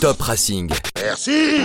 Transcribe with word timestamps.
Top 0.00 0.22
Racing. 0.22 0.70
Merci 0.96 1.58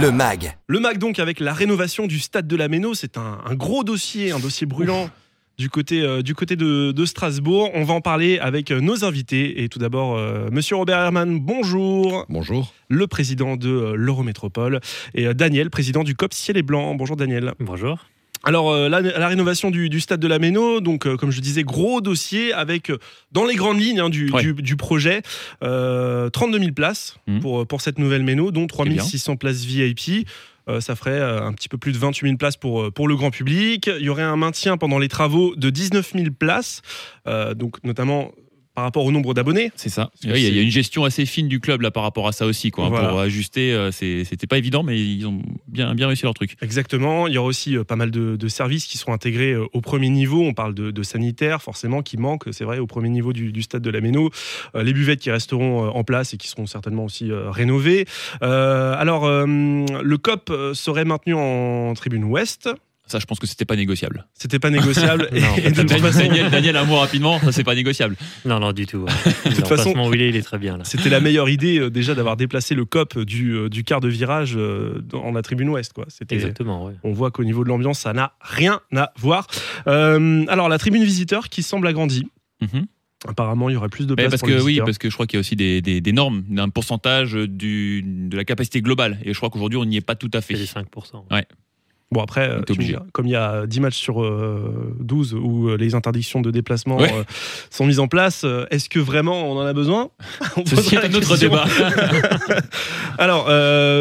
Le 0.00 0.10
MAG. 0.12 0.56
Le 0.68 0.78
MAC 0.78 0.98
donc 0.98 1.18
avec 1.18 1.40
la 1.40 1.52
rénovation 1.52 2.06
du 2.06 2.20
stade 2.20 2.46
de 2.46 2.54
la 2.54 2.68
Méno, 2.68 2.94
c'est 2.94 3.18
un, 3.18 3.40
un 3.44 3.54
gros 3.54 3.82
dossier, 3.82 4.30
un 4.30 4.38
dossier 4.38 4.64
brûlant 4.64 5.10
du 5.58 5.70
côté, 5.70 6.02
euh, 6.02 6.22
du 6.22 6.36
côté 6.36 6.54
de, 6.54 6.92
de 6.92 7.04
Strasbourg. 7.04 7.70
On 7.74 7.82
va 7.82 7.94
en 7.94 8.00
parler 8.00 8.38
avec 8.38 8.70
euh, 8.70 8.80
nos 8.80 9.04
invités. 9.04 9.64
Et 9.64 9.68
tout 9.68 9.80
d'abord, 9.80 10.16
euh, 10.16 10.48
Monsieur 10.52 10.76
Robert 10.76 11.00
Herman, 11.00 11.40
bonjour. 11.40 12.26
Bonjour. 12.28 12.72
Le 12.88 13.08
président 13.08 13.56
de 13.56 13.70
euh, 13.70 13.94
l'Eurométropole. 13.96 14.80
Et 15.14 15.26
euh, 15.26 15.34
Daniel, 15.34 15.70
président 15.70 16.04
du 16.04 16.14
COP 16.14 16.32
Ciel 16.32 16.56
et 16.56 16.62
Blanc. 16.62 16.94
Bonjour 16.94 17.16
Daniel. 17.16 17.54
Bonjour. 17.58 18.06
Alors, 18.44 18.70
euh, 18.72 18.88
la, 18.88 19.00
la 19.00 19.28
rénovation 19.28 19.70
du, 19.70 19.88
du 19.88 20.00
stade 20.00 20.20
de 20.20 20.28
la 20.28 20.38
Méno, 20.38 20.80
donc 20.80 21.06
euh, 21.06 21.16
comme 21.16 21.30
je 21.30 21.40
disais, 21.40 21.62
gros 21.64 22.00
dossier 22.00 22.52
avec, 22.52 22.90
euh, 22.90 22.98
dans 23.32 23.44
les 23.46 23.54
grandes 23.54 23.80
lignes 23.80 24.00
hein, 24.00 24.10
du, 24.10 24.30
Ouais. 24.32 24.42
du, 24.42 24.52
du 24.54 24.76
projet, 24.76 25.22
euh, 25.62 26.28
32 26.30 26.58
000 26.58 26.72
places 26.72 27.16
Mhm. 27.26 27.40
pour, 27.40 27.66
pour 27.66 27.80
cette 27.80 27.98
nouvelle 27.98 28.22
Méno, 28.22 28.50
dont 28.50 28.66
3 28.66 28.84
bien. 28.86 29.02
600 29.02 29.36
places 29.36 29.64
VIP. 29.64 30.26
Euh, 30.68 30.80
ça 30.80 30.96
ferait 30.96 31.10
euh, 31.20 31.42
un 31.42 31.52
petit 31.52 31.68
peu 31.68 31.76
plus 31.76 31.92
de 31.92 31.98
28 31.98 32.26
000 32.28 32.36
places 32.38 32.56
pour, 32.56 32.90
pour 32.92 33.06
le 33.08 33.16
grand 33.16 33.30
public. 33.30 33.90
Il 33.98 34.04
y 34.04 34.08
aurait 34.08 34.22
un 34.22 34.36
maintien 34.36 34.76
pendant 34.78 34.98
les 34.98 35.08
travaux 35.08 35.54
de 35.56 35.68
19 35.70 36.12
000 36.14 36.26
places, 36.38 36.80
euh, 37.26 37.52
donc 37.54 37.82
notamment 37.84 38.32
par 38.74 38.84
rapport 38.84 39.04
au 39.04 39.12
nombre 39.12 39.34
d'abonnés. 39.34 39.70
C'est 39.76 39.88
ça. 39.88 40.10
Il 40.24 40.30
y, 40.30 40.32
a- 40.32 40.36
y 40.48 40.62
une 40.62 40.70
gestion 40.70 41.04
assez 41.04 41.26
fine 41.26 41.46
du 41.48 41.60
club 41.60 41.80
là 41.82 41.90
par 41.90 42.02
rapport 42.02 42.26
à 42.26 42.32
ça 42.32 42.44
aussi, 42.46 42.70
quoi. 42.72 42.86
hein. 42.86 43.08
Pour 43.08 43.20
ajuster, 43.20 43.72
euh, 43.72 43.92
c'était 43.92 44.46
pas 44.48 44.58
évident, 44.58 44.82
mais 44.82 44.98
ils 45.00 45.26
ont 45.26 45.40
bien, 45.68 45.94
bien 45.94 46.08
réussi 46.08 46.24
leur 46.24 46.34
truc. 46.34 46.56
Exactement. 46.60 47.28
Il 47.28 47.34
y 47.34 47.38
aura 47.38 47.46
aussi 47.48 47.76
euh, 47.76 47.84
pas 47.84 47.94
mal 47.96 48.10
de, 48.10 48.34
de 48.36 48.48
services 48.48 48.86
qui 48.86 48.98
seront 48.98 49.12
intégrés 49.12 49.52
euh, 49.52 49.66
au 49.72 49.80
premier 49.80 50.08
niveau. 50.08 50.42
On 50.42 50.54
parle 50.54 50.74
de, 50.74 50.90
de 50.90 51.02
sanitaire, 51.04 51.62
forcément, 51.62 52.02
qui 52.02 52.16
manque, 52.16 52.44
c'est 52.50 52.64
vrai, 52.64 52.78
au 52.80 52.86
premier 52.88 53.10
niveau 53.10 53.32
du, 53.32 53.52
du 53.52 53.62
stade 53.62 53.82
de 53.82 53.90
la 53.90 54.00
Méno. 54.00 54.30
Les 54.74 54.92
buvettes 54.92 55.20
qui 55.20 55.30
resteront 55.30 55.88
en 55.88 56.04
place 56.04 56.34
et 56.34 56.36
qui 56.36 56.48
seront 56.48 56.66
certainement 56.66 57.04
aussi 57.04 57.30
rénovées. 57.30 58.06
Alors, 58.40 59.28
le 59.28 60.16
COP 60.16 60.52
serait 60.74 61.04
maintenu 61.04 61.34
en 61.34 61.94
tribune 61.94 62.24
ouest. 62.24 62.68
Ça, 63.06 63.18
je 63.18 63.26
pense 63.26 63.38
que 63.38 63.46
c'était 63.46 63.66
pas 63.66 63.76
négociable. 63.76 64.26
C'était 64.32 64.58
pas 64.58 64.70
négociable. 64.70 65.28
et, 65.32 65.40
Non, 65.40 65.46
et 65.58 65.60
de 65.60 65.66
toute 65.82 65.86
Daniel, 65.88 66.00
façon, 66.00 66.18
Daniel, 66.26 66.50
Daniel, 66.50 66.76
un 66.76 66.84
mot 66.84 66.96
rapidement, 66.96 67.38
ça 67.40 67.52
c'est 67.52 67.62
pas 67.64 67.74
négociable. 67.74 68.16
Non, 68.46 68.58
non, 68.60 68.72
du 68.72 68.86
tout. 68.86 68.98
ouais. 69.44 69.52
toute 69.54 69.66
façon- 69.68 69.92
où 69.94 70.14
il 70.14 70.22
est, 70.22 70.30
il 70.30 70.36
est 70.36 70.42
très 70.42 70.58
bien 70.58 70.78
là. 70.78 70.84
c'était 70.84 71.10
la 71.10 71.20
meilleure 71.20 71.48
idée 71.50 71.78
euh, 71.78 71.90
déjà 71.90 72.14
d'avoir 72.14 72.36
déplacé 72.38 72.74
le 72.74 72.86
COP 72.86 73.18
du, 73.18 73.52
euh, 73.52 73.68
du 73.68 73.84
quart 73.84 74.00
de 74.00 74.08
virage 74.08 74.54
euh, 74.56 75.00
dans 75.02 75.30
la 75.32 75.42
tribune 75.42 75.68
ouest. 75.68 75.92
Quoi. 75.92 76.06
Exactement, 76.30 76.86
ouais. 76.86 76.94
On 77.04 77.12
voit 77.12 77.30
qu'au 77.30 77.44
niveau 77.44 77.62
de 77.62 77.68
l'ambiance, 77.68 77.98
ça 78.00 78.14
n'a 78.14 78.32
rien 78.40 78.80
à 78.96 79.12
voir. 79.18 79.46
Euh, 79.86 80.44
alors, 80.48 80.68
la 80.70 80.78
tribune 80.78 81.04
visiteur 81.04 81.48
qui 81.50 81.62
semble 81.62 81.86
agrandie. 81.86 82.26
Mhm. 82.62 82.86
Apparemment, 83.26 83.70
il 83.70 83.72
y 83.72 83.76
aurait 83.76 83.88
plus 83.88 84.06
de 84.06 84.10
Mais 84.12 84.24
place 84.24 84.30
parce 84.32 84.40
pour 84.40 84.48
les 84.50 84.56
que 84.56 84.62
oui, 84.62 84.80
parce 84.84 84.98
que 84.98 85.08
je 85.08 85.14
crois 85.14 85.26
qu'il 85.26 85.36
y 85.36 85.38
a 85.38 85.40
aussi 85.40 85.56
des, 85.56 85.80
des- 85.80 86.00
des 86.02 86.12
normes, 86.12 86.42
d'un 86.48 86.68
pourcentage 86.68 87.32
du, 87.34 88.02
de 88.04 88.36
la 88.36 88.44
capacité 88.44 88.82
globale. 88.82 89.18
Et 89.24 89.32
je 89.32 89.38
crois 89.38 89.48
qu'aujourd'hui, 89.48 89.78
on 89.78 89.84
n'y 89.86 89.96
est 89.96 90.02
pas 90.02 90.14
tout 90.14 90.30
à 90.34 90.40
fait. 90.42 90.54
C'est 90.56 90.60
les 90.78 90.84
5%. 90.84 91.24
Bon, 92.12 92.22
après, 92.22 92.48
euh, 92.48 92.60
tu 92.64 92.78
me 92.78 93.10
comme 93.12 93.26
il 93.26 93.32
y 93.32 93.36
a 93.36 93.66
10 93.66 93.80
matchs 93.80 93.96
sur 93.96 94.22
euh, 94.22 94.94
12 95.00 95.34
où 95.34 95.68
euh, 95.70 95.76
les 95.76 95.94
interdictions 95.96 96.40
de 96.42 96.50
déplacement 96.52 96.98
Ouais. 96.98 97.12
euh, 97.12 97.24
sont 97.70 97.86
mises 97.86 97.98
en 97.98 98.06
place, 98.06 98.44
est-ce 98.70 98.88
que 98.88 99.00
vraiment 99.00 99.50
on 99.50 99.56
en 99.58 99.66
a 99.66 99.72
besoin? 99.72 100.10
On 100.56 100.64
Ceci 100.64 100.94
est 100.94 101.04
un 101.04 101.14
autre 101.14 101.36
débat. 101.36 101.64
Alors, 103.18 103.46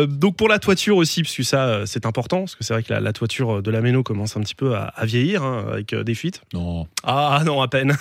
donc 0.08 0.36
pour 0.36 0.48
la 0.50 0.60
toiture 0.60 0.98
aussi, 0.98 1.24
parce 1.24 1.36
que 1.36 1.44
ça, 1.44 1.86
c'est 1.86 2.06
important, 2.06 2.40
parce 2.40 2.56
que 2.56 2.64
c'est 2.64 2.74
vrai 2.74 2.84
que 2.84 2.94
la, 2.94 3.00
la 3.00 3.14
toiture 3.14 3.62
de 3.64 3.72
la 3.72 3.82
Méno 3.82 4.04
commence 4.04 4.38
un 4.38 4.42
petit 4.42 4.56
peu 4.56 4.76
à, 4.76 4.84
à 4.96 5.06
vieillir, 5.06 5.44
hein, 5.44 5.66
avec 5.72 5.96
des 5.96 6.16
fuites. 6.16 6.42
non. 6.54 6.88
Ah 7.04 7.42
non, 7.46 7.62
à 7.62 7.68
peine. 7.68 7.96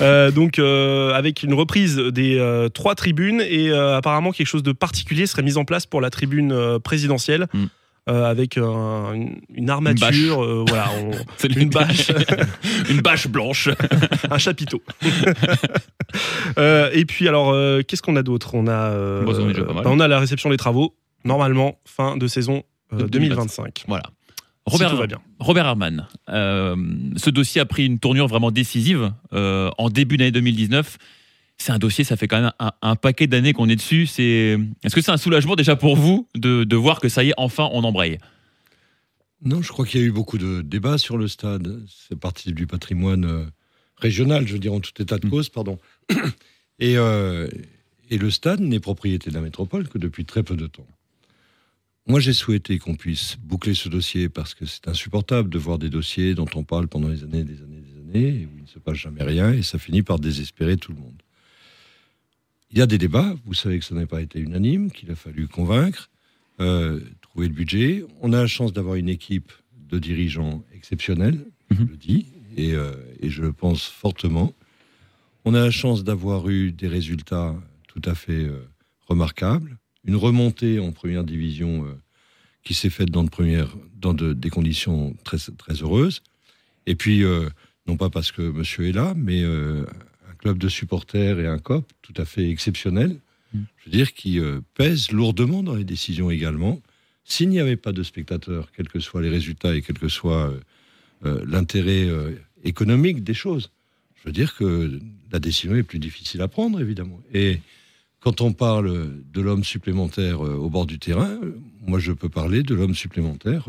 Donc 0.34 0.58
avec 0.58 1.42
une 1.42 1.54
reprise 1.54 1.96
des 1.96 2.68
trois 2.74 2.94
tribunes 2.94 3.42
et 3.46 3.70
apparemment 3.72 4.32
quelque 4.32 4.46
chose 4.46 4.62
de 4.62 4.72
particulier 4.72 5.26
serait 5.26 5.42
mis 5.42 5.56
en 5.58 5.64
place 5.64 5.86
pour 5.86 6.00
la 6.00 6.10
tribune 6.10 6.78
présidentielle. 6.82 7.46
Mm. 7.52 7.64
Euh, 8.08 8.24
avec 8.30 8.56
un- 8.58 9.12
une, 9.14 9.40
une 9.54 9.68
armature, 9.70 10.42
euh, 10.44 10.64
voilà, 10.66 10.88
on- 11.00 11.46
une 11.56 11.70
bâche, 11.70 12.10
une 12.90 13.00
bâche 13.00 13.26
blanche. 13.28 13.68
un 14.30 14.38
chapiteau. 14.38 14.82
Euh, 16.58 16.90
et 16.92 17.04
puis 17.04 17.28
alors, 17.28 17.52
qu'est-ce 17.86 18.02
qu'on 18.02 18.16
a 18.16 18.22
d'autre? 18.22 18.54
On 18.54 18.66
a, 18.68 18.90
Bon, 19.24 19.32
on 19.34 19.74
bah, 19.74 19.82
on 19.86 20.00
a 20.00 20.08
la 20.08 20.18
réception 20.20 20.50
des 20.50 20.56
travaux. 20.56 20.94
Normalement, 21.24 21.78
fin 21.84 22.16
de 22.16 22.26
saison 22.28 22.62
euh, 22.92 22.98
De 22.98 23.06
2025. 23.08 23.84
Voilà. 23.88 24.04
Si 24.68 24.72
Robert, 24.72 24.90
tout 24.90 24.96
va 24.96 25.06
bien. 25.06 25.18
Robert 25.38 25.66
Herman, 25.66 26.06
ce 26.28 27.30
dossier 27.30 27.60
a 27.60 27.66
pris 27.66 27.86
une 27.86 27.98
tournure 28.00 28.26
vraiment 28.26 28.50
décisive 28.50 29.12
en 29.32 29.90
début 29.90 30.16
d'année 30.16 30.32
2019. 30.32 30.96
C'est 31.58 31.72
un 31.72 31.78
dossier, 31.78 32.04
ça 32.04 32.16
fait 32.16 32.28
quand 32.28 32.40
même 32.40 32.52
un, 32.58 32.72
un 32.82 32.96
paquet 32.96 33.26
d'années 33.26 33.52
qu'on 33.52 33.68
est 33.68 33.76
dessus. 33.76 34.06
C'est, 34.06 34.58
est-ce 34.84 34.94
que 34.94 35.00
c'est 35.00 35.10
un 35.10 35.16
soulagement 35.16 35.56
déjà 35.56 35.74
pour 35.74 35.96
vous 35.96 36.28
de, 36.34 36.64
de 36.64 36.76
voir 36.76 37.00
que 37.00 37.08
ça 37.08 37.24
y 37.24 37.30
est, 37.30 37.34
enfin, 37.36 37.68
on 37.72 37.82
embraye? 37.84 38.18
Non, 39.42 39.62
je 39.62 39.68
crois 39.68 39.86
qu'il 39.86 40.00
y 40.00 40.04
a 40.04 40.06
eu 40.06 40.12
beaucoup 40.12 40.38
de 40.38 40.62
débats 40.62 40.98
sur 40.98 41.16
le 41.18 41.28
stade. 41.28 41.82
C'est 42.08 42.18
partie 42.18 42.52
du 42.52 42.66
patrimoine 42.66 43.24
euh, 43.24 43.44
régional, 43.96 44.46
je 44.46 44.54
veux 44.54 44.58
dire, 44.58 44.72
en 44.72 44.80
tout 44.80 44.90
état 45.00 45.18
de 45.18 45.26
Mm. 45.26 45.30
cause, 45.30 45.48
pardon. 45.48 45.78
Et, 46.78 46.98
euh, 46.98 47.48
et 48.10 48.18
le 48.18 48.30
stade 48.30 48.60
n'est 48.60 48.80
propriété 48.80 49.30
de 49.30 49.34
la 49.34 49.40
métropole 49.40 49.88
que 49.88 49.96
depuis 49.96 50.26
très 50.26 50.42
peu 50.42 50.56
de 50.56 50.66
temps. 50.66 50.86
Moi, 52.06 52.20
j'ai 52.20 52.34
souhaité 52.34 52.78
qu'on 52.78 52.94
puisse 52.96 53.36
boucler 53.42 53.72
ce 53.74 53.88
dossier 53.88 54.28
parce 54.28 54.52
que 54.54 54.66
c'est 54.66 54.86
insupportable 54.86 55.48
de 55.48 55.58
voir 55.58 55.78
des 55.78 55.88
dossiers 55.88 56.34
dont 56.34 56.46
on 56.54 56.64
parle 56.64 56.86
pendant 56.86 57.08
des 57.08 57.22
années, 57.24 57.44
des 57.44 57.62
années, 57.62 57.80
des 57.80 57.98
années, 58.18 58.28
et 58.42 58.46
où 58.46 58.50
il 58.58 58.62
ne 58.64 58.68
se 58.68 58.78
passe 58.78 58.96
jamais 58.98 59.22
rien, 59.24 59.52
et 59.54 59.62
ça 59.62 59.78
finit 59.78 60.02
par 60.02 60.18
désespérer 60.18 60.76
tout 60.76 60.92
le 60.92 60.98
monde. 60.98 61.22
Il 62.70 62.78
y 62.78 62.82
a 62.82 62.86
des 62.86 62.98
débats, 62.98 63.34
vous 63.44 63.54
savez 63.54 63.78
que 63.78 63.84
ça 63.84 63.94
n'a 63.94 64.06
pas 64.06 64.20
été 64.20 64.40
unanime, 64.40 64.90
qu'il 64.90 65.10
a 65.10 65.14
fallu 65.14 65.46
convaincre, 65.48 66.10
euh, 66.60 67.00
trouver 67.22 67.48
le 67.48 67.54
budget. 67.54 68.04
On 68.22 68.32
a 68.32 68.40
la 68.40 68.46
chance 68.46 68.72
d'avoir 68.72 68.96
une 68.96 69.08
équipe 69.08 69.52
de 69.88 69.98
dirigeants 69.98 70.64
exceptionnels, 70.74 71.38
je 71.70 71.76
Mhm. 71.76 71.88
le 71.90 71.96
dis, 71.96 72.26
et, 72.56 72.72
euh, 72.74 72.92
et 73.20 73.30
je 73.30 73.42
le 73.42 73.52
pense 73.52 73.84
fortement. 73.84 74.52
On 75.44 75.54
a 75.54 75.60
la 75.60 75.70
chance 75.70 76.02
d'avoir 76.02 76.48
eu 76.48 76.72
des 76.72 76.88
résultats 76.88 77.54
tout 77.86 78.02
à 78.04 78.14
fait 78.14 78.44
euh, 78.44 78.66
remarquables, 79.06 79.78
une 80.04 80.16
remontée 80.16 80.78
en 80.80 80.90
première 80.92 81.24
division 81.24 81.86
qui 82.64 82.74
s'est 82.74 82.90
faite 82.90 83.10
dans, 83.10 83.22
de 83.24 83.28
première, 83.30 83.76
dans 83.94 84.14
de- 84.14 84.32
des 84.32 84.50
conditions 84.50 85.14
très, 85.24 85.36
très 85.56 85.74
heureuses. 85.82 86.22
Et 86.86 86.94
puis, 86.96 87.24
non 87.88 87.96
pas 87.96 88.08
parce 88.10 88.30
que 88.32 88.42
monsieur 88.42 88.86
est 88.88 88.92
là, 88.92 89.14
mais 89.16 89.42
club 90.36 90.58
de 90.58 90.68
supporters 90.68 91.40
et 91.40 91.46
un 91.46 91.58
COP 91.58 91.90
tout 92.02 92.14
à 92.16 92.24
fait 92.24 92.48
exceptionnel, 92.50 93.18
Mm. 93.52 93.58
je 93.78 93.84
veux 93.86 93.90
dire, 93.90 94.14
qui 94.14 94.40
euh, 94.40 94.60
pèse 94.74 95.10
lourdement 95.12 95.62
dans 95.62 95.74
les 95.74 95.84
décisions 95.84 96.30
également. 96.30 96.80
S'il 97.24 97.48
n'y 97.48 97.60
avait 97.60 97.76
pas 97.76 97.92
de 97.92 98.02
spectateurs, 98.02 98.70
quels 98.72 98.88
que 98.88 99.00
soient 99.00 99.22
les 99.22 99.28
résultats 99.28 99.74
et 99.74 99.82
quel 99.82 99.98
que 99.98 100.08
soit 100.08 100.50
euh, 100.50 100.60
euh, 101.24 101.44
l'intérêt 101.46 102.08
économique 102.62 103.24
des 103.24 103.34
choses, 103.34 103.70
je 104.16 104.28
veux 104.28 104.32
dire 104.32 104.54
que 104.54 105.00
la 105.32 105.38
décision 105.38 105.74
est 105.74 105.82
plus 105.82 105.98
difficile 105.98 106.42
à 106.42 106.48
prendre, 106.48 106.80
évidemment. 106.80 107.20
Et 107.32 107.60
quand 108.20 108.40
on 108.40 108.52
parle 108.52 109.12
de 109.32 109.40
l'homme 109.40 109.64
supplémentaire 109.64 110.40
au 110.40 110.68
bord 110.68 110.86
du 110.86 110.98
terrain, 110.98 111.38
moi 111.80 111.98
je 111.98 112.12
peux 112.12 112.28
parler 112.28 112.62
de 112.62 112.74
l'homme 112.74 112.94
supplémentaire, 112.94 113.68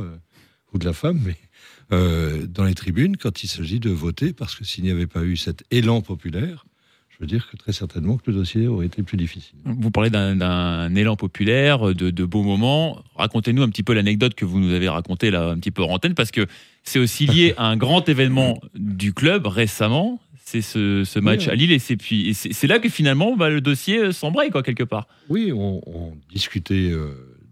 ou 0.73 0.77
de 0.77 0.85
la 0.85 0.93
femme, 0.93 1.21
mais 1.23 1.37
euh, 1.91 2.45
dans 2.47 2.63
les 2.65 2.73
tribunes, 2.73 3.17
quand 3.17 3.43
il 3.43 3.47
s'agit 3.47 3.79
de 3.79 3.89
voter, 3.89 4.33
parce 4.33 4.55
que 4.55 4.63
s'il 4.65 4.83
n'y 4.83 4.91
avait 4.91 5.07
pas 5.07 5.23
eu 5.23 5.37
cet 5.37 5.63
élan 5.71 6.01
populaire, 6.01 6.65
je 7.09 7.17
veux 7.23 7.27
dire 7.27 7.49
que 7.49 7.57
très 7.57 7.71
certainement 7.71 8.17
que 8.17 8.29
le 8.29 8.33
dossier 8.37 8.67
aurait 8.67 8.85
été 8.85 9.01
plus 9.01 9.17
difficile. 9.17 9.57
Vous 9.65 9.89
parlez 9.89 10.11
d'un, 10.11 10.93
élan 10.95 11.15
populaire, 11.15 11.95
de, 11.95 12.11
de 12.11 12.25
beaux 12.25 12.43
moments. 12.43 13.01
Racontez-nous 13.15 13.63
un 13.63 13.69
petit 13.69 13.81
peu 13.81 13.93
l'anecdote 13.93 14.35
que 14.35 14.45
vous 14.45 14.59
nous 14.59 14.71
avez 14.71 14.87
racontée 14.87 15.31
là, 15.31 15.49
un 15.49 15.57
petit 15.57 15.71
peu 15.71 15.81
en 15.81 15.89
antenne, 15.89 16.13
parce 16.13 16.29
que 16.29 16.45
c'est 16.83 16.99
aussi 16.99 17.25
lié 17.25 17.55
à 17.57 17.65
un 17.67 17.77
grand 17.77 18.07
événement 18.07 18.59
du 18.75 19.13
club 19.13 19.47
récemment. 19.47 20.21
C'est 20.45 20.61
ce, 20.61 21.03
ce 21.03 21.19
match 21.19 21.47
Oui. 21.47 21.51
à 21.51 21.55
Lille, 21.55 21.71
et 21.73 21.79
c'est, 21.79 21.97
puis, 21.97 22.33
là 22.63 22.79
que 22.79 22.87
finalement 22.87 23.35
bah, 23.35 23.49
le 23.49 23.59
dossier 23.59 23.97
euh, 23.97 24.11
s'embraye, 24.13 24.49
quoi, 24.49 24.63
quelque 24.63 24.83
part. 24.83 25.07
Oui, 25.27 25.51
on, 25.51 25.81
on 25.85 26.13
discutait 26.31 26.89
euh, 26.91 27.09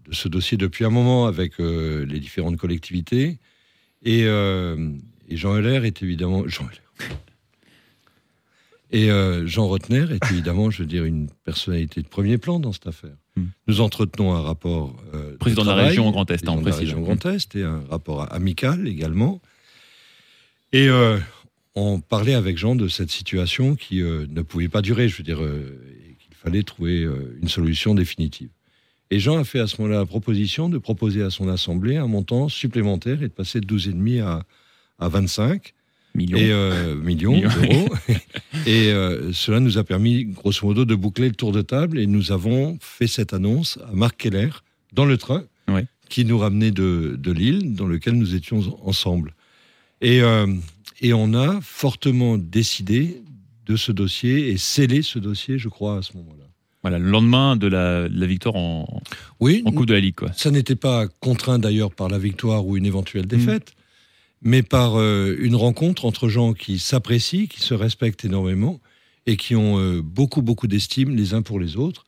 de 0.08 0.14
ce 0.14 0.28
dossier 0.28 0.56
depuis 0.56 0.84
un 0.84 0.90
moment 0.90 1.26
avec 1.26 1.60
euh, 1.60 2.06
les 2.06 2.20
différentes 2.20 2.56
collectivités. 2.56 3.38
Et, 4.06 4.24
euh, 4.24 4.90
et 5.28 5.36
Jean 5.36 5.56
Heller 5.58 5.84
est 5.84 6.02
évidemment. 6.02 6.46
Jean 6.48 6.64
Heller. 6.64 7.10
Et 8.92 9.10
euh, 9.10 9.46
Jean 9.46 9.66
Rotner 9.66 10.06
est 10.12 10.24
évidemment, 10.30 10.70
je 10.70 10.82
veux 10.82 10.88
dire, 10.88 11.04
une 11.04 11.28
personnalité 11.44 12.00
de 12.02 12.08
premier 12.08 12.38
plan 12.38 12.60
dans 12.60 12.72
cette 12.72 12.86
affaire. 12.86 13.16
Hmm. 13.34 13.46
Nous 13.66 13.80
entretenons 13.80 14.32
un 14.32 14.40
rapport. 14.42 14.96
euh, 15.12 15.36
Président 15.38 15.64
de 15.64 15.68
la 15.70 15.74
région 15.74 16.10
Grand 16.10 16.30
Est, 16.30 16.44
la 16.44 16.52
précise. 16.56 16.80
région 16.80 17.00
Grand 17.02 17.26
Est 17.26 17.56
et 17.56 17.64
un 17.64 17.82
rapport 17.90 18.32
amical 18.32 18.86
également. 18.86 19.42
Et 20.72 20.88
euh, 20.88 21.18
on 21.74 22.00
parlait 22.00 22.34
avec 22.34 22.56
Jean 22.58 22.76
de 22.76 22.86
cette 22.88 23.10
situation 23.10 23.74
qui 23.74 24.00
euh, 24.02 24.26
ne 24.28 24.42
pouvait 24.42 24.68
pas 24.68 24.82
durer, 24.82 25.08
je 25.08 25.16
veux 25.18 25.24
dire, 25.24 25.40
et 25.42 26.16
qu'il 26.18 26.34
fallait 26.34 26.62
trouver 26.62 27.06
une 27.42 27.48
solution 27.48 27.94
définitive. 27.94 28.50
Et 29.10 29.20
Jean 29.20 29.38
a 29.38 29.44
fait 29.44 29.60
à 29.60 29.66
ce 29.66 29.80
moment-là 29.80 30.00
la 30.00 30.06
proposition 30.06 30.68
de 30.68 30.78
proposer 30.78 31.22
à 31.22 31.30
son 31.30 31.48
assemblée 31.48 31.96
un 31.96 32.08
montant 32.08 32.48
supplémentaire 32.48 33.22
et 33.22 33.28
de 33.28 33.32
passer 33.32 33.60
de 33.60 33.66
12,5 33.66 34.22
à, 34.22 34.42
à 34.98 35.08
25. 35.08 35.72
Millions. 36.14 36.38
et 36.38 36.50
euh, 36.50 36.94
millions 36.96 37.32
Millions. 37.34 37.50
d'euros. 37.50 37.88
et 38.66 38.90
euh, 38.90 39.32
cela 39.32 39.60
nous 39.60 39.76
a 39.78 39.84
permis, 39.84 40.24
grosso 40.24 40.66
modo, 40.66 40.84
de 40.86 40.94
boucler 40.94 41.28
le 41.28 41.34
tour 41.34 41.52
de 41.52 41.60
table. 41.62 41.98
Et 41.98 42.06
nous 42.06 42.32
avons 42.32 42.78
fait 42.80 43.06
cette 43.06 43.32
annonce 43.34 43.78
à 43.88 43.92
Marc 43.94 44.16
Keller 44.16 44.48
dans 44.92 45.04
le 45.04 45.18
train 45.18 45.44
Ouais. 45.68 45.84
qui 46.08 46.24
nous 46.24 46.38
ramenait 46.38 46.70
de, 46.70 47.16
de 47.18 47.32
Lille, 47.32 47.74
dans 47.74 47.86
lequel 47.86 48.14
nous 48.14 48.34
étions 48.36 48.78
ensemble. 48.86 49.34
Et, 50.00 50.22
euh, 50.22 50.46
et 51.00 51.12
on 51.12 51.34
a 51.34 51.60
fortement 51.60 52.38
décidé 52.38 53.20
de 53.66 53.76
ce 53.76 53.90
dossier 53.92 54.48
et 54.50 54.56
scellé 54.58 55.02
ce 55.02 55.18
dossier, 55.18 55.58
je 55.58 55.68
crois, 55.68 55.98
à 55.98 56.02
ce 56.02 56.16
moment-là. 56.16 56.44
Voilà, 56.86 57.00
le 57.00 57.10
lendemain 57.10 57.56
de 57.56 57.66
la, 57.66 58.08
de 58.08 58.16
la 58.16 58.26
victoire 58.26 58.54
en, 58.54 59.02
Oui, 59.40 59.60
en 59.66 59.72
Coupe 59.72 59.86
de 59.86 59.94
la 59.94 59.98
Ligue. 59.98 60.14
Quoi. 60.14 60.32
Ça 60.34 60.52
n'était 60.52 60.76
pas 60.76 61.08
contraint 61.18 61.58
d'ailleurs 61.58 61.90
par 61.92 62.08
la 62.08 62.16
victoire 62.16 62.64
ou 62.64 62.76
une 62.76 62.86
éventuelle 62.86 63.26
défaite, 63.26 63.74
mais 64.40 64.62
par 64.62 64.96
euh, 64.96 65.36
une 65.40 65.56
rencontre 65.56 66.04
entre 66.04 66.28
gens 66.28 66.52
qui 66.52 66.78
s'apprécient, 66.78 67.48
qui 67.48 67.60
se 67.60 67.74
respectent 67.74 68.24
énormément 68.24 68.78
et 69.26 69.36
qui 69.36 69.56
ont 69.56 69.80
euh, 69.80 70.00
beaucoup, 70.00 70.42
beaucoup 70.42 70.68
d'estime 70.68 71.16
les 71.16 71.34
uns 71.34 71.42
pour 71.42 71.58
les 71.58 71.76
autres. 71.76 72.04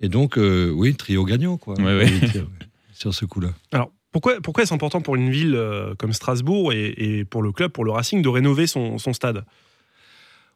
Et 0.00 0.08
donc, 0.08 0.38
euh, 0.38 0.70
oui, 0.70 0.94
trio 0.94 1.26
gagnant, 1.26 1.58
quoi. 1.58 1.74
Ouais, 1.74 1.94
ouais. 1.94 2.10
dire, 2.32 2.46
Sur 2.94 3.12
ce 3.12 3.26
coup-là. 3.26 3.50
Alors, 3.70 3.90
pourquoi, 4.12 4.40
pourquoi 4.40 4.62
est-ce 4.62 4.72
important 4.72 5.02
pour 5.02 5.14
une 5.16 5.28
ville 5.28 5.60
comme 5.98 6.14
Strasbourg 6.14 6.72
et, 6.72 6.94
et 6.96 7.26
pour 7.26 7.42
le 7.42 7.52
club, 7.52 7.70
pour 7.70 7.84
le 7.84 7.90
Racing, 7.90 8.22
de 8.22 8.30
rénover 8.30 8.66
son, 8.66 8.96
son 8.96 9.12
stade? 9.12 9.44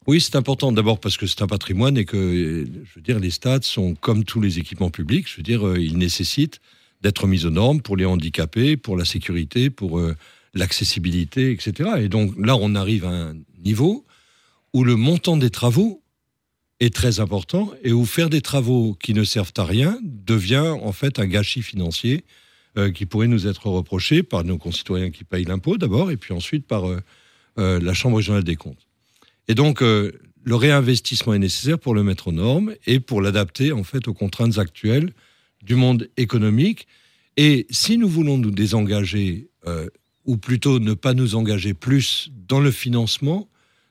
Oui, 0.07 0.21
c'est 0.21 0.37
important 0.37 0.71
d'abord 0.71 1.01
parce 1.01 1.17
que 1.17 1.27
c'est 1.27 1.43
un 1.43 1.49
patrimoine 1.49 1.99
et 1.99 2.05
que, 2.05 2.65
je 2.65 2.95
veux 2.95 3.03
dire, 3.03 3.19
les 3.19 3.31
stades 3.31 3.65
sont 3.65 3.97
comme 3.97 4.23
tous 4.23 4.41
les 4.41 4.61
équipements 4.61 4.91
publics. 4.91 5.29
Je 5.29 5.39
veux 5.39 5.43
dire, 5.43 5.67
euh, 5.67 5.81
ils 5.81 5.99
nécessitent 5.99 6.61
d'être 7.03 7.27
mis 7.27 7.45
aux 7.45 7.51
normes 7.51 7.83
pour 7.83 7.97
les 7.97 8.05
handicapés, 8.05 8.77
pour 8.77 8.97
la 8.97 9.05
sécurité, 9.05 9.69
pour 9.69 9.99
euh, 9.99 10.15
l'accessibilité, 10.55 11.51
etc. 11.51 11.91
Et 11.99 12.09
donc 12.09 12.35
là, 12.39 12.57
on 12.57 12.77
arrive 12.77 13.05
à 13.05 13.11
un 13.11 13.35
niveau 13.65 14.07
où 14.73 14.85
le 14.85 14.95
montant 14.95 15.37
des 15.37 15.51
travaux 15.51 16.03
est 16.79 16.95
très 16.95 17.19
important 17.19 17.73
et 17.83 17.93
où 17.93 18.05
faire 18.05 18.31
des 18.31 18.43
travaux 18.43 18.97
qui 19.01 19.13
ne 19.13 19.25
servent 19.25 19.55
à 19.57 19.65
rien 19.65 19.99
devient 20.03 20.77
en 20.83 20.93
fait 20.93 21.19
un 21.19 21.27
gâchis 21.27 21.63
financier 21.63 22.25
euh, 22.79 22.93
qui 22.93 23.07
pourrait 23.07 23.27
nous 23.27 23.49
être 23.49 23.67
reproché 23.67 24.23
par 24.23 24.45
nos 24.45 24.59
concitoyens 24.59 25.11
qui 25.11 25.25
payent 25.25 25.47
l'impôt 25.47 25.79
d'abord 25.79 26.13
et 26.13 26.17
puis 26.17 26.33
ensuite 26.33 26.67
par 26.67 26.85
la 27.57 27.95
Chambre 27.95 28.19
régionale 28.19 28.45
des 28.45 28.57
comptes. 28.57 28.86
Et 29.49 29.55
donc, 29.55 29.83
euh, 29.83 30.13
le 30.45 30.55
réinvestissement 30.55 31.35
est 31.35 31.39
nécessaire 31.39 31.79
pour 31.79 31.95
le 31.95 32.03
mettre 32.03 32.29
aux 32.29 32.33
normes 32.33 32.75
et 32.87 33.01
pour 33.01 33.21
l'adapter 33.21 33.73
en 33.73 33.85
fait 33.85 34.09
aux 34.09 34.15
contraintes 34.15 34.59
actuelles 34.59 35.13
du 35.63 35.75
monde 35.75 36.09
économique. 36.17 36.87
Et 37.37 37.67
si 37.71 37.99
nous 37.99 38.09
voulons 38.09 38.39
nous 38.39 38.51
désengager, 38.51 39.49
euh, 39.67 39.89
ou 40.25 40.37
plutôt 40.37 40.79
ne 40.79 40.95
pas 40.95 41.15
nous 41.15 41.35
engager 41.35 41.75
plus 41.75 42.31
dans 42.49 42.61
le 42.61 42.71
financement 42.71 43.49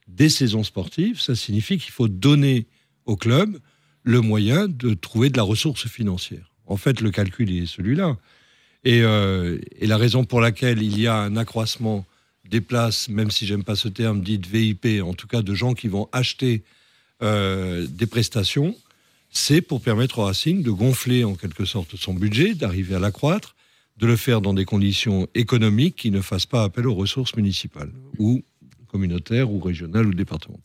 des 0.08 0.30
saisons 0.30 0.64
sportives, 0.64 1.20
ça 1.20 1.36
signifie 1.36 1.78
qu'il 1.78 1.92
faut 1.92 2.08
donner 2.08 2.68
au 3.06 3.16
club 3.16 3.58
le 4.04 4.22
moyen 4.22 4.68
de 4.68 4.94
trouver 4.94 5.30
de 5.30 5.38
la 5.38 5.44
ressource 5.44 5.88
financière. 5.88 6.52
En 6.68 6.78
fait, 6.78 7.02
le 7.02 7.12
calcul 7.12 7.52
est 7.52 7.66
celui-là. 7.66 8.18
Euh, 8.88 9.60
et 9.80 9.88
la 9.88 9.98
raison 9.98 10.26
pour 10.26 10.42
laquelle 10.42 10.82
il 10.82 11.00
y 11.00 11.08
a 11.08 11.18
un 11.18 11.38
accroissement 11.38 12.06
des 12.50 12.62
places, 12.62 13.10
même 13.10 13.32
si 13.32 13.46
j'aime 13.46 13.64
pas 13.64 13.76
ce 13.76 13.88
terme, 13.88 14.22
dit 14.22 14.40
VIP, 14.40 15.02
en 15.04 15.14
tout 15.14 15.28
cas 15.28 15.42
de 15.42 15.54
gens 15.54 15.74
qui 15.74 15.88
vont 15.88 16.08
acheter 16.12 16.64
euh, 17.22 17.88
des 17.90 18.06
prestations, 18.06 18.76
c'est 19.32 19.62
pour 19.62 19.82
permettre 19.82 20.20
au 20.20 20.26
Racing 20.26 20.64
de 20.64 20.72
gonfler 20.72 21.24
en 21.24 21.36
quelque 21.36 21.66
sorte 21.66 21.96
son 21.96 22.14
budget, 22.14 22.54
d'arriver 22.54 22.96
à 22.96 23.00
l'accroître, 23.00 23.56
de 23.98 24.08
le 24.08 24.16
faire 24.16 24.42
dans 24.42 24.54
des 24.54 24.66
conditions 24.66 25.28
économiques 25.36 25.96
qui 25.96 26.12
ne 26.12 26.22
fassent 26.22 26.46
pas 26.46 26.64
appel 26.64 26.88
aux 26.88 26.96
ressources 26.96 27.36
municipales 27.36 27.92
ou 28.18 28.44
communautaires 28.88 29.52
ou 29.52 29.60
régionales 29.60 30.08
ou 30.08 30.14
départementales. 30.14 30.64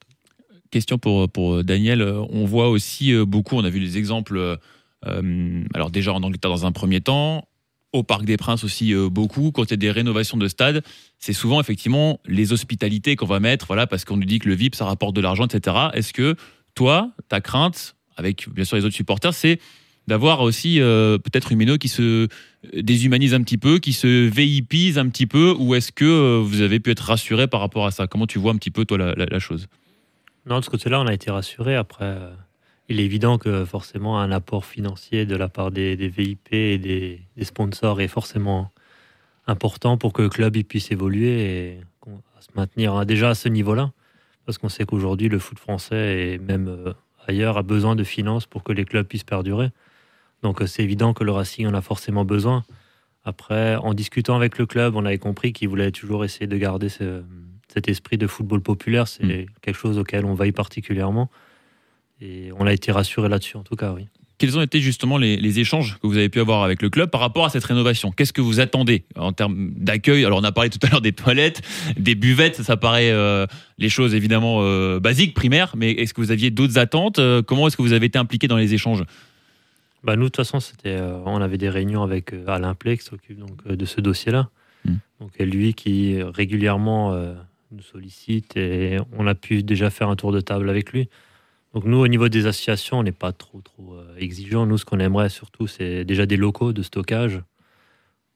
Question 0.70 0.98
pour, 0.98 1.28
pour 1.28 1.64
Daniel. 1.64 2.02
On 2.02 2.44
voit 2.44 2.68
aussi 2.68 3.12
euh, 3.12 3.24
beaucoup, 3.24 3.56
on 3.56 3.64
a 3.64 3.70
vu 3.70 3.80
des 3.80 3.98
exemples, 3.98 4.58
euh, 5.06 5.64
alors 5.74 5.90
déjà 5.90 6.12
en 6.12 6.22
Angleterre 6.22 6.50
dans 6.50 6.66
un 6.66 6.72
premier 6.72 7.00
temps, 7.00 7.48
au 7.92 8.02
Parc 8.02 8.24
des 8.24 8.36
Princes 8.36 8.62
aussi 8.64 8.94
euh, 8.94 9.08
beaucoup. 9.08 9.50
Quand 9.50 9.64
il 9.64 9.70
y 9.70 9.74
a 9.74 9.76
des 9.76 9.90
rénovations 9.90 10.36
de 10.36 10.46
stades, 10.48 10.82
c'est 11.18 11.32
souvent 11.32 11.60
effectivement 11.60 12.20
les 12.26 12.52
hospitalités 12.52 13.16
qu'on 13.16 13.26
va 13.26 13.40
mettre, 13.40 13.66
voilà, 13.66 13.86
parce 13.86 14.04
qu'on 14.04 14.16
nous 14.16 14.24
dit 14.24 14.38
que 14.38 14.48
le 14.48 14.54
VIP 14.54 14.74
ça 14.74 14.84
rapporte 14.84 15.14
de 15.16 15.20
l'argent, 15.20 15.46
etc. 15.46 15.76
Est-ce 15.94 16.12
que 16.12 16.36
toi, 16.74 17.10
ta 17.28 17.40
crainte, 17.40 17.96
avec 18.16 18.48
bien 18.48 18.64
sûr 18.64 18.76
les 18.76 18.84
autres 18.84 18.94
supporters, 18.94 19.34
c'est 19.34 19.58
d'avoir 20.06 20.40
aussi 20.40 20.80
euh, 20.80 21.18
peut-être 21.18 21.54
méno 21.54 21.78
qui 21.78 21.88
se 21.88 22.26
déshumanise 22.74 23.34
un 23.34 23.42
petit 23.42 23.58
peu, 23.58 23.78
qui 23.78 23.92
se 23.92 24.28
VIPise 24.28 24.98
un 24.98 25.08
petit 25.08 25.26
peu, 25.26 25.54
ou 25.58 25.74
est-ce 25.74 25.92
que 25.92 26.04
euh, 26.04 26.40
vous 26.42 26.62
avez 26.62 26.80
pu 26.80 26.90
être 26.90 27.00
rassuré 27.04 27.46
par 27.48 27.60
rapport 27.60 27.86
à 27.86 27.90
ça? 27.90 28.06
Comment 28.06 28.26
tu 28.26 28.38
vois 28.38 28.52
un 28.52 28.56
petit 28.56 28.70
peu 28.70 28.84
toi 28.84 28.98
la, 28.98 29.14
la- 29.14 29.38
chose? 29.38 29.66
Non, 30.46 30.58
de 30.58 30.64
ce 30.64 30.70
côté-là, 30.70 31.00
on 31.00 31.06
a 31.06 31.12
été 31.14 31.30
rassurés. 31.30 31.76
Après, 31.76 32.16
il 32.90 33.00
est 33.00 33.04
évident 33.04 33.38
que 33.38 33.64
forcément, 33.64 34.18
un 34.20 34.30
apport 34.32 34.64
financier 34.64 35.24
de 35.26 35.36
la 35.36 35.48
part 35.48 35.70
des, 35.70 35.96
des 35.96 36.08
VIP 36.08 36.52
et 36.52 36.78
des, 36.78 37.20
des 37.36 37.44
sponsors 37.44 38.00
est 38.00 38.08
forcément 38.08 38.70
important 39.46 39.96
pour 39.96 40.12
que 40.12 40.22
le 40.22 40.28
club 40.28 40.56
il 40.56 40.64
puisse 40.64 40.90
évoluer 40.90 41.40
et 41.44 41.80
se 42.40 42.48
maintenir 42.54 42.94
hein, 42.94 43.04
déjà 43.04 43.30
à 43.30 43.34
ce 43.34 43.48
niveau-là. 43.48 43.92
Parce 44.46 44.58
qu'on 44.58 44.68
sait 44.68 44.84
qu'aujourd'hui, 44.84 45.28
le 45.28 45.38
foot 45.38 45.58
français 45.58 46.32
et 46.34 46.38
même 46.38 46.68
euh, 46.68 46.92
ailleurs 47.26 47.58
a 47.58 47.62
besoin 47.62 47.94
de 47.96 48.04
finances 48.04 48.46
pour 48.46 48.62
que 48.64 48.72
les 48.72 48.84
clubs 48.84 49.06
puissent 49.06 49.24
perdurer. 49.24 49.70
Donc, 50.42 50.62
euh, 50.62 50.66
c'est 50.66 50.82
évident 50.82 51.12
que 51.12 51.22
le 51.22 51.32
Racing 51.32 51.66
en 51.66 51.74
a 51.74 51.82
forcément 51.82 52.24
besoin. 52.24 52.64
Après, 53.24 53.76
en 53.76 53.92
discutant 53.92 54.34
avec 54.36 54.56
le 54.58 54.64
club, 54.66 54.96
on 54.96 55.04
avait 55.04 55.18
compris 55.18 55.52
qu'il 55.52 55.68
voulait 55.68 55.90
toujours 55.90 56.24
essayer 56.24 56.46
de 56.46 56.56
garder 56.56 56.88
ce- 56.88 57.22
cet 57.68 57.88
esprit 57.88 58.16
de 58.16 58.26
football 58.26 58.62
populaire. 58.62 59.06
C'est 59.06 59.24
Mm. 59.24 59.46
quelque 59.60 59.76
chose 59.76 59.98
auquel 59.98 60.24
on 60.24 60.34
veille 60.34 60.52
particulièrement. 60.52 61.30
Et 62.20 62.50
on 62.58 62.66
a 62.66 62.72
été 62.72 62.92
rassuré 62.92 63.28
là-dessus, 63.28 63.56
en 63.56 63.62
tout 63.62 63.76
cas, 63.76 63.92
oui. 63.92 64.06
Quels 64.38 64.56
ont 64.56 64.62
été 64.62 64.80
justement 64.80 65.18
les, 65.18 65.36
les 65.36 65.58
échanges 65.60 65.98
que 66.00 66.06
vous 66.06 66.16
avez 66.16 66.30
pu 66.30 66.40
avoir 66.40 66.62
avec 66.62 66.80
le 66.80 66.88
club 66.88 67.10
par 67.10 67.20
rapport 67.20 67.44
à 67.44 67.50
cette 67.50 67.64
rénovation? 67.64 68.10
Qu'est-ce 68.10 68.32
que 68.32 68.40
vous 68.40 68.58
attendez 68.58 69.04
en 69.16 69.32
termes 69.32 69.70
d'accueil? 69.76 70.24
Alors 70.24 70.38
on 70.38 70.44
a 70.44 70.52
parlé 70.52 70.70
tout 70.70 70.78
à 70.82 70.88
l'heure 70.88 71.02
des 71.02 71.12
toilettes, 71.12 71.60
des 71.98 72.14
buvettes, 72.14 72.62
ça 72.62 72.78
paraît 72.78 73.10
euh, 73.10 73.46
les 73.76 73.90
choses 73.90 74.14
évidemment 74.14 74.60
euh, 74.62 74.98
basiques, 74.98 75.34
primaires, 75.34 75.74
mais 75.76 75.90
est-ce 75.90 76.14
que 76.14 76.22
vous 76.22 76.30
aviez 76.30 76.50
d'autres 76.50 76.78
attentes? 76.78 77.18
Euh, 77.18 77.42
Comment 77.42 77.66
est-ce 77.66 77.76
que 77.76 77.82
vous 77.82 77.92
avez 77.92 78.06
été 78.06 78.18
impliqué 78.18 78.48
dans 78.48 78.56
les 78.56 78.72
échanges? 78.72 79.04
Bah, 80.02 80.16
nous, 80.16 80.24
de 80.24 80.28
toute 80.28 80.36
façon, 80.36 80.60
c'était, 80.60 80.96
euh, 80.96 81.18
on 81.26 81.40
avait 81.42 81.58
des 81.58 81.68
réunions 81.68 82.02
avec 82.02 82.32
euh, 82.32 82.46
Alain 82.46 82.74
Play 82.74 82.96
qui 82.96 83.04
s'occupe 83.04 83.38
donc, 83.38 83.58
euh, 83.68 83.76
de 83.76 83.84
ce 83.84 84.00
dossier-là. 84.00 84.48
Mm. 84.84 84.94
Donc, 85.20 85.38
lui 85.38 85.74
qui 85.74 86.22
régulièrement 86.22 87.14
nous 87.70 87.82
sollicite 87.82 88.56
et 88.56 88.96
on 89.12 89.26
a 89.26 89.34
pu 89.34 89.62
déjà 89.62 89.90
faire 89.90 90.08
un 90.08 90.16
tour 90.16 90.32
de 90.32 90.40
table 90.40 90.70
avec 90.70 90.92
lui. 90.92 91.10
Donc, 91.74 91.84
nous, 91.84 91.98
au 91.98 92.08
niveau 92.08 92.28
des 92.28 92.46
associations, 92.46 92.98
on 92.98 93.02
n'est 93.04 93.12
pas 93.12 93.32
trop, 93.32 93.60
trop 93.60 93.94
euh, 93.94 94.16
exigeants. 94.16 94.66
Nous, 94.66 94.78
ce 94.78 94.84
qu'on 94.84 94.98
aimerait 94.98 95.28
surtout, 95.28 95.68
c'est 95.68 96.04
déjà 96.04 96.26
des 96.26 96.36
locaux 96.36 96.72
de 96.72 96.82
stockage, 96.82 97.42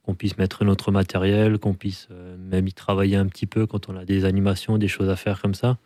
qu'on 0.03 0.15
puisse 0.15 0.39
mettre 0.39 0.65
notre 0.65 0.93
matériel, 0.93 1.59
qu'on 1.59 1.75
puisse 1.75 2.07
euh, 2.13 2.37
même 2.39 2.69
y 2.69 2.73
travailler 2.73 3.17
un 3.17 3.27
petit 3.27 3.47
peu 3.47 3.67
quand 3.67 3.89
on 3.89 3.97
a 3.97 4.05
des 4.05 4.25
animations, 4.25 4.79
des 4.79 4.89
choses 4.89 5.09
à 5.09 5.17
faire 5.17 5.43
comme 5.43 5.55
ça. 5.55 5.79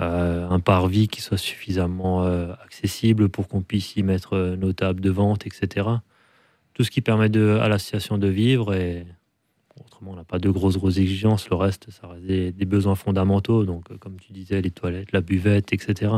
Euh, 0.00 0.48
un 0.48 0.60
parvis 0.60 1.08
qui 1.08 1.20
soit 1.20 1.36
suffisamment 1.36 2.24
accessible 2.64 3.28
pour 3.28 3.48
qu'on 3.48 3.62
puisse 3.62 3.96
y 3.96 4.02
mettre 4.02 4.54
nos 4.56 4.72
tables 4.72 5.00
de 5.00 5.10
vente, 5.10 5.46
etc. 5.46 5.88
Tout 6.74 6.84
ce 6.84 6.90
qui 6.90 7.00
permet 7.00 7.28
de, 7.28 7.58
à 7.60 7.68
l'association 7.68 8.16
de 8.16 8.28
vivre 8.28 8.72
et 8.72 9.04
autrement 9.84 10.12
on 10.12 10.16
n'a 10.16 10.24
pas 10.24 10.38
de 10.38 10.50
grosses 10.50 10.76
grosses 10.76 10.98
exigences. 10.98 11.48
Le 11.50 11.56
reste, 11.56 11.88
ça 11.90 12.08
reste 12.08 12.24
des, 12.24 12.52
des 12.52 12.64
besoins 12.64 12.94
fondamentaux. 12.94 13.64
Donc, 13.64 13.84
euh, 13.90 13.96
comme 13.98 14.16
tu 14.20 14.32
disais, 14.32 14.60
les 14.60 14.70
toilettes, 14.70 15.12
la 15.12 15.20
buvette, 15.20 15.72
etc. 15.72 16.12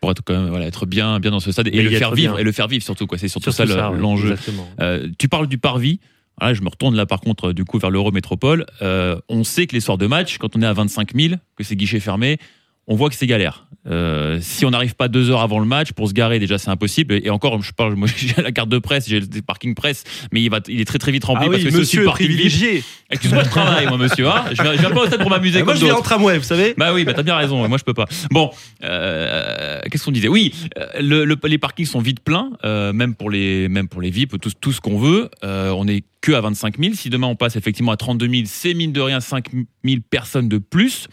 pour 0.00 0.10
être 0.10 0.22
quand 0.24 0.34
même 0.34 0.48
voilà, 0.48 0.66
être 0.66 0.86
bien 0.86 1.18
bien 1.20 1.30
dans 1.30 1.40
ce 1.40 1.50
stade 1.50 1.68
et 1.68 1.82
le 1.82 1.90
faire 1.90 2.14
vivre 2.14 2.34
bien. 2.34 2.40
et 2.40 2.44
le 2.44 2.52
faire 2.52 2.68
vivre 2.68 2.84
surtout 2.84 3.06
quoi. 3.06 3.18
C'est 3.18 3.28
surtout, 3.28 3.52
Surtout 3.52 3.72
ça 3.72 3.90
oui, 3.90 3.98
l'enjeu. 3.98 4.36
Euh, 4.80 5.08
tu 5.18 5.28
parles 5.28 5.46
du 5.46 5.58
parvis. 5.58 6.00
Voilà, 6.38 6.52
je 6.52 6.62
me 6.62 6.68
retourne 6.68 6.96
là 6.96 7.06
par 7.06 7.20
contre 7.20 7.52
du 7.52 7.64
coup 7.64 7.78
vers 7.78 7.90
l'Eurométropole. 7.90 8.66
Euh, 8.82 9.20
on 9.28 9.44
sait 9.44 9.66
que 9.66 9.74
les 9.74 9.80
soirs 9.80 9.98
de 9.98 10.06
match, 10.06 10.38
quand 10.38 10.56
on 10.56 10.62
est 10.62 10.66
à 10.66 10.72
25 10.72 11.14
000, 11.14 11.34
que 11.56 11.64
c'est 11.64 11.76
guichet 11.76 12.00
fermé, 12.00 12.38
on 12.86 12.96
voit 12.96 13.08
que 13.08 13.14
c'est 13.16 13.26
galère. 13.26 13.66
Euh, 13.86 14.38
si 14.40 14.64
on 14.64 14.70
n'arrive 14.70 14.94
pas 14.94 15.08
deux 15.08 15.30
heures 15.30 15.42
avant 15.42 15.58
le 15.58 15.66
match 15.66 15.92
pour 15.92 16.08
se 16.08 16.14
garer, 16.14 16.38
déjà 16.38 16.56
c'est 16.56 16.70
impossible. 16.70 17.20
Et 17.22 17.28
encore, 17.28 17.60
je 17.62 17.72
parle, 17.72 17.94
moi 17.96 18.08
j'ai 18.16 18.40
la 18.40 18.50
carte 18.50 18.70
de 18.70 18.78
presse, 18.78 19.06
j'ai 19.08 19.20
le 19.20 19.26
parking 19.46 19.74
presse, 19.74 20.04
mais 20.32 20.40
il 20.42 20.48
va, 20.50 20.60
il 20.68 20.80
est 20.80 20.84
très 20.86 20.98
très 20.98 21.12
vite 21.12 21.24
rempli 21.24 21.44
Ah 21.46 21.50
parce 21.50 21.58
oui, 21.62 21.64
que 21.64 21.70
c'est 21.70 21.76
aussi 21.80 21.96
monsieur 21.98 22.10
privilégié. 22.10 22.82
Excuse-moi, 23.10 23.44
je 23.44 23.50
travaille 23.50 23.86
moi 23.86 23.98
monsieur. 23.98 24.26
Hein 24.28 24.44
je, 24.52 24.62
viens, 24.62 24.72
je 24.74 24.78
viens 24.80 24.90
pas 24.90 25.00
au 25.02 25.06
stade 25.06 25.20
pour 25.20 25.28
m'amuser 25.30 25.60
Ah, 25.60 25.64
moi, 25.64 25.74
je 25.74 25.84
viens 25.84 25.96
en 25.96 26.00
tramway, 26.02 26.38
vous 26.38 26.44
savez. 26.44 26.74
Bah 26.78 26.92
oui, 26.94 27.04
bah 27.04 27.12
t'as 27.14 27.22
bien 27.22 27.36
raison. 27.36 27.66
Moi, 27.68 27.76
je 27.78 27.84
peux 27.84 27.92
pas. 27.94 28.06
Bon, 28.30 28.50
euh, 28.82 29.80
qu'est-ce 29.90 30.04
qu'on 30.04 30.12
disait? 30.12 30.28
Oui, 30.28 30.54
euh, 30.78 30.86
le- 31.00 31.24
le- 31.24 31.36
les 31.44 31.58
parkings 31.58 31.86
sont 31.86 32.00
vite 32.00 32.20
pleins, 32.20 32.50
euh, 32.64 32.92
même 32.92 33.14
pour 33.14 33.30
les, 33.30 33.68
même 33.68 33.88
pour 33.88 34.00
les 34.00 34.10
VIP, 34.10 34.40
tout, 34.40 34.50
tout 34.60 34.72
ce 34.72 34.80
qu'on 34.80 34.98
veut. 34.98 35.28
On 35.42 35.86
est 35.88 36.04
que 36.22 36.32
à 36.32 36.40
25 36.40 36.78
000. 36.78 36.94
Si 36.94 37.10
demain 37.10 37.26
on 37.26 37.36
passe 37.36 37.56
effectivement 37.56 37.92
à 37.92 37.96
32 37.98 38.28
000, 38.28 38.42
c'est 38.46 38.72
mine 38.72 38.92
de 38.92 39.00
rien 39.00 39.20
5 39.20 39.48
000 39.84 40.00
personnes 40.08 40.48
de 40.48 40.58
plus. 40.58 41.08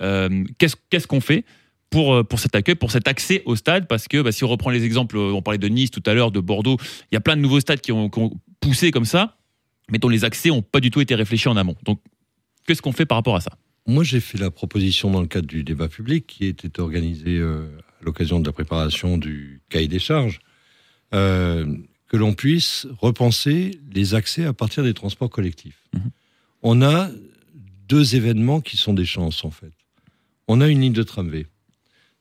Euh, 0.00 0.44
qu'est-ce 0.58 1.06
qu'on 1.06 1.20
fait 1.20 1.44
pour, 1.90 2.14
euh, 2.14 2.24
pour 2.24 2.38
cet 2.38 2.54
accueil, 2.56 2.74
pour 2.74 2.90
cet 2.90 3.08
accès 3.08 3.42
au 3.44 3.56
stade? 3.56 3.86
Parce 3.86 4.08
que 4.08 4.22
bah, 4.22 4.32
si 4.32 4.44
on 4.44 4.48
reprend 4.48 4.70
les 4.70 4.84
exemples, 4.84 5.16
euh, 5.16 5.32
on 5.32 5.42
parlait 5.42 5.58
de 5.58 5.68
Nice 5.68 5.90
tout 5.90 6.02
à 6.06 6.14
l'heure, 6.14 6.30
de 6.30 6.40
Bordeaux, 6.40 6.78
il 7.10 7.14
y 7.14 7.16
a 7.16 7.20
plein 7.20 7.36
de 7.36 7.42
nouveaux 7.42 7.60
stades 7.60 7.80
qui 7.80 7.92
ont, 7.92 8.08
qui 8.08 8.18
ont 8.18 8.32
poussé 8.60 8.90
comme 8.90 9.04
ça, 9.04 9.36
mais 9.90 9.98
dont 9.98 10.08
les 10.08 10.24
accès 10.24 10.48
n'ont 10.48 10.62
pas 10.62 10.80
du 10.80 10.90
tout 10.90 11.00
été 11.00 11.14
réfléchis 11.14 11.48
en 11.48 11.56
amont. 11.56 11.76
Donc, 11.84 12.00
qu'est-ce 12.66 12.82
qu'on 12.82 12.92
fait 12.92 13.06
par 13.06 13.18
rapport 13.18 13.36
à 13.36 13.40
ça? 13.40 13.52
Moi, 13.86 14.04
j'ai 14.04 14.20
fait 14.20 14.38
la 14.38 14.50
proposition 14.50 15.10
dans 15.10 15.20
le 15.20 15.26
cadre 15.26 15.48
du 15.48 15.64
débat 15.64 15.88
public 15.88 16.26
qui 16.26 16.46
était 16.46 16.80
organisé 16.80 17.38
euh, 17.38 17.66
à 18.00 18.04
l'occasion 18.04 18.38
de 18.38 18.46
la 18.46 18.52
préparation 18.52 19.18
du 19.18 19.60
cahier 19.68 19.88
des 19.88 19.98
charges, 19.98 20.40
euh, 21.14 21.66
que 22.08 22.16
l'on 22.16 22.34
puisse 22.34 22.86
repenser 22.98 23.72
les 23.92 24.14
accès 24.14 24.44
à 24.44 24.52
partir 24.52 24.84
des 24.84 24.94
transports 24.94 25.30
collectifs. 25.30 25.82
Mhm. 25.94 26.10
On 26.62 26.82
a 26.82 27.10
deux 27.88 28.14
événements 28.14 28.60
qui 28.60 28.76
sont 28.76 28.94
des 28.94 29.04
chances, 29.04 29.44
en 29.44 29.50
fait. 29.50 29.72
On 30.48 30.60
a 30.60 30.68
une 30.68 30.80
ligne 30.80 30.92
de 30.92 31.02
tramway. 31.02 31.46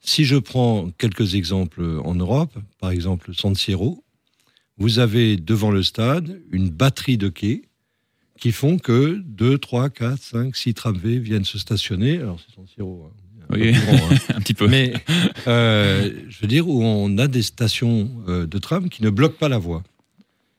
Si 0.01 0.25
je 0.25 0.38
prends 0.38 0.90
quelques 0.98 1.36
exemples 1.36 1.84
en 2.04 2.16
Europe, 2.16 2.58
par 2.80 2.92
exemple 2.92 3.34
San 3.36 3.56
Siro, 3.56 4.04
vous 4.78 5.00
avez 5.00 5.38
devant 5.38 5.72
le 5.72 5.84
stade 5.84 6.42
une 6.51 6.70
batterie 6.70 7.18
de 7.18 7.30
quais 7.30 7.63
qui 8.40 8.51
font 8.51 8.80
que 8.80 9.22
2, 9.24 9.60
3, 9.60 9.90
4, 9.92 10.18
5, 10.20 10.56
6 10.56 10.74
tramways 10.74 11.20
viennent 11.20 11.46
se 11.46 11.60
stationner. 11.60 12.18
Alors 12.18 12.40
c'est 12.40 12.56
San 12.56 12.66
Siro, 12.68 13.08
hein. 13.08 13.22
Oui. 13.51 13.74
grand, 13.74 13.94
hein. 13.94 14.18
un 14.36 14.40
petit 14.40 14.54
peu. 14.54 14.68
mais 14.68 14.94
euh, 15.48 16.10
je 16.30 16.40
veux 16.42 16.48
dire 16.48 16.68
où 16.68 16.84
on 16.84 17.18
a 17.18 17.28
des 17.28 17.44
stations 17.44 18.10
euh, 18.28 18.48
de 18.48 18.58
tram 18.58 18.90
qui 18.90 19.04
ne 19.04 19.10
bloquent 19.10 19.38
pas 19.38 19.50
la 19.50 19.58
voie 19.58 19.84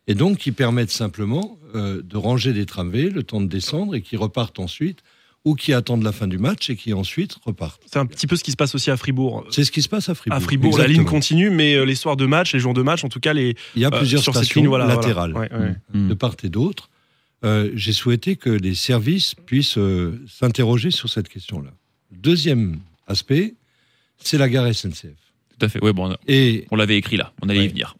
et 0.06 0.14
donc 0.14 0.38
qui 0.38 0.52
permettent 0.52 0.90
simplement 0.90 1.58
euh, 1.74 2.02
de 2.02 2.16
ranger 2.16 2.52
des 2.52 2.66
tramways 2.66 3.08
le 3.08 3.22
temps 3.22 3.40
de 3.40 3.46
descendre 3.46 3.94
et 3.94 4.02
qui 4.02 4.16
repartent 4.16 4.58
ensuite 4.58 5.02
ou 5.44 5.54
qui 5.54 5.72
attendent 5.72 6.04
la 6.04 6.12
fin 6.12 6.28
du 6.28 6.38
match 6.38 6.70
et 6.70 6.76
qui 6.76 6.92
ensuite 6.92 7.36
repartent. 7.44 7.82
C'est 7.86 7.98
un 7.98 8.06
petit 8.06 8.26
peu 8.26 8.36
ce 8.36 8.44
qui 8.44 8.52
se 8.52 8.56
passe 8.56 8.74
aussi 8.74 8.90
à 8.90 8.96
Fribourg. 8.96 9.44
C'est 9.50 9.64
ce 9.64 9.72
qui 9.72 9.82
se 9.82 9.88
passe 9.88 10.08
à 10.08 10.14
Fribourg. 10.14 10.36
À 10.36 10.40
Fribourg, 10.40 10.78
la 10.78 10.86
ligne 10.86 11.04
continue, 11.04 11.50
mais 11.50 11.74
euh, 11.74 11.84
les 11.84 11.96
soirs 11.96 12.16
de 12.16 12.26
match, 12.26 12.52
les 12.54 12.60
jours 12.60 12.74
de 12.74 12.82
match, 12.82 13.02
en 13.04 13.08
tout 13.08 13.20
cas, 13.20 13.32
les 13.32 13.56
Il 13.74 13.82
y 13.82 13.84
a 13.84 13.88
euh, 13.88 13.98
plusieurs 13.98 14.22
sur 14.22 14.34
stations 14.34 14.60
ligne, 14.60 14.68
voilà, 14.68 14.84
voilà. 14.84 15.00
latérales 15.00 15.34
Ouais, 15.34 15.52
ouais. 15.52 15.74
Mm. 15.92 16.08
de 16.08 16.14
part 16.14 16.36
et 16.44 16.48
d'autre. 16.48 16.90
Euh, 17.44 17.70
J'ai 17.74 17.92
souhaité 17.92 18.36
que 18.36 18.50
les 18.50 18.74
services 18.74 19.34
puissent 19.34 19.78
euh, 19.78 20.20
s'interroger 20.28 20.90
sur 20.92 21.08
cette 21.08 21.28
question-là. 21.28 21.70
Deuxième 22.12 22.78
aspect, 23.08 23.54
c'est 24.18 24.38
la 24.38 24.48
gare 24.48 24.72
SNCF. 24.72 25.08
Tout 25.58 25.66
à 25.66 25.68
fait. 25.68 25.82
Ouais, 25.82 25.92
bon, 25.92 26.16
Et 26.28 26.66
on 26.70 26.76
l'avait 26.76 26.96
écrit 26.96 27.16
là. 27.16 27.32
On 27.42 27.48
allait 27.48 27.64
y 27.64 27.68
venir. 27.68 27.96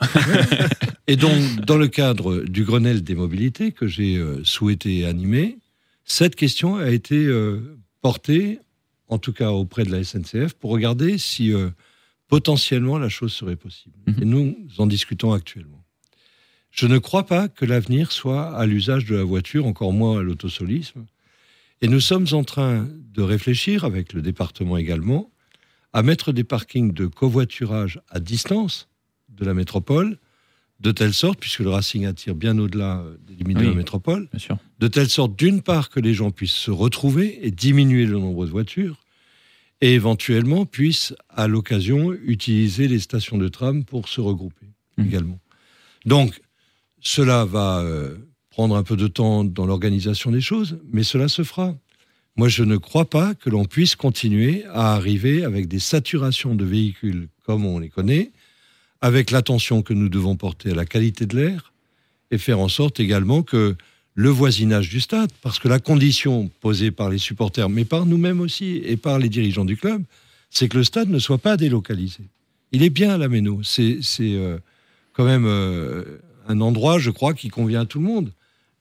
Et 1.09 1.17
donc, 1.17 1.33
dans 1.67 1.77
le 1.77 1.89
cadre 1.89 2.43
du 2.45 2.65
Grenelle 2.65 3.03
des 3.03 3.15
mobilités 3.15 3.73
que 3.73 3.87
j'ai 3.89 4.17
euh, 4.17 4.41
souhaité 4.45 5.05
animer, 5.05 5.59
cette 6.05 6.37
question 6.37 6.77
a 6.77 6.91
été 6.91 7.25
euh, 7.27 7.79
portée, 8.01 8.59
en 9.09 9.19
tout 9.19 9.33
cas 9.33 9.51
auprès 9.51 9.85
de 9.85 9.91
la 9.91 10.03
SNCF, 10.03 10.55
pour 10.55 10.71
regarder 10.71 11.19
si 11.19 11.53
euh, 11.53 11.71
potentiellement 12.29 12.99
la 12.99 13.09
chose 13.09 13.33
serait 13.33 13.57
possible. 13.57 13.97
Mhm. 14.07 14.17
Et 14.21 14.25
nous 14.25 14.57
en 14.79 14.87
discutons 14.87 15.33
actuellement. 15.33 15.85
Je 16.71 16.87
ne 16.87 16.99
crois 16.99 17.27
pas 17.27 17.49
que 17.49 17.67
l'avenir 17.67 18.13
soit 18.13 18.57
à 18.57 18.65
l'usage 18.65 19.05
de 19.05 19.17
la 19.17 19.25
voiture, 19.25 19.67
encore 19.67 19.93
moins 19.93 20.21
à 20.21 20.23
l'autosolisme. 20.23 21.05
Et 21.83 21.89
nous 21.89 22.01
sommes 22.01 22.27
en 22.33 22.45
train 22.45 22.89
de 23.13 23.23
réfléchir, 23.23 23.85
avec 23.85 24.15
le 24.15 24.23
département 24.23 24.79
également, 24.79 25.31
à 25.93 26.03
mettre 26.03 26.33
des 26.33 26.45
parkings 26.45 26.93
de 26.93 27.07
covoiturage 27.07 28.01
à 28.09 28.21
distance 28.21 28.89
de 29.29 29.45
la 29.45 29.53
métropole, 29.53 30.19
de 30.83 30.91
telle 30.93 31.15
sorte, 31.15 31.39
puisque 31.39 31.61
le 31.61 31.71
Racing 31.71 32.07
attire 32.07 32.35
bien 32.35 32.59
au-delà 32.59 32.99
euh, 32.99 33.17
des 33.27 33.35
limites 33.37 33.59
de 33.59 33.63
la 33.65 33.75
métropole, 33.75 34.29
de 34.81 34.89
telle 34.89 35.09
sorte, 35.09 35.37
d'une 35.37 35.63
part, 35.63 35.91
que 35.91 36.01
les 36.01 36.13
gens 36.13 36.31
puissent 36.31 36.53
se 36.53 36.71
retrouver 36.71 37.47
et 37.47 37.51
diminuer 37.51 38.05
le 38.05 38.19
nombre 38.19 38.45
de 38.47 38.51
voitures, 38.51 38.99
et 39.81 39.95
éventuellement 39.95 40.67
puissent, 40.67 41.15
à 41.29 41.47
l'occasion, 41.49 42.13
utiliser 42.13 42.89
les 42.89 42.99
stations 42.99 43.39
de 43.39 43.49
tram 43.49 43.85
pour 43.85 44.09
se 44.09 44.21
regrouper 44.21 44.67
Mhm. 44.99 45.07
également. 45.07 45.41
Donc, 46.05 46.41
cela 47.01 47.45
va 47.45 47.81
euh, 47.81 48.17
prendre 48.51 48.77
un 48.77 48.83
peu 48.83 48.97
de 48.97 49.07
temps 49.09 49.45
dans 49.45 49.67
l'organisation 49.67 50.31
des 50.31 50.41
choses, 50.41 50.79
mais 50.93 51.03
cela 51.03 51.29
se 51.29 51.43
fera. 51.43 51.75
Moi, 52.37 52.49
je 52.49 52.65
ne 52.65 52.77
crois 52.77 53.09
pas 53.09 53.35
que 53.35 53.51
l'on 53.51 53.65
puisse 53.65 53.95
continuer 53.95 54.65
à 54.67 54.95
arriver 54.95 55.45
avec 55.45 55.69
des 55.69 55.79
saturations 55.79 56.55
de 56.55 56.65
véhicules 56.65 57.29
comme 57.45 57.65
on 57.67 57.79
les 57.79 57.89
connaît, 57.89 58.33
avec 59.03 59.31
l'attention 59.31 59.83
que 59.83 59.93
nous 59.93 60.09
devons 60.09 60.37
porter 60.37 60.71
à 60.71 60.75
la 60.75 60.87
qualité 60.87 61.27
de 61.27 61.37
l'air, 61.37 61.73
et 62.31 62.39
faire 62.39 62.61
en 62.61 62.69
sorte 62.69 62.99
également 62.99 63.43
que 63.43 63.77
le 64.15 64.31
voisinage 64.31 64.89
du 64.89 65.01
stade, 65.01 65.31
parce 65.43 65.59
que 65.59 65.69
la 65.69 65.79
condition 65.79 66.51
posée 66.61 66.91
par 66.91 67.11
les 67.11 67.19
supporters, 67.19 67.69
mais 67.69 67.85
par 67.85 68.07
nous-mêmes 68.07 68.41
aussi, 68.41 68.81
et 68.85 68.97
par 68.97 69.19
les 69.19 69.29
dirigeants 69.29 69.67
du 69.67 69.77
club, 69.77 70.03
c'est 70.49 70.69
que 70.69 70.79
le 70.79 70.85
stade 70.85 71.11
ne 71.11 71.19
soit 71.19 71.39
pas 71.39 71.59
délocalisé. 71.59 72.25
Il 72.73 72.83
est 72.83 72.91
bien 72.91 73.11
à 73.11 73.19
la 73.19 73.29
Méno. 73.29 73.61
C'est 73.63 74.01
euh, 74.21 74.59
quand 75.13 75.25
même 75.25 75.45
euh, 75.47 76.21
un 76.49 76.61
endroit, 76.61 76.99
je 76.99 77.11
crois, 77.11 77.35
qui 77.35 77.49
convient 77.49 77.83
à 77.83 77.87
tout 77.87 77.99
le 77.99 78.07
monde. 78.07 78.33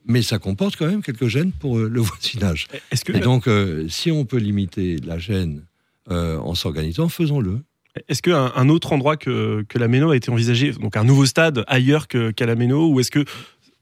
Mais 0.05 0.21
ça 0.21 0.39
comporte 0.39 0.75
quand 0.77 0.87
même 0.87 1.03
quelques 1.03 1.27
gênes 1.27 1.51
pour 1.51 1.77
euh, 1.77 1.89
le 1.89 2.01
voisinage. 2.01 2.67
Que, 3.05 3.13
Et 3.13 3.19
donc, 3.19 3.47
euh, 3.47 3.87
si 3.89 4.11
on 4.11 4.25
peut 4.25 4.37
limiter 4.37 4.97
la 4.97 5.17
gêne 5.19 5.63
euh, 6.09 6.37
en 6.37 6.55
s'organisant, 6.55 7.09
faisons-le. 7.09 7.59
Est-ce 8.07 8.21
qu'un 8.21 8.51
un 8.55 8.69
autre 8.69 8.93
endroit 8.93 9.17
que, 9.17 9.63
que 9.67 9.77
la 9.77 9.87
Méno 9.87 10.11
a 10.11 10.15
été 10.15 10.31
envisagé, 10.31 10.71
donc 10.71 10.95
un 10.97 11.03
nouveau 11.03 11.25
stade 11.25 11.63
ailleurs 11.67 12.07
que- 12.07 12.31
qu'à 12.31 12.45
la 12.45 12.55
Méno, 12.55 12.87
ou 12.89 12.99
est-ce 12.99 13.11
que, 13.11 13.25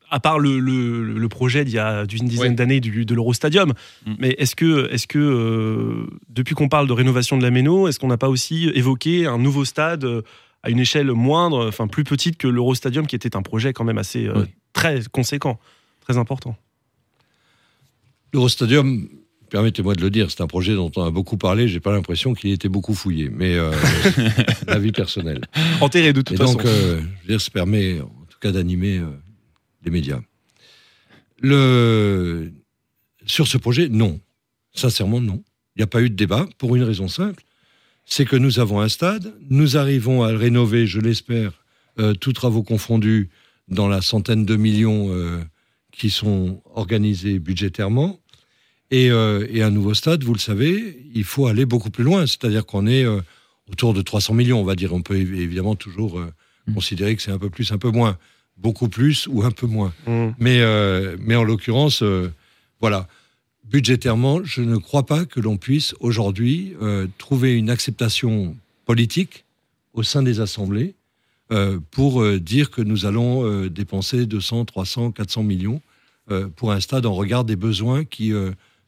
à 0.09 0.19
part 0.19 0.39
le, 0.39 0.59
le- 0.59 1.13
le 1.19 1.29
projet 1.29 1.63
d'il 1.65 1.75
y 1.75 1.79
a 1.79 2.05
d'une 2.07 2.27
dizaine 2.27 2.49
Ouais. 2.49 2.55
d'années 2.55 2.79
du- 2.79 3.05
de 3.05 3.13
l'Eurostadium, 3.13 3.73
Mm. 4.07 4.13
mais 4.19 4.29
est-ce 4.39 4.55
que, 4.55 4.91
est 4.91 5.05
que 5.05 5.19
euh, 5.19 6.07
depuis 6.29 6.55
qu'on 6.55 6.69
parle 6.69 6.87
de 6.87 6.93
rénovation 6.93 7.37
de 7.37 7.43
la 7.43 7.51
Méno, 7.51 7.87
est-ce 7.87 7.99
qu'on 7.99 8.07
n'a 8.07 8.17
pas 8.17 8.29
aussi 8.29 8.69
évoqué 8.73 9.27
un 9.27 9.37
nouveau 9.37 9.65
stade 9.65 10.03
euh, 10.05 10.23
à 10.63 10.71
une 10.71 10.79
échelle 10.79 11.11
moindre, 11.11 11.67
enfin 11.67 11.87
plus 11.87 12.03
petite 12.03 12.37
que 12.37 12.47
l'Eurostadium, 12.47 13.05
qui 13.07 13.15
était 13.15 13.35
un 13.35 13.41
projet 13.43 13.71
quand 13.73 13.83
même 13.83 13.99
assez 13.99 14.25
euh, 14.27 14.45
très 14.73 15.01
conséquent, 15.11 15.59
très 16.01 16.17
important? 16.17 16.57
L'Eurostadium, 18.33 19.07
permettez-moi 19.49 19.95
de 19.95 20.01
le 20.01 20.09
dire, 20.09 20.31
c'est 20.31 20.41
un 20.41 20.47
projet 20.47 20.75
dont 20.75 20.91
on 20.95 21.03
a 21.03 21.11
beaucoup 21.11 21.37
parlé. 21.37 21.67
J'ai 21.67 21.79
pas 21.79 21.91
l'impression 21.91 22.33
qu'il 22.33 22.49
ait 22.49 22.53
été 22.53 22.69
beaucoup 22.69 22.93
fouillé, 22.93 23.29
mais 23.29 23.55
euh, 23.55 23.71
la 24.67 24.79
vie 24.79 24.91
personnelle. 24.91 25.41
Enterré 25.81 26.13
de 26.13 26.21
toute 26.21 26.35
Et 26.35 26.37
façon. 26.37 26.53
donc, 26.53 26.65
euh, 26.65 26.99
je 26.99 27.27
veux 27.27 27.27
dire, 27.27 27.41
ça 27.41 27.51
permet, 27.51 28.01
en 28.01 28.25
tout 28.29 28.39
cas, 28.39 28.51
d'animer 28.51 28.97
euh, 28.97 29.09
les 29.83 29.91
médias. 29.91 30.21
Le... 31.41 32.51
Sur 33.25 33.47
ce 33.47 33.57
projet, 33.57 33.89
non. 33.89 34.19
Sincèrement, 34.73 35.21
non. 35.21 35.43
Il 35.75 35.79
n'y 35.79 35.83
a 35.83 35.87
pas 35.87 36.01
eu 36.01 36.09
de 36.09 36.15
débat 36.15 36.47
pour 36.57 36.75
une 36.75 36.83
raison 36.83 37.07
simple. 37.07 37.43
C'est 38.05 38.25
que 38.25 38.35
nous 38.35 38.59
avons 38.59 38.81
un 38.81 38.89
stade, 38.89 39.33
nous 39.49 39.77
arrivons 39.77 40.23
à 40.23 40.31
le 40.31 40.37
rénover, 40.37 40.87
je 40.87 40.99
l'espère, 40.99 41.63
euh, 41.99 42.13
tous 42.13 42.33
travaux 42.33 42.63
confondus, 42.63 43.29
dans 43.67 43.87
la 43.87 44.01
centaine 44.01 44.45
de 44.45 44.55
millions 44.55 45.13
euh, 45.13 45.43
qui 45.91 46.09
sont 46.09 46.61
organisés 46.73 47.39
budgétairement. 47.39 48.19
Et, 48.91 49.11
euh, 49.11 49.45
et 49.51 49.61
un 49.61 49.69
nouveau 49.69 49.93
stade, 49.93 50.23
vous 50.23 50.33
le 50.33 50.39
savez, 50.39 51.05
il 51.13 51.23
faut 51.23 51.47
aller 51.47 51.65
beaucoup 51.65 51.89
plus 51.91 52.03
loin. 52.03 52.25
C'est-à-dire 52.25 52.65
qu'on 52.65 52.87
est 52.87 53.03
euh, 53.05 53.21
autour 53.71 53.93
de 53.93 54.01
300 54.01 54.33
millions, 54.33 54.59
on 54.59 54.63
va 54.63 54.75
dire. 54.75 54.93
On 54.93 55.01
peut 55.01 55.15
évi- 55.15 55.39
évidemment 55.41 55.75
toujours 55.75 56.19
euh, 56.19 56.31
Mm. 56.67 56.73
considérer 56.73 57.15
que 57.15 57.21
c'est 57.21 57.31
un 57.31 57.37
peu 57.39 57.49
plus, 57.49 57.71
un 57.71 57.77
peu 57.77 57.89
moins. 57.89 58.17
Beaucoup 58.57 58.89
plus 58.89 59.27
ou 59.27 59.43
un 59.43 59.51
peu 59.51 59.65
moins. 59.67 59.93
Mm. 60.05 60.29
Mais, 60.39 60.61
mais 61.19 61.35
en 61.35 61.43
l'occurrence, 61.43 62.03
voilà. 62.81 63.07
Budgétairement, 63.63 64.43
je 64.43 64.61
ne 64.61 64.77
crois 64.77 65.05
pas 65.05 65.25
que 65.25 65.39
l'on 65.39 65.57
puisse 65.57 65.93
aujourd'hui 65.99 66.73
trouver 67.17 67.55
une 67.55 67.69
acceptation 67.69 68.55
politique 68.85 69.45
au 69.93 70.03
sein 70.03 70.21
des 70.23 70.39
assemblées 70.41 70.95
pour 71.91 72.23
dire 72.39 72.69
que 72.71 72.81
nous 72.81 73.05
allons 73.05 73.67
dépenser 73.67 74.25
200, 74.25 74.65
300, 74.65 75.11
400 75.11 75.43
millions 75.43 75.81
pour 76.55 76.71
un 76.71 76.79
stade 76.81 77.05
en 77.05 77.13
regard 77.13 77.45
des 77.45 77.55
besoins 77.55 78.03
qui 78.03 78.33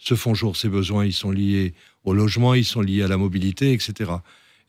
se 0.04 0.16
font 0.16 0.34
jour. 0.34 0.58
Ces 0.58 0.70
besoins, 0.70 1.06
ils 1.06 1.14
sont 1.14 1.32
liés 1.32 1.74
au 2.04 2.14
logement, 2.14 2.54
ils 2.54 2.66
sont 2.66 2.82
liés 2.82 3.04
à 3.04 3.08
la 3.08 3.18
mobilité, 3.18 3.74
etc. 3.74 4.12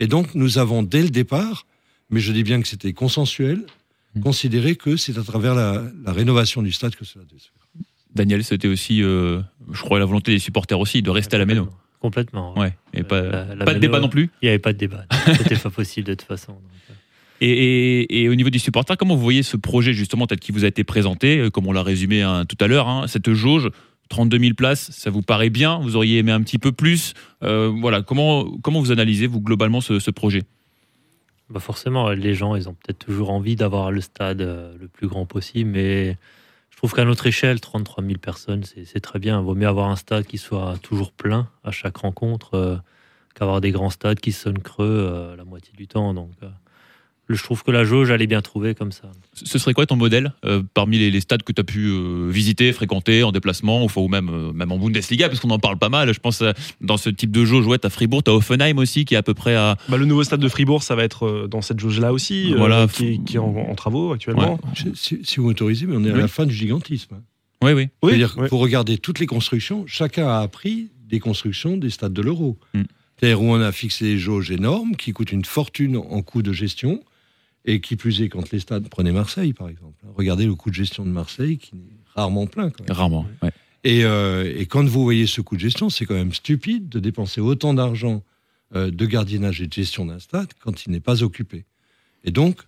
Et 0.01 0.07
donc, 0.07 0.35
nous 0.35 0.59
avons 0.59 0.83
dès 0.83 1.03
le 1.03 1.09
départ, 1.11 1.67
mais 2.11 2.21
je 2.21 2.33
dis 2.33 2.43
bien 2.43 2.61
que 2.61 2.69
c'était 2.69 2.93
consensuel, 2.93 3.65
Mm. 4.15 4.21
considéré 4.21 4.77
que 4.77 4.99
c'est 4.99 5.17
à 5.17 5.23
travers 5.23 5.55
la, 5.55 5.83
la 6.05 6.13
rénovation 6.13 6.61
du 6.61 6.71
stade 6.71 6.95
que 6.95 7.05
cela 7.07 7.25
doit 7.25 7.39
se 7.39 7.47
faire. 7.47 7.83
Daniel, 8.15 8.45
c'était 8.45 8.69
aussi, 8.69 9.03
euh, 9.03 9.41
je 9.73 9.81
crois, 9.81 9.99
la 9.99 10.05
volonté 10.05 10.33
des 10.33 10.39
supporters 10.39 10.79
aussi 10.79 11.01
de 11.01 11.09
rester 11.09 11.37
à 11.37 11.39
la 11.39 11.47
Méno. 11.47 11.71
Complètement. 11.99 12.53
Ouais. 12.59 12.75
Et 12.93 13.05
pas, 13.05 13.23
La- 13.23 13.55
la 13.55 13.65
pas 13.65 13.73
de 13.73 13.79
débat 13.79 14.01
non 14.01 14.11
plus. 14.11 14.29
Il 14.43 14.45
n'y 14.45 14.49
avait 14.51 14.59
pas 14.59 14.75
de 14.75 14.79
débat. 14.79 15.07
C'était 15.39 15.57
pas 15.57 15.71
possible 15.71 16.09
de 16.09 16.13
toute 16.15 16.29
façon. 16.29 16.53
donc, 16.53 16.61
euh. 16.91 16.95
Et, 17.41 17.51
et- 18.03 18.23
et 18.25 18.29
au 18.29 18.35
niveau 18.35 18.51
des 18.51 18.59
supporters, 18.59 18.99
comment 18.99 19.17
vous 19.17 19.23
voyez 19.23 19.43
ce 19.43 19.57
projet 19.57 19.95
justement 19.95 20.27
tel 20.27 20.39
qu'il 20.39 20.55
vous 20.55 20.67
a 20.67 20.69
été 20.69 20.85
présenté, 20.85 21.39
euh, 21.39 21.49
comme 21.49 21.67
on 21.67 21.73
l'a 21.73 21.83
résumé 21.83 22.21
hein, 22.21 22.45
tout 22.45 22.63
à 22.63 22.67
l'heure, 22.67 22.89
hein, 22.89 23.07
cette 23.09 23.33
jauge 23.33 23.71
32 24.13 24.39
000 24.39 24.55
places, 24.55 24.91
ça 24.91 25.09
vous 25.09 25.23
paraît 25.23 25.49
bien? 25.49 25.79
Vous 25.81 25.97
auriez 25.97 26.19
aimé 26.19 26.33
un 26.33 26.43
petit 26.43 26.59
peu 26.59 26.71
plus? 26.71 27.15
Euh, 27.43 27.73
Voilà, 27.81 28.03
comment 28.03 28.45
comment 28.63 28.81
vous 28.81 28.93
analysez 28.93 29.27
vous 29.27 29.41
globalement 29.41 29.81
ce, 29.81 30.11
projet? 30.11 30.43
Bah 31.49 31.61
forcément, 31.61 32.11
les 32.11 32.35
gens, 32.35 32.55
ils 32.55 32.69
ont 32.69 32.75
peut-être 32.75 32.99
toujours 32.99 33.31
envie 33.31 33.57
d'avoir 33.57 33.91
le 33.91 34.03
stade 34.03 34.43
euh, 34.43 34.75
le 34.79 34.87
plus 34.87 35.09
grand 35.09 35.25
possible, 35.25 35.71
mais 35.71 36.19
je 36.69 36.77
trouve 36.77 36.93
qu'à 36.93 37.07
notre 37.07 37.27
échelle, 37.27 37.59
33 37.61 38.05
000 38.05 38.19
personnes, 38.19 38.65
c'est 38.65 39.01
très 39.01 39.19
bien. 39.19 39.41
Il 39.41 39.45
vaut 39.45 39.55
mieux 39.55 39.69
avoir 39.69 39.89
un 39.89 39.97
stade 39.97 40.27
qui 40.27 40.37
soit 40.37 40.77
toujours 40.83 41.13
plein 41.13 41.49
à 41.65 41.71
chaque 41.71 41.97
rencontre 41.97 42.55
euh, 42.55 42.77
qu'avoir 43.35 43.63
des 43.63 43.71
grands 43.71 43.91
stades 43.91 44.21
qui 44.21 44.33
sonnent 44.33 44.61
creux 44.61 45.35
la 45.39 45.45
moitié 45.45 45.73
du 45.75 45.89
temps. 45.89 46.13
Donc, 46.13 46.33
je 47.35 47.43
trouve 47.43 47.63
que 47.63 47.71
la 47.71 47.85
jauge, 47.85 48.11
elle 48.11 48.23
est 48.23 48.27
bien 48.27 48.43
trouvée 48.43 48.75
comme 48.75 48.93
ça. 48.93 49.11
Ce 49.35 49.59
serait 49.59 49.75
quoi 49.75 49.87
ton 49.87 49.97
modèle 49.97 50.33
euh, 50.45 50.63
parmi 50.75 50.99
les, 50.99 51.11
les 51.11 51.21
stades 51.21 51.43
que 51.43 51.53
tu 51.53 51.61
as 51.61 51.65
pu 51.65 51.87
euh, 51.89 52.29
visiter, 52.31 52.73
fréquenter 52.73 53.23
en 53.23 53.33
déplacement, 53.33 53.85
ou, 53.85 53.89
ou 53.97 54.09
même, 54.09 54.29
euh, 54.31 54.53
même 54.53 54.73
en 54.73 54.79
Bundesliga, 54.79 55.29
parce 55.29 55.41
qu'on 55.41 55.51
en 55.51 55.59
parle 55.59 55.79
pas 55.79 55.89
mal. 55.89 56.13
Je 56.13 56.21
pense 56.21 56.43
euh, 56.43 56.53
dans 56.81 56.97
ce 56.97 57.11
type 57.11 57.31
de 57.31 57.45
jauge, 57.45 57.67
ouais, 57.67 57.79
tu 57.79 57.87
as 57.87 57.91
Fribourg, 57.91 58.23
tu 58.23 58.31
as 58.31 58.35
Offenheim 58.35 58.79
aussi, 58.79 59.05
qui 59.05 59.15
est 59.15 59.19
à 59.19 59.23
peu 59.23 59.35
près 59.35 59.55
à. 59.55 59.77
Bah, 59.89 59.97
le 59.97 60.05
nouveau 60.05 60.25
stade 60.25 60.41
de 60.41 60.49
Fribourg, 60.49 60.83
ça 60.83 60.95
va 60.95 61.05
être 61.05 61.27
euh, 61.27 61.47
dans 61.49 61.63
cette 61.63 61.81
jauge-là 61.81 62.13
aussi, 62.13 62.53
euh, 62.53 62.57
Voilà. 62.59 62.87
qui, 62.93 63.07
est, 63.15 63.25
qui 63.25 63.37
est 63.37 63.39
en, 63.41 63.55
en 63.57 63.75
travaux 63.75 64.13
actuellement. 64.13 64.59
Je- 64.75 64.89
Si, 64.95 65.19
si 65.23 65.37
vous 65.41 65.47
m'autorisez, 65.47 65.87
mais 65.87 65.97
on 65.97 66.05
est 66.05 66.11
à 66.11 66.15
Oui. 66.15 66.21
la 66.21 66.29
fin 66.29 66.47
du 66.47 66.55
gigantisme. 66.55 67.17
Oui, 67.63 67.73
oui. 67.73 67.89
Oui, 68.03 68.11
C'est-à-dire 68.11 68.35
oui. 68.39 68.49
faut 68.49 68.59
regarder 68.59 68.99
toutes 68.99 69.19
les 69.21 69.27
constructions. 69.27 69.85
Chacun 69.87 70.27
a 70.27 70.41
appris 70.41 70.89
des 71.09 71.21
constructions 71.21 71.77
des 71.77 71.91
stades 71.91 72.13
de 72.13 72.23
l'euro. 72.23 72.59
Mm. 72.75 72.83
C'est-à-dire 73.19 73.41
où 73.43 73.53
on 73.55 73.61
a 73.61 73.71
fixé 73.71 74.05
des 74.05 74.19
jauges 74.19 74.51
énormes 74.51 74.97
qui 74.97 75.13
coûtent 75.13 75.31
une 75.31 75.45
fortune 75.45 75.97
en 75.97 76.23
coût 76.23 76.43
de 76.43 76.53
gestion. 76.53 77.01
Et 77.65 77.81
qui 77.81 77.97
plus 77.97 78.23
est, 78.23 78.29
quand 78.29 78.51
les 78.51 78.59
stades, 78.59 78.89
prenez 78.89 79.13
Marseille 79.13 79.53
par 79.53 79.69
exemple. 79.69 80.05
Regardez 80.15 80.47
le 80.47 80.55
coût 80.55 80.71
de 80.71 80.75
gestion 80.75 81.05
de 81.05 81.11
Marseille 81.11 81.59
qui 81.59 81.77
est 81.77 82.15
rarement 82.15 82.47
plein. 82.47 82.71
Quand 82.71 82.85
même. 82.85 82.97
Rarement. 82.97 83.27
ouais. 83.43 83.53
Et, 83.85 84.05
euh, 84.05 84.53
et 84.57 84.67
quand 84.67 84.85
vous 84.85 85.03
voyez 85.03 85.27
ce 85.27 85.41
coût 85.41 85.57
de 85.57 85.61
gestion, 85.61 85.91
c'est 85.91 86.07
quand 86.07 86.15
même 86.15 86.33
stupide 86.33 86.89
de 86.89 87.01
dépenser 87.01 87.41
autant 87.41 87.75
d'argent 87.75 88.23
euh, 88.75 88.91
de 88.91 89.07
gardiennage 89.07 89.61
et 89.61 89.67
de 89.67 89.73
gestion 89.73 90.07
d'un 90.07 90.21
stade 90.21 90.49
quand 90.61 90.87
il 90.87 90.93
n'est 90.93 91.01
pas 91.01 91.23
occupé. 91.23 91.65
Et 92.25 92.31
donc, 92.31 92.61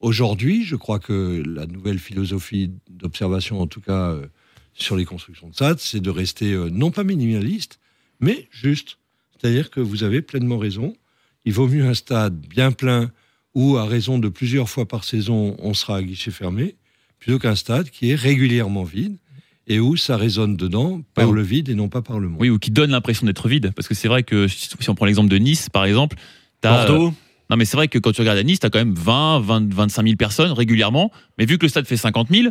aujourd'hui, 0.00 0.64
je 0.64 0.76
crois 0.76 0.98
que 0.98 1.42
la 1.46 1.66
nouvelle 1.66 1.98
philosophie 1.98 2.70
d'observation, 2.90 3.60
en 3.60 3.66
tout 3.66 3.82
cas 3.82 4.10
euh, 4.10 4.26
sur 4.72 4.96
les 4.96 5.04
constructions 5.04 5.48
de 5.50 5.54
stades, 5.54 5.78
c'est 5.78 6.00
de 6.00 6.10
rester 6.10 6.54
non 6.70 6.90
pas 6.90 7.04
minimaliste, 7.04 7.78
mais 8.20 8.48
juste. 8.50 8.98
C'est-à-dire 9.36 9.70
que 9.70 9.80
vous 9.80 10.04
avez 10.04 10.22
pleinement 10.22 10.56
raison. 10.56 10.96
Il 11.44 11.52
vaut 11.52 11.68
mieux 11.68 11.84
un 11.84 11.94
stade 11.94 12.40
bien 12.46 12.72
plein 12.72 13.10
où, 13.54 13.76
à 13.76 13.86
raison 13.86 14.18
de 14.18 14.28
plusieurs 14.28 14.68
fois 14.68 14.86
par 14.86 15.04
saison, 15.04 15.56
on 15.58 15.74
sera 15.74 15.96
à 15.96 16.02
guichet 16.02 16.30
fermé, 16.30 16.76
plutôt 17.18 17.38
qu'un 17.38 17.54
stade 17.54 17.90
qui 17.90 18.10
est 18.10 18.14
régulièrement 18.14 18.84
vide 18.84 19.16
et 19.68 19.78
où 19.78 19.96
ça 19.96 20.16
résonne 20.16 20.56
dedans 20.56 21.02
par 21.14 21.30
le 21.30 21.42
vide 21.42 21.68
et 21.68 21.74
non 21.74 21.88
pas 21.88 22.02
par 22.02 22.18
le 22.18 22.28
monde. 22.28 22.38
Oui, 22.40 22.50
ou 22.50 22.58
qui 22.58 22.70
donne 22.70 22.90
l'impression 22.90 23.26
d'être 23.26 23.48
vide. 23.48 23.72
Parce 23.74 23.86
que 23.86 23.94
c'est 23.94 24.08
vrai 24.08 24.22
que 24.22 24.48
si 24.48 24.90
on 24.90 24.94
prend 24.94 25.06
l'exemple 25.06 25.28
de 25.28 25.36
Nice, 25.38 25.68
par 25.68 25.84
exemple, 25.84 26.16
t'as, 26.60 26.84
euh, 26.84 26.88
Bordeaux, 26.88 27.14
Non, 27.48 27.56
mais 27.56 27.64
c'est 27.64 27.76
vrai 27.76 27.88
que 27.88 27.98
quand 27.98 28.12
tu 28.12 28.20
regardes 28.20 28.38
à 28.38 28.42
Nice, 28.42 28.60
tu 28.60 28.66
as 28.66 28.70
quand 28.70 28.80
même 28.80 28.94
20, 28.94 29.40
20, 29.40 29.72
25 29.72 30.04
000 30.04 30.16
personnes 30.16 30.52
régulièrement. 30.52 31.12
Mais 31.38 31.46
vu 31.46 31.58
que 31.58 31.64
le 31.66 31.68
stade 31.68 31.86
fait 31.86 31.96
50 31.96 32.28
000, 32.30 32.48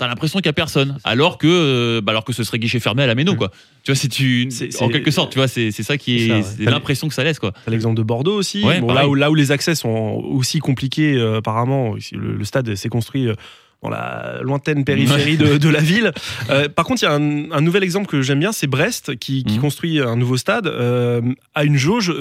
tu 0.00 0.04
as 0.04 0.08
l'impression 0.08 0.38
qu'il 0.40 0.46
n'y 0.48 0.50
a 0.50 0.54
personne. 0.54 0.98
Alors 1.04 1.38
que, 1.38 1.46
euh, 1.46 2.00
bah, 2.00 2.12
alors 2.12 2.24
que 2.24 2.32
ce 2.32 2.42
serait 2.42 2.58
guichet 2.58 2.80
fermé 2.80 3.02
à 3.02 3.06
la 3.06 3.14
Méno, 3.14 3.36
quoi. 3.36 3.50
Tu 3.84 3.92
vois, 3.92 3.96
c'est 4.00 4.08
tu, 4.08 4.48
en 4.80 4.88
quelque 4.88 5.10
sorte, 5.10 5.30
tu 5.32 5.38
vois, 5.38 5.46
c'est 5.48 5.70
c'est 5.70 5.82
ça 5.82 5.96
qui 5.98 6.26
est, 6.28 6.32
ouais. 6.32 6.42
l'impression 6.70 7.06
que 7.08 7.14
ça 7.14 7.22
laisse, 7.22 7.38
quoi. 7.38 7.52
T'as 7.64 7.70
l'exemple 7.70 7.96
de 7.96 8.02
Bordeaux 8.02 8.34
aussi, 8.34 8.64
Ouais, 8.64 8.80
Bon, 8.80 8.88
pareil. 8.88 9.02
là, 9.04 9.08
où, 9.08 9.14
là 9.14 9.30
où 9.30 9.34
les 9.34 9.52
accès 9.52 9.74
sont 9.74 9.88
aussi 9.88 10.58
compliqués, 10.58 11.14
euh, 11.16 11.36
apparemment, 11.38 11.94
le, 12.12 12.34
le 12.34 12.44
stade 12.44 12.74
s'est 12.74 12.88
construit 12.88 13.28
euh, 13.28 13.34
dans 13.82 13.88
la 13.90 14.40
lointaine 14.42 14.84
périphérie 14.84 15.36
de, 15.38 15.56
de 15.56 15.68
la 15.68 15.80
ville. 15.80 16.12
Euh, 16.50 16.68
par 16.68 16.84
contre, 16.84 17.02
il 17.02 17.06
y 17.06 17.08
a 17.08 17.12
un, 17.14 17.50
un 17.52 17.60
nouvel 17.60 17.82
exemple 17.82 18.06
que 18.08 18.20
j'aime 18.22 18.40
bien, 18.40 18.52
c'est 18.52 18.66
Brest, 18.66 19.16
qui, 19.16 19.44
qui 19.44 19.54
Mhm. 19.54 19.60
construit 19.60 20.00
un 20.00 20.16
nouveau 20.16 20.36
stade 20.36 20.66
euh, 20.66 21.22
à 21.54 21.64
une 21.64 21.76
jauge, 21.76 22.12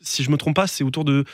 si 0.00 0.22
je 0.24 0.30
me 0.30 0.36
trompe 0.36 0.56
pas, 0.56 0.66
c'est 0.66 0.84
autour 0.84 1.04
de 1.04 1.24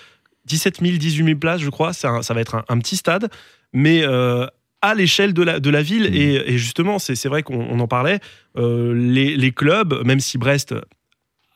17 0.47 0.81
000, 0.81 0.97
18 0.97 1.25
000 1.25 1.38
places, 1.38 1.61
je 1.61 1.71
crois. 1.71 1.93
Un- 2.05 2.23
ça 2.23 2.35
va 2.35 2.40
être 2.40 2.55
un, 2.57 2.64
un 2.69 2.78
petit 2.78 2.97
stade, 2.97 3.31
mais 3.73 4.02
euh, 4.02 4.47
à 4.83 4.95
l'échelle 4.95 5.33
de 5.35 5.43
la, 5.43 5.61
de 5.61 5.71
la 5.71 5.83
ville. 5.83 6.05
Mhm. 6.11 6.15
Et, 6.15 6.35
et 6.55 6.59
justement, 6.59 6.99
c'est 6.99 7.27
vrai 7.27 7.43
qu'on 7.43 7.61
on 7.61 7.81
en 7.81 7.89
parlait, 7.89 8.21
euh, 8.57 8.95
les, 8.95 9.37
les 9.37 9.53
clubs, 9.53 10.03
même 10.05 10.21
si 10.21 10.39
Brest 10.39 10.75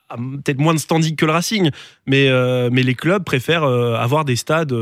a 0.09 0.17
peut-être 0.17 0.59
moins 0.59 0.75
de 0.75 0.79
standing 0.79 1.17
que 1.17 1.25
le 1.25 1.33
Racing, 1.33 1.71
mais, 2.07 2.29
euh, 2.29 2.69
mais 2.71 2.83
les 2.83 2.95
clubs 2.95 3.25
préfèrent 3.25 3.64
euh, 3.64 3.95
avoir 3.95 4.25
des 4.26 4.37
stades 4.37 4.75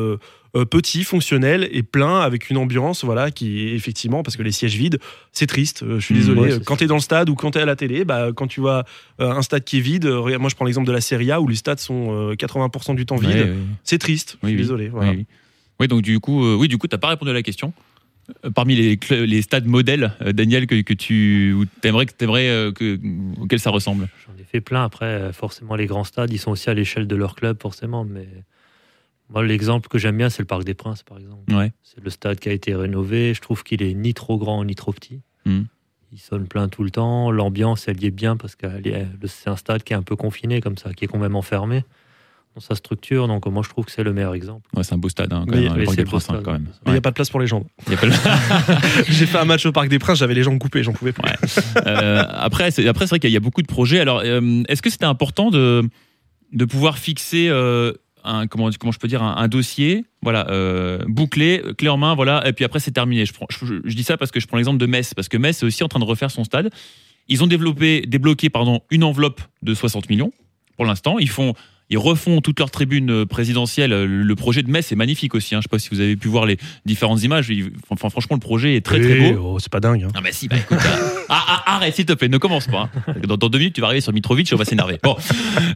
petits, 0.70 1.04
fonctionnels 1.04 1.68
et 1.70 1.84
pleins 1.84 2.18
avec 2.18 2.50
une 2.50 2.56
ambiance, 2.56 3.04
voilà, 3.04 3.30
qui 3.30 3.68
est 3.68 3.74
effectivement, 3.74 4.24
parce 4.24 4.36
que 4.36 4.42
les 4.42 4.50
sièges 4.50 4.74
vides, 4.74 4.98
c'est 5.30 5.46
triste. 5.46 5.84
je 5.88 6.00
suis 6.04 6.14
Mmh, 6.14 6.18
désolé. 6.18 6.40
ouais, 6.40 6.58
quand 6.66 6.74
tu 6.76 6.84
es 6.84 6.86
dans 6.88 6.96
le 6.96 7.00
stade 7.00 7.30
ou 7.30 7.36
quand 7.36 7.52
tu 7.52 7.58
es 7.58 7.62
à 7.62 7.64
la 7.66 7.76
télé, 7.76 8.04
bah, 8.04 8.30
quand 8.34 8.48
tu 8.48 8.60
vois 8.60 8.82
un 9.20 9.42
stade 9.42 9.62
qui 9.62 9.78
est 9.78 9.80
vide, 9.80 10.06
moi 10.08 10.48
je 10.48 10.56
prends 10.56 10.64
l'exemple 10.64 10.88
de 10.88 10.92
la 10.92 11.00
Serie 11.00 11.30
A 11.30 11.40
où 11.40 11.46
les 11.46 11.54
stades 11.54 11.78
sont 11.78 12.30
euh, 12.32 12.34
80% 12.34 12.96
du 12.96 13.06
temps 13.06 13.14
vides, 13.14 13.30
Ouais, 13.36 13.42
ouais. 13.44 13.56
c'est 13.84 13.98
triste. 13.98 14.38
Je 14.42 14.48
suis 14.48 14.56
oui. 14.56 14.60
désolé. 14.62 14.88
voilà. 14.88 15.10
Oui, 15.12 15.18
oui. 15.18 15.26
Oui, 15.78 15.86
donc 15.88 16.02
du 16.02 16.18
coup, 16.18 16.44
oui, 16.56 16.66
du 16.66 16.78
coup, 16.78 16.88
t'as 16.88 16.98
pas 16.98 17.08
répondu 17.08 17.30
à 17.30 17.34
la 17.34 17.42
question. 17.44 17.72
Parmi 18.54 18.74
les, 18.74 18.98
les 19.26 19.42
stades 19.42 19.66
modèles, 19.66 20.12
euh, 20.22 20.32
Daniel, 20.32 20.66
que, 20.66 20.80
que 20.82 20.94
tu 20.94 21.52
où 21.52 21.64
t'aimerais 21.64 22.06
que 22.06 22.12
euh, 22.22 22.72
que 22.72 22.98
auquel 23.40 23.60
ça 23.60 23.70
ressemble? 23.70 24.08
J'en 24.26 24.40
ai 24.40 24.44
fait 24.44 24.60
plein. 24.60 24.84
Après, 24.84 25.06
euh, 25.06 25.32
forcément, 25.32 25.74
les 25.76 25.86
grands 25.86 26.04
stades, 26.04 26.32
ils 26.32 26.38
sont 26.38 26.50
aussi 26.50 26.70
à 26.70 26.74
l'échelle 26.74 27.06
de 27.06 27.16
leur 27.16 27.34
club, 27.34 27.60
forcément. 27.60 28.04
Mais 28.04 28.26
moi, 29.28 29.44
l'exemple 29.44 29.88
que 29.88 29.98
j'aime 29.98 30.16
bien, 30.16 30.30
c'est 30.30 30.42
le 30.42 30.46
Parc 30.46 30.64
des 30.64 30.74
Princes, 30.74 31.02
par 31.02 31.18
exemple. 31.18 31.52
Ouais. 31.52 31.72
C'est 31.82 32.02
le 32.02 32.10
stade 32.10 32.38
qui 32.38 32.48
a 32.48 32.52
été 32.52 32.74
rénové. 32.74 33.34
Je 33.34 33.40
trouve 33.40 33.62
qu'il 33.62 33.82
est 33.82 33.94
ni 33.94 34.14
trop 34.14 34.38
grand 34.38 34.64
ni 34.64 34.74
trop 34.74 34.92
petit. 34.92 35.20
Mhm. 35.44 35.66
Il 36.12 36.18
sonne 36.18 36.48
plein 36.48 36.68
tout 36.68 36.82
le 36.82 36.90
temps. 36.90 37.30
L'ambiance, 37.30 37.86
elle 37.86 38.02
y 38.02 38.06
est 38.06 38.10
bien 38.10 38.36
parce 38.36 38.56
que 38.56 38.66
c'est 39.26 39.48
un 39.48 39.56
stade 39.56 39.84
qui 39.84 39.92
est 39.92 39.96
un 39.96 40.02
peu 40.02 40.16
confiné 40.16 40.60
comme 40.60 40.76
ça, 40.76 40.92
qui 40.92 41.04
est 41.04 41.08
quand 41.08 41.18
même 41.18 41.36
enfermé 41.36 41.84
dans 42.54 42.60
sa 42.60 42.74
structure. 42.74 43.28
Donc 43.28 43.46
moi, 43.46 43.62
je 43.64 43.68
trouve 43.68 43.84
que 43.84 43.92
c'est 43.92 44.02
le 44.02 44.12
meilleur 44.12 44.34
exemple. 44.34 44.68
Ouais, 44.76 44.82
c'est 44.82 44.94
un 44.94 44.98
beau 44.98 45.08
stade, 45.08 45.32
hein, 45.32 45.44
quand 45.48 45.54
Oui, 45.56 45.64
même, 45.68 45.76
le 45.76 45.86
stade. 45.86 46.42
quand 46.42 46.52
même. 46.52 46.64
Mais 46.84 46.90
il 46.90 46.92
n'y 46.92 46.98
a 46.98 47.00
pas 47.00 47.10
de 47.10 47.14
place 47.14 47.30
pour 47.30 47.40
les 47.40 47.46
jambes. 47.46 47.64
Pas 47.86 47.92
J'ai 49.08 49.26
fait 49.26 49.38
un 49.38 49.44
match 49.44 49.64
au 49.66 49.72
Parc 49.72 49.88
des 49.88 49.98
Princes, 49.98 50.18
j'avais 50.18 50.34
les 50.34 50.42
jambes 50.42 50.58
coupées, 50.58 50.82
j'en 50.82 50.92
pouvais 50.92 51.12
plus. 51.12 51.22
Ouais. 51.22 51.36
Euh, 51.86 52.24
après, 52.28 52.70
c'est 52.70 52.86
après, 52.88 53.06
c'est 53.06 53.10
vrai 53.10 53.20
qu'il 53.20 53.30
y 53.30 53.36
a 53.36 53.40
beaucoup 53.40 53.62
de 53.62 53.66
projets. 53.68 54.00
Alors, 54.00 54.22
euh, 54.24 54.62
est-ce 54.68 54.82
que 54.82 54.90
c'était 54.90 55.04
important 55.04 55.50
de, 55.50 55.82
de 56.52 56.64
pouvoir 56.64 56.98
fixer 56.98 57.48
euh, 57.48 57.92
un, 58.24 58.46
comment, 58.46 58.68
comment 58.78 58.92
je 58.92 58.98
peux 58.98 59.08
dire, 59.08 59.22
un, 59.22 59.36
un 59.36 59.48
dossier 59.48 60.04
voilà, 60.22 60.46
euh, 60.50 60.98
bouclé, 61.06 61.62
clé 61.78 61.88
en 61.88 61.96
main, 61.96 62.14
voilà, 62.14 62.46
et 62.46 62.52
puis 62.52 62.64
après, 62.66 62.80
c'est 62.80 62.90
terminé. 62.90 63.24
Je, 63.24 63.32
prends, 63.32 63.46
je, 63.48 63.64
je- 63.64 63.74
je 63.84 63.96
dis 63.96 64.02
ça 64.02 64.16
parce 64.18 64.30
que 64.30 64.40
je 64.40 64.46
prends 64.46 64.56
l'exemple 64.58 64.76
de 64.78 64.86
Metz, 64.86 65.14
parce 65.14 65.28
que 65.28 65.36
Metz 65.38 65.62
est 65.62 65.64
aussi 65.66 65.82
en 65.84 65.88
train 65.88 66.00
de 66.00 66.04
refaire 66.04 66.30
son 66.30 66.44
stade. 66.44 66.68
Ils 67.28 67.42
ont 67.44 67.46
développé, 67.46 68.02
débloqué 68.06 68.50
pardon, 68.50 68.80
une 68.90 69.04
enveloppe 69.04 69.40
de 69.62 69.72
60 69.72 70.10
millions 70.10 70.32
pour 70.76 70.84
l'instant. 70.84 71.18
Ils 71.20 71.30
font. 71.30 71.54
Ils 71.90 71.98
refont 71.98 72.40
toute 72.40 72.58
leur 72.60 72.70
tribune 72.70 73.10
euh, 73.10 73.26
présidentielle. 73.26 73.90
Le 74.04 74.34
projet 74.36 74.62
de 74.62 74.70
Metz 74.70 74.90
est 74.92 74.96
magnifique 74.96 75.34
aussi. 75.34 75.54
hein. 75.54 75.58
Je 75.58 75.58
ne 75.58 75.62
sais 75.62 75.68
pas 75.68 75.78
si 75.78 75.88
vous 75.90 76.00
avez 76.00 76.16
pu 76.16 76.28
voir 76.28 76.46
les 76.46 76.56
différentes 76.86 77.22
images. 77.22 77.52
Enfin, 77.90 78.08
franchement, 78.08 78.36
le 78.36 78.40
projet 78.40 78.76
est 78.76 78.80
très 78.80 79.00
très 79.00 79.32
beau. 79.32 79.54
oh, 79.54 79.58
c'est 79.58 79.70
pas 79.72 79.80
dingue. 79.80 80.04
hein. 80.04 80.08
Ah 80.14 80.20
bah 80.22 80.30
si, 80.32 80.48
bah 80.48 80.56
écoute, 80.56 80.78
euh, 80.80 81.08
ah, 81.28 81.62
ah, 81.66 81.74
arrête 81.76 81.94
s'il 81.94 82.06
te 82.06 82.12
plaît, 82.12 82.28
ne 82.28 82.38
commence 82.38 82.66
pas. 82.68 82.88
hein. 83.06 83.14
Dans, 83.26 83.36
dans 83.36 83.48
deux 83.48 83.58
minutes, 83.58 83.74
tu 83.74 83.80
vas 83.80 83.88
arriver 83.88 84.00
sur 84.00 84.12
Mitrovic, 84.12 84.48
on 84.52 84.56
va 84.56 84.64
s'énerver. 84.64 84.98
Bon. 85.02 85.16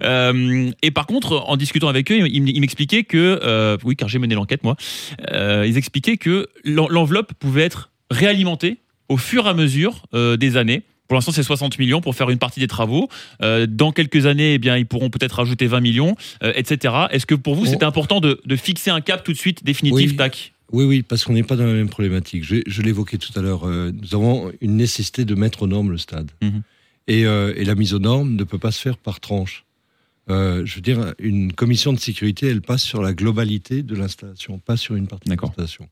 Euh, 0.03 0.70
et 0.83 0.90
par 0.90 1.07
contre, 1.07 1.42
en 1.46 1.57
discutant 1.57 1.88
avec 1.88 2.11
eux, 2.12 2.27
ils, 2.29 2.61
m'expliquaient 2.61 3.05
que, 3.05 3.40
euh, 3.42 3.77
oui, 3.85 3.96
car 3.96 4.09
j'ai 4.09 4.18
mené 4.18 4.35
l'enquête 4.35 4.62
moi, 4.62 4.77
euh, 5.33 5.64
ils 5.66 5.77
expliquaient 5.79 6.16
que 6.16 6.48
l'en- 6.64 6.88
l'enveloppe 6.88 7.33
pouvait 7.35 7.62
être 7.62 7.90
réalimentée 8.11 8.79
au 9.09 9.16
fur 9.16 9.46
et 9.46 9.50
à 9.50 9.55
mesure 9.55 10.03
euh, 10.14 10.37
des 10.37 10.57
années. 10.57 10.83
Pour 11.14 11.18
l'instant, 11.18 11.31
c'est 11.31 11.44
60 11.44 11.79
millions 11.79 12.00
pour 12.00 12.16
faire 12.16 12.29
une 12.29 12.40
partie 12.40 12.59
des 12.59 12.66
travaux. 12.66 13.09
Euh, 13.40 13.68
dans 13.68 13.92
quelques 13.92 14.27
années, 14.27 14.55
eh 14.55 14.59
bien, 14.59 14.77
ils 14.77 14.85
pourront 14.85 15.11
peut-être 15.11 15.35
rajouter 15.37 15.68
20 15.68 15.79
millions, 15.79 16.16
euh, 16.42 16.53
etc. 16.57 16.92
Est-ce 17.12 17.24
que 17.24 17.37
pour 17.37 17.55
vous, 17.55 17.66
c'était 17.66 17.85
important 17.85 18.18
de, 18.18 18.40
de 18.44 18.57
fixer 18.57 18.90
un 18.90 19.00
cap 19.00 19.22
tout 19.22 19.31
de 19.33 19.37
suite 19.38 19.62
définitif, 19.64 20.11
Oui. 20.11 20.16
tac? 20.16 20.53
Oui, 20.72 20.85
oui, 20.85 21.03
parce 21.03 21.22
qu'on 21.22 21.35
n'est 21.35 21.44
pas 21.44 21.55
dans 21.55 21.66
la 21.66 21.72
même 21.72 21.88
problématique. 21.88 22.42
Je, 22.42 22.57
je 22.66 22.83
l'évoquais 22.83 23.16
tout 23.18 23.31
à 23.38 23.42
l'heure. 23.42 23.62
euh, 23.64 23.92
nous 23.92 24.12
avons 24.16 24.50
une 24.61 24.77
nécessité 24.77 25.24
de 25.24 25.37
mettre 25.37 25.62
aux 25.62 25.66
normes 25.68 25.92
le 25.92 25.98
stade. 25.98 26.33
Mhm. 26.42 26.62
et, 27.07 27.20
et 27.20 27.64
la 27.64 27.74
mise 27.77 27.94
aux 27.94 28.00
normes 28.00 28.35
ne 28.35 28.42
peut 28.42 28.59
pas 28.59 28.72
se 28.72 28.81
faire 28.81 28.96
par 28.98 29.20
tranche. 29.20 29.64
Je 30.29 30.74
veux 30.74 30.81
dire, 30.81 31.14
une 31.20 31.53
commission 31.53 31.92
de 31.92 32.00
sécurité, 32.00 32.48
elle 32.48 32.61
passe 32.61 32.83
sur 32.83 33.03
la 33.03 33.12
globalité 33.12 33.85
de 33.85 33.94
l'installation, 33.94 34.59
pas 34.59 34.77
sur 34.77 34.96
une 34.96 35.07
partie 35.07 35.29
de 35.31 35.37
l'installation. 35.40 35.88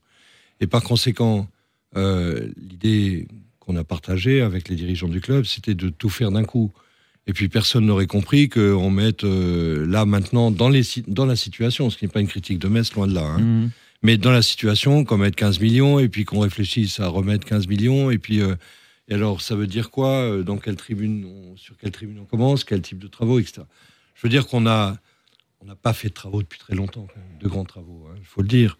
Et 0.59 0.67
par 0.67 0.83
conséquent, 0.83 1.47
l'idée 1.95 3.27
qu'on 3.65 3.75
a 3.77 3.83
partagée 3.83 4.41
avec 4.41 4.67
les 4.69 4.75
dirigeants 4.75 5.07
du 5.07 5.21
club, 5.21 5.45
c'était 5.45 5.73
de 5.75 5.89
tout 5.89 6.09
faire 6.09 6.31
d'un 6.31 6.43
coup. 6.43 6.71
Et 7.27 7.31
puis 7.33 7.47
personne 7.47 7.85
n'aurait 7.85 8.07
compris 8.07 8.49
qu'on 8.49 8.89
mette 8.91 9.23
euh, 9.23 9.85
là 9.87 10.05
maintenant 10.05 10.51
dans, 10.51 10.67
les, 10.69 10.83
dans 11.07 11.25
la 11.25 11.37
situation, 11.37 11.89
ce 11.89 11.97
qui 11.97 12.03
n'est 12.05 12.11
pas 12.11 12.19
une 12.19 12.27
critique 12.27 12.59
de 12.59 12.67
Metz, 12.67 12.93
loin 12.93 13.07
de 13.07 13.13
là. 13.13 13.21
hein. 13.23 13.39
Mhm. 13.39 13.69
Mais 14.05 14.17
dans 14.17 14.31
la 14.31 14.41
situation, 14.41 15.05
qu'on 15.05 15.17
mette 15.17 15.35
15 15.35 15.61
millions 15.61 15.97
et 15.99 16.09
puis 16.09 16.25
qu'on 16.25 16.39
réfléchisse 16.41 16.99
à 16.99 17.07
remettre 17.07 17.45
15 17.45 17.67
millions 17.67 18.11
et 18.11 18.17
puis 18.17 18.41
euh, 18.41 18.55
et 19.07 19.13
alors 19.13 19.41
ça 19.41 19.55
veut 19.55 19.67
dire 19.67 19.89
quoi 19.91 20.09
euh, 20.09 20.43
Dans 20.43 20.57
quelle 20.57 20.75
tribune 20.75 21.23
on- 21.25 21.55
Sur 21.55 21.77
quelle 21.77 21.91
tribune 21.91 22.19
on 22.19 22.25
commence 22.25 22.65
Quel 22.65 22.81
type 22.81 22.99
de 22.99 23.07
travaux, 23.07 23.39
etc. 23.39 23.61
Je 24.15 24.21
veux 24.23 24.29
dire 24.29 24.45
qu'on 24.47 24.65
a 24.67 24.97
on 25.61 25.65
n'a 25.65 25.75
pas 25.75 25.93
fait 25.93 26.09
de 26.09 26.13
travaux 26.13 26.41
depuis 26.41 26.59
très 26.59 26.75
longtemps, 26.75 27.07
de 27.39 27.47
grands 27.47 27.63
travaux, 27.63 28.07
hein, 28.11 28.15
il 28.19 28.25
faut 28.25 28.41
le 28.41 28.47
dire. 28.49 28.77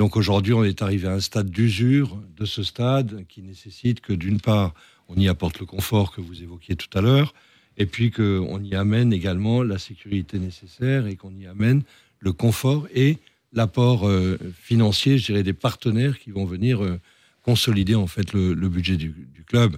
Donc 0.00 0.16
aujourd'hui, 0.16 0.54
on 0.54 0.64
est 0.64 0.80
arrivé 0.80 1.08
à 1.08 1.12
un 1.12 1.20
stade 1.20 1.50
d'usure 1.50 2.16
de 2.38 2.46
ce 2.46 2.62
stade 2.62 3.26
qui 3.28 3.42
nécessite 3.42 4.00
que 4.00 4.14
d'une 4.14 4.40
part, 4.40 4.72
on 5.08 5.16
y 5.16 5.28
apporte 5.28 5.60
le 5.60 5.66
confort 5.66 6.10
que 6.10 6.22
vous 6.22 6.42
évoquiez 6.42 6.74
tout 6.74 6.88
à 6.96 7.02
l'heure, 7.02 7.34
et 7.76 7.84
puis 7.84 8.10
qu'on 8.10 8.62
y 8.62 8.74
amène 8.74 9.12
également 9.12 9.62
la 9.62 9.76
sécurité 9.76 10.38
nécessaire 10.38 11.06
et 11.06 11.16
qu'on 11.16 11.36
y 11.36 11.46
amène 11.46 11.82
le 12.18 12.32
confort 12.32 12.88
et 12.94 13.18
l'apport 13.52 14.08
euh, 14.08 14.38
financier, 14.54 15.18
je 15.18 15.26
dirais, 15.26 15.42
des 15.42 15.52
partenaires 15.52 16.18
qui 16.18 16.30
vont 16.30 16.46
venir 16.46 16.82
euh, 16.82 16.98
consolider 17.42 17.94
en 17.94 18.06
fait 18.06 18.32
le, 18.32 18.54
budget 18.54 18.96
du, 18.96 19.14
club. 19.46 19.76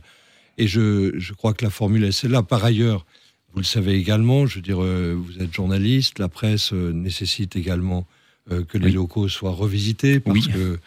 Et 0.56 0.68
je, 0.68 1.32
crois 1.32 1.52
que 1.52 1.64
la 1.64 1.70
formule 1.70 2.04
est 2.04 2.12
celle-là. 2.12 2.44
Par 2.44 2.64
ailleurs, 2.64 3.06
vous 3.54 3.58
le 3.58 3.64
savez 3.64 3.94
également, 3.94 4.46
je 4.46 4.54
veux 4.54 4.62
dire, 4.62 4.85
euh, 4.85 5.14
vous 5.18 5.42
êtes 5.42 5.52
journaliste, 5.52 6.20
la 6.20 6.28
presse 6.28 6.72
nécessite 6.72 7.56
également 7.56 8.06
euh, 8.50 8.64
que 8.64 8.78
les 8.78 8.87
Oui. 8.87 8.92
locaux 8.92 9.28
soient 9.28 9.52
revisités 9.52 10.20
parce 10.20 10.35
Oui. 10.46 10.52
que 10.52 10.78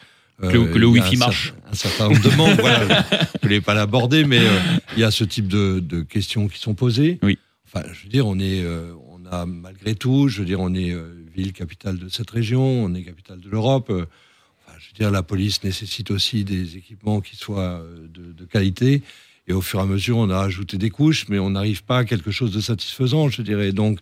euh, 0.42 0.50
Que 0.50 0.56
le- 0.58 0.66
que 0.66 0.84
Wi-Fi 0.84 1.16
marche. 1.16 1.54
Un 1.70 1.74
certain 1.74 2.08
nombre 2.10 2.20
de 2.20 2.36
membres, 2.36 2.60
voilà, 2.60 2.86
je 2.86 3.14
ne 3.14 3.42
voulais 3.42 3.60
pas 3.62 3.72
l'aborder, 3.72 4.24
mais 4.24 4.40
euh, 4.40 4.58
il 4.94 5.00
y 5.00 5.04
a 5.04 5.10
ce 5.10 5.24
type 5.24 5.48
de, 5.48 5.80
de 5.80 6.02
questions 6.02 6.46
qui 6.48 6.58
sont 6.58 6.74
posées. 6.74 7.18
Oui. 7.22 7.38
Enfin, 7.66 7.86
je 7.94 8.02
veux 8.02 8.10
dire, 8.10 8.26
on 8.26 8.38
est, 8.38 8.62
euh, 8.62 8.92
on 9.08 9.24
a 9.30 9.46
malgré 9.46 9.94
tout, 9.94 10.28
je 10.28 10.40
veux 10.40 10.44
dire, 10.44 10.60
on 10.60 10.74
est 10.74 10.94
ville 11.34 11.52
capitale 11.54 11.98
de 11.98 12.08
cette 12.10 12.30
région, 12.30 12.62
on 12.84 12.92
est 12.94 13.02
capitale 13.02 13.40
de 13.40 13.48
l'Europe. 13.48 13.88
enfin, 13.90 14.76
je 14.78 14.88
veux 14.88 14.94
dire, 14.98 15.10
la 15.10 15.22
police 15.22 15.64
nécessite 15.64 16.10
aussi 16.10 16.44
des 16.44 16.76
équipements 16.76 17.22
qui 17.22 17.36
soient 17.36 17.82
de, 18.12 18.32
de 18.32 18.44
qualité. 18.44 19.02
Et 19.48 19.52
au 19.54 19.62
fur 19.62 19.78
et 19.80 19.82
à 19.84 19.86
mesure, 19.86 20.18
on 20.18 20.28
a 20.28 20.38
ajouté 20.40 20.76
des 20.76 20.90
couches, 20.90 21.28
mais 21.30 21.38
on 21.38 21.50
n'arrive 21.50 21.82
pas 21.84 21.98
à 21.98 22.04
quelque 22.04 22.30
chose 22.30 22.50
de 22.52 22.60
satisfaisant, 22.60 23.28
je 23.30 23.40
dirais. 23.42 23.72
Donc, 23.72 24.00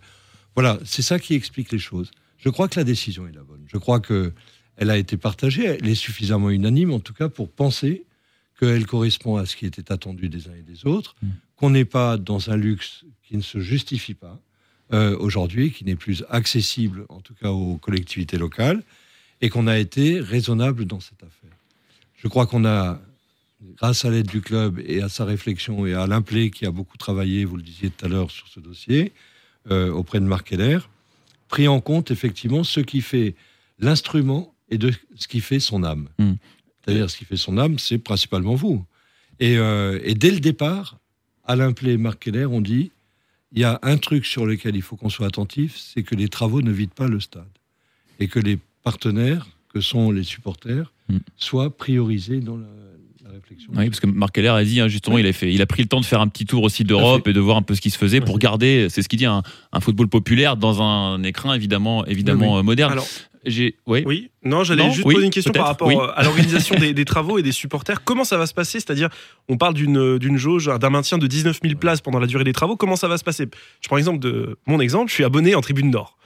voilà, 0.56 0.78
c'est 0.84 1.02
ça 1.02 1.18
qui 1.20 1.34
explique 1.34 1.70
les 1.70 1.78
choses. 1.78 2.10
Je 2.38 2.48
crois 2.48 2.68
que 2.68 2.78
la 2.78 2.84
décision 2.84 3.26
est 3.26 3.32
la 3.32 3.42
bonne. 3.42 3.64
Je 3.66 3.78
crois 3.78 4.00
que 4.00 4.32
elle 4.76 4.90
a 4.90 4.98
été 4.98 5.16
partagée, 5.16 5.64
elle 5.64 5.88
est 5.88 5.94
suffisamment 5.94 6.50
unanime, 6.50 6.92
en 6.92 7.00
tout 7.00 7.14
cas, 7.14 7.28
pour 7.28 7.48
penser 7.48 8.04
qu'elle 8.58 8.86
correspond 8.86 9.36
à 9.36 9.46
ce 9.46 9.56
qui 9.56 9.66
était 9.66 9.92
attendu 9.92 10.28
des 10.28 10.48
uns 10.48 10.54
et 10.54 10.62
des 10.62 10.86
autres, 10.86 11.14
Mm. 11.22 11.28
qu'on 11.56 11.70
n'est 11.70 11.84
pas 11.84 12.16
dans 12.18 12.50
un 12.50 12.56
luxe 12.56 13.04
qui 13.22 13.36
ne 13.36 13.42
se 13.42 13.60
justifie 13.60 14.14
pas 14.14 14.40
euh, 14.92 15.16
aujourd'hui, 15.18 15.70
qui 15.70 15.84
n'est 15.84 15.96
plus 15.96 16.24
accessible, 16.28 17.06
en 17.08 17.20
tout 17.20 17.34
cas 17.34 17.50
aux 17.50 17.76
collectivités 17.78 18.36
locales, 18.36 18.82
et 19.40 19.48
qu'on 19.48 19.66
a 19.66 19.78
été 19.78 20.20
raisonnable 20.20 20.84
dans 20.84 21.00
cette 21.00 21.22
affaire. 21.22 21.56
Je 22.16 22.28
crois 22.28 22.46
qu'on 22.46 22.64
a, 22.64 23.00
grâce 23.76 24.04
à 24.04 24.10
l'aide 24.10 24.26
du 24.26 24.40
club 24.40 24.80
et 24.84 25.02
à 25.02 25.08
sa 25.08 25.24
réflexion 25.24 25.86
et 25.86 25.94
à 25.94 26.06
l'implé 26.06 26.50
qui 26.50 26.66
a 26.66 26.70
beaucoup 26.70 26.96
travaillé, 26.96 27.44
vous 27.44 27.56
le 27.56 27.62
disiez 27.62 27.90
tout 27.90 28.04
à 28.04 28.08
l'heure, 28.08 28.30
sur 28.30 28.48
ce 28.48 28.60
dossier, 28.60 29.12
euh, 29.70 29.90
auprès 29.90 30.20
de 30.20 30.24
Marc 30.24 30.48
Keller, 30.48 30.78
pris 31.48 31.68
en 31.68 31.80
compte 31.80 32.10
effectivement 32.10 32.64
ce 32.64 32.80
qui 32.80 33.00
fait 33.00 33.34
l'instrument 33.78 34.54
et 34.68 34.78
de 34.78 34.92
ce 35.16 35.28
qui 35.28 35.40
fait 35.40 35.60
son 35.60 35.84
âme. 35.84 36.08
Mm. 36.18 36.32
C'est-à-dire 36.84 37.10
ce 37.10 37.16
qui 37.16 37.24
fait 37.24 37.36
son 37.36 37.58
âme, 37.58 37.78
c'est 37.78 37.98
principalement 37.98 38.54
vous. 38.54 38.84
Et, 39.40 39.58
euh, 39.58 39.98
et 40.02 40.14
dès 40.14 40.30
le 40.30 40.40
départ, 40.40 40.98
Alain 41.44 41.72
Plé 41.72 41.92
et 41.92 41.96
Marc 41.96 42.20
Keller 42.20 42.46
ont 42.46 42.60
dit 42.60 42.92
il 43.52 43.60
y 43.60 43.64
a 43.64 43.78
un 43.82 43.98
truc 43.98 44.26
sur 44.26 44.46
lequel 44.46 44.74
il 44.74 44.82
faut 44.82 44.96
qu'on 44.96 45.08
soit 45.10 45.26
attentif, 45.26 45.76
c'est 45.78 46.02
que 46.02 46.14
les 46.14 46.28
travaux 46.28 46.60
ne 46.60 46.72
vident 46.72 46.94
pas 46.94 47.06
le 47.06 47.20
stade. 47.20 47.44
Et 48.18 48.26
que 48.26 48.40
les 48.40 48.58
partenaires, 48.82 49.46
que 49.68 49.80
sont 49.80 50.10
les 50.10 50.24
supporters, 50.24 50.92
Mm. 51.08 51.18
soient 51.36 51.76
priorisés 51.76 52.40
dans 52.40 52.56
la 52.56 52.66
réflexion. 53.54 53.72
Oui, 53.76 53.88
parce 53.88 54.00
que 54.00 54.06
Marc 54.06 54.34
Keller 54.34 54.48
a 54.48 54.64
dit 54.64 54.80
hein, 54.80 54.88
justement, 54.88 55.18
il 55.18 55.26
a 55.26 55.32
fait, 55.32 55.52
il 55.52 55.62
a 55.62 55.66
pris 55.66 55.82
le 55.82 55.88
temps 55.88 56.00
de 56.00 56.06
faire 56.06 56.20
un 56.20 56.28
petit 56.28 56.44
tour 56.44 56.62
aussi 56.62 56.84
d'Europe 56.84 57.26
et 57.28 57.32
de 57.32 57.40
voir 57.40 57.56
un 57.56 57.62
peu 57.62 57.74
ce 57.74 57.80
qui 57.80 57.90
se 57.90 57.98
faisait 57.98 58.20
pour 58.20 58.38
garder, 58.38 58.88
c'est 58.90 59.02
ce 59.02 59.08
qu'il 59.08 59.18
dit, 59.18 59.26
un, 59.26 59.42
un 59.72 59.80
football 59.80 60.08
populaire 60.08 60.56
dans 60.56 60.82
un 60.82 61.22
écran 61.22 61.54
évidemment, 61.54 62.04
évidemment 62.06 62.54
Oui, 62.54 62.60
euh, 62.60 62.62
moderne. 62.62 62.92
Alors, 62.92 63.06
ouais. 63.86 64.04
Oui, 64.06 64.30
non, 64.44 64.64
j'allais 64.64 64.90
juste 64.90 65.04
oui, 65.04 65.14
poser 65.14 65.26
une 65.26 65.32
question 65.32 65.52
par 65.52 65.66
rapport 65.66 65.88
oui. 65.88 65.96
euh, 65.96 66.08
à 66.14 66.22
l'organisation 66.22 66.76
des, 66.76 66.94
des 66.94 67.04
travaux 67.04 67.38
et 67.38 67.42
des 67.42 67.52
supporters. 67.52 68.02
Comment 68.04 68.24
ça 68.24 68.38
va 68.38 68.46
se 68.46 68.54
passer? 68.54 68.80
C'est-à-dire, 68.80 69.08
on 69.48 69.56
parle 69.56 69.74
d'une 69.74 70.18
d'une 70.18 70.36
jauge, 70.36 70.70
d'un 70.80 70.90
maintien 70.90 71.18
de 71.18 71.26
19 71.26 71.60
000 71.62 71.74
places 71.76 72.00
pendant 72.00 72.18
la 72.18 72.26
durée 72.26 72.44
des 72.44 72.52
travaux. 72.52 72.76
Comment 72.76 72.96
ça 72.96 73.08
va 73.08 73.18
se 73.18 73.24
passer? 73.24 73.46
Je 73.80 73.88
prends 73.88 73.96
l'exemple 73.96 74.20
de 74.20 74.58
mon 74.66 74.80
exemple, 74.80 75.08
je 75.10 75.14
suis 75.14 75.24
abonné 75.24 75.54
en 75.54 75.60
tribune 75.60 75.90
nord. 75.90 76.16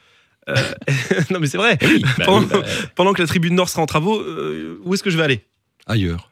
Euh, 0.49 0.55
non, 1.31 1.41
mais 1.41 1.47
c'est 1.47 1.59
vrai. 1.59 1.79
Oui, 1.83 2.03
bah 2.19 2.25
pendant, 2.25 2.47
oui, 2.47 2.49
bah, 2.53 2.63
pendant 2.95 3.13
que 3.13 3.21
la 3.23 3.29
tribune 3.29 3.55
nord 3.55 3.69
sera 3.69 3.83
en 3.83 3.87
travaux, 3.87 4.19
euh, 4.21 4.81
où 4.85 4.95
est-ce 4.95 5.03
que 5.03 5.11
je 5.11 5.17
vais 5.17 5.25
aller? 5.25 5.45
Ailleurs. 5.87 6.28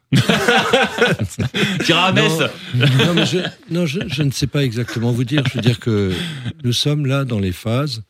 T'iras 1.85 2.07
à 2.07 2.13
Metz. 2.13 2.39
non, 3.71 3.87
je, 3.87 4.23
ne 4.23 4.31
sais 4.31 4.47
pas 4.47 4.65
exactement 4.65 5.13
vous 5.13 5.25
dire. 5.25 5.43
Je 5.47 5.55
veux 5.55 5.63
dire 5.63 5.81
que 5.81 6.13
nous 6.63 6.73
sommes 6.73 7.07
là 7.07 7.25
dans 7.25 7.41
les 7.41 7.53
phases 7.53 8.03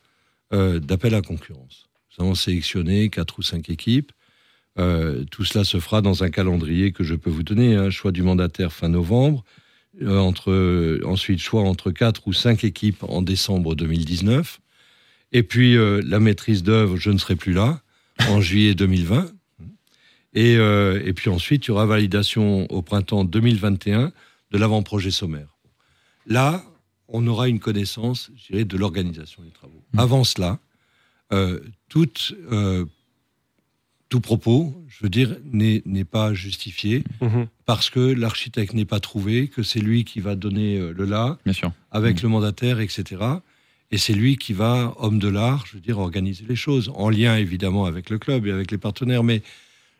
euh, 0.53 0.79
d'appel 0.79 1.15
à 1.15 1.21
concurrence. 1.21 1.87
Nous 2.17 2.25
avons 2.25 2.35
sélectionné 2.35 3.09
quatre 3.09 3.39
ou 3.39 3.41
cinq 3.41 3.69
équipes. 3.69 4.11
Euh, 4.79 5.23
tout 5.31 5.43
cela 5.43 5.63
se 5.63 5.79
fera 5.79 6.01
dans 6.01 6.23
un 6.23 6.29
calendrier 6.29 6.91
que 6.91 7.03
je 7.03 7.15
peux 7.15 7.31
vous 7.31 7.43
donner. 7.43 7.75
hein. 7.75 7.89
choix 7.89 8.11
du 8.11 8.21
mandataire 8.21 8.71
fin 8.71 8.89
novembre. 8.89 9.43
Euh, 10.03 10.19
entre, 10.19 11.01
ensuite, 11.05 11.39
choix 11.39 11.63
entre 11.63 11.89
quatre 11.89 12.27
ou 12.27 12.33
cinq 12.33 12.63
équipes 12.63 13.03
en 13.03 13.23
décembre 13.23 13.75
2019. 13.75 14.59
Et 15.33 15.43
puis, 15.43 15.75
la 15.75 16.19
maîtrise 16.21 16.63
d'œuvre, 16.63 16.95
je 16.95 17.09
ne 17.09 17.17
serai 17.17 17.35
plus 17.35 17.51
là, 17.51 17.81
en 18.29 18.39
juillet 18.39 18.75
2020. 18.75 19.29
Et, 20.37 20.55
euh, 20.55 21.01
et 21.03 21.13
puis 21.13 21.31
ensuite, 21.31 21.65
il 21.65 21.69
y 21.69 21.71
aura 21.71 21.87
validation 21.87 22.71
au 22.71 22.83
printemps 22.83 23.23
2021 23.23 24.11
de 24.51 24.57
l'avant-projet 24.59 25.09
sommaire. 25.09 25.47
Là, 26.27 26.63
on 27.07 27.25
aura 27.25 27.47
une 27.47 27.59
connaissance, 27.59 28.29
je 28.35 28.51
dirais, 28.51 28.63
de 28.63 28.77
l'organisation 28.77 29.41
des 29.41 29.49
travaux. 29.49 29.81
Mmh. 29.93 29.99
Avant 29.99 30.23
cela, 30.23 30.59
euh, 31.33 31.59
toute, 31.89 32.35
euh, 32.51 32.85
tout 34.09 34.21
propos, 34.21 34.79
je 34.87 34.99
veux 35.01 35.09
dire, 35.09 35.37
n'est 35.51 35.81
pas 36.03 36.35
justifié 36.35 37.03
parce 37.65 37.89
que 37.89 37.99
l'architecte 37.99 38.75
n'est 38.75 38.85
pas 38.85 38.99
trouvé, 38.99 39.47
que 39.47 39.63
c'est 39.63 39.79
lui 39.79 40.03
qui 40.05 40.19
va 40.19 40.35
donner 40.35 40.77
le 40.77 41.05
là 41.05 41.39
Bien 41.45 41.53
sûr. 41.53 41.71
avec 41.89 42.17
Mm. 42.17 42.23
le 42.23 42.29
mandataire, 42.29 42.79
etc. 42.79 43.23
Et 43.89 43.97
c'est 43.97 44.13
lui 44.13 44.37
qui 44.37 44.53
va, 44.53 44.93
homme 44.99 45.17
de 45.17 45.29
l'art, 45.29 45.65
je 45.65 45.73
veux 45.73 45.81
dire, 45.81 45.97
organiser 45.97 46.45
les 46.47 46.55
choses, 46.55 46.91
en 46.93 47.09
lien 47.09 47.37
évidemment 47.37 47.85
avec 47.85 48.11
le 48.11 48.19
club 48.19 48.45
et 48.45 48.51
avec 48.51 48.69
les 48.69 48.77
partenaires. 48.77 49.23
Mais 49.23 49.41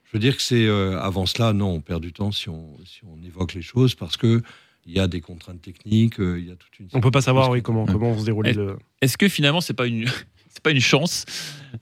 je 0.08 0.14
veux 0.14 0.20
dire 0.20 0.36
que 0.38 0.42
c'est 0.42 0.66
euh, 0.66 1.00
avant 1.00 1.26
cela, 1.26 1.54
non, 1.54 1.70
on 1.74 1.82
perd 1.82 2.02
du 2.02 2.14
temps 2.14 2.32
si 2.32 2.50
on, 2.50 2.70
si 2.86 3.02
on 3.06 3.22
évoque 3.26 3.54
les 3.54 3.62
choses 3.62 3.94
parce 3.96 4.18
que 4.18 4.42
il 4.86 4.94
y 4.96 5.00
a 5.00 5.08
des 5.08 5.20
contraintes 5.20 5.62
techniques, 5.62 6.20
euh, 6.22 6.40
il 6.40 6.48
y 6.48 6.52
a 6.52 6.56
toute 6.56 6.80
une. 6.80 6.88
On 6.94 7.02
peut 7.02 7.12
pas 7.12 7.22
savoir 7.22 7.50
oui, 7.50 7.62
comment, 7.62 7.84
Ouais. 7.84 7.92
comment 7.92 8.14
vont 8.14 8.20
se 8.20 8.26
dérouler 8.26 8.52
Et- 8.52 8.54
le. 8.54 8.78
Est-ce 9.02 9.18
que 9.18 9.28
finalement 9.28 9.60
c'est 9.60 9.74
pas 9.74 9.86
une 9.86 10.06
c'est 10.50 10.64
pas 10.64 10.72
une 10.72 10.80
chance 10.80 11.26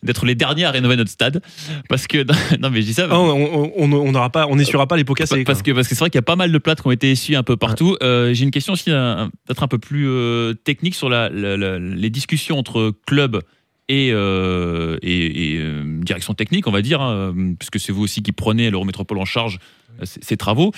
d'être 0.02 0.26
les 0.26 0.34
derniers 0.34 0.66
à 0.66 0.72
rénover 0.72 0.96
notre 0.98 1.12
stade? 1.12 1.40
Parce 1.88 2.08
que 2.08 2.26
non 2.60 2.72
mais 2.72 2.82
je 2.82 2.88
dis 2.88 2.94
ça 2.96 3.08
Ah, 3.12 3.20
on 3.20 4.12
n'aura 4.12 4.32
pas, 4.32 4.48
on 4.48 4.56
n'essuiera 4.56 4.88
pas 4.88 4.98
les 4.98 5.04
pots 5.04 5.14
cassés. 5.14 5.44
parce 5.44 5.60
quoi. 5.62 5.72
que 5.72 5.76
parce 5.76 5.88
que 5.88 5.94
c'est 5.94 6.00
vrai 6.00 6.10
qu'il 6.10 6.18
y 6.18 6.20
a 6.20 6.24
pas 6.24 6.36
mal 6.36 6.52
de 6.52 6.58
plâtres 6.58 6.82
qui 6.82 6.88
ont 6.88 6.92
été 6.92 7.12
essuyés 7.12 7.38
un 7.38 7.44
peu 7.44 7.58
partout. 7.58 7.96
Euh, 8.02 8.34
J'ai 8.34 8.44
une 8.44 8.52
question 8.52 8.74
aussi 8.74 8.90
peut-être 8.90 9.62
un 9.62 9.68
peu 9.68 9.78
plus 9.78 10.08
euh, 10.10 10.54
technique 10.56 10.96
sur 10.96 11.08
la, 11.10 11.30
la- 11.30 11.58
la- 11.58 11.78
les 11.78 12.10
discussions 12.10 12.58
entre 12.58 12.92
club 13.06 13.40
et, 13.88 14.10
euh, 14.12 14.98
euh, 15.04 16.02
direction 16.02 16.34
technique, 16.34 16.67
on 16.67 16.71
va 16.71 16.82
dire, 16.82 17.02
hein, 17.02 17.34
puisque 17.60 17.80
c'est 17.80 17.91
vous 17.91 18.04
aussi 18.04 18.24
qui 18.24 18.32
prenez 18.32 18.69
l'Eurométropole 18.69 19.19
en 19.19 19.26
charge 19.26 19.60
euh, 20.02 20.06
ces, 20.06 20.38
travaux. 20.38 20.71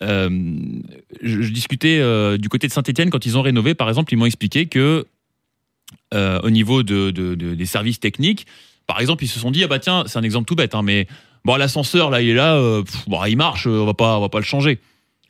Je, 0.00 1.48
discutais 1.50 1.98
du 2.38 2.48
côté 2.48 2.66
de 2.68 2.72
Saint-Etienne 2.72 3.10
quand 3.10 3.26
ils 3.26 3.36
ont 3.36 3.42
rénové, 3.42 3.74
par 3.74 3.88
exemple, 3.88 4.12
ils 4.12 4.16
m'ont 4.16 4.26
expliqué 4.26 4.66
que 4.66 5.06
au 6.12 6.50
niveau 6.50 6.82
de, 6.82 7.10
de- 7.10 7.34
de- 7.34 7.54
des 7.54 7.66
services 7.66 8.00
techniques, 8.00 8.46
par 8.86 9.00
exemple, 9.00 9.24
ils 9.24 9.28
se 9.28 9.38
sont 9.38 9.50
dit 9.50 9.64
ah 9.64 9.68
bah 9.68 9.78
tiens, 9.78 10.04
c'est 10.06 10.18
un 10.18 10.22
exemple 10.22 10.46
tout 10.46 10.56
bête, 10.56 10.74
hein, 10.74 10.82
mais 10.82 11.06
bon 11.44 11.56
l'ascenseur 11.56 12.10
là 12.10 12.20
il 12.20 12.30
est 12.30 12.34
là, 12.34 12.60
bon, 13.06 13.24
il 13.24 13.36
marche, 13.36 13.66
on 13.66 13.86
va 13.86 13.94
pas 13.94 14.18
on 14.18 14.20
va 14.20 14.28
pas 14.28 14.38
le 14.38 14.44
changer. 14.44 14.78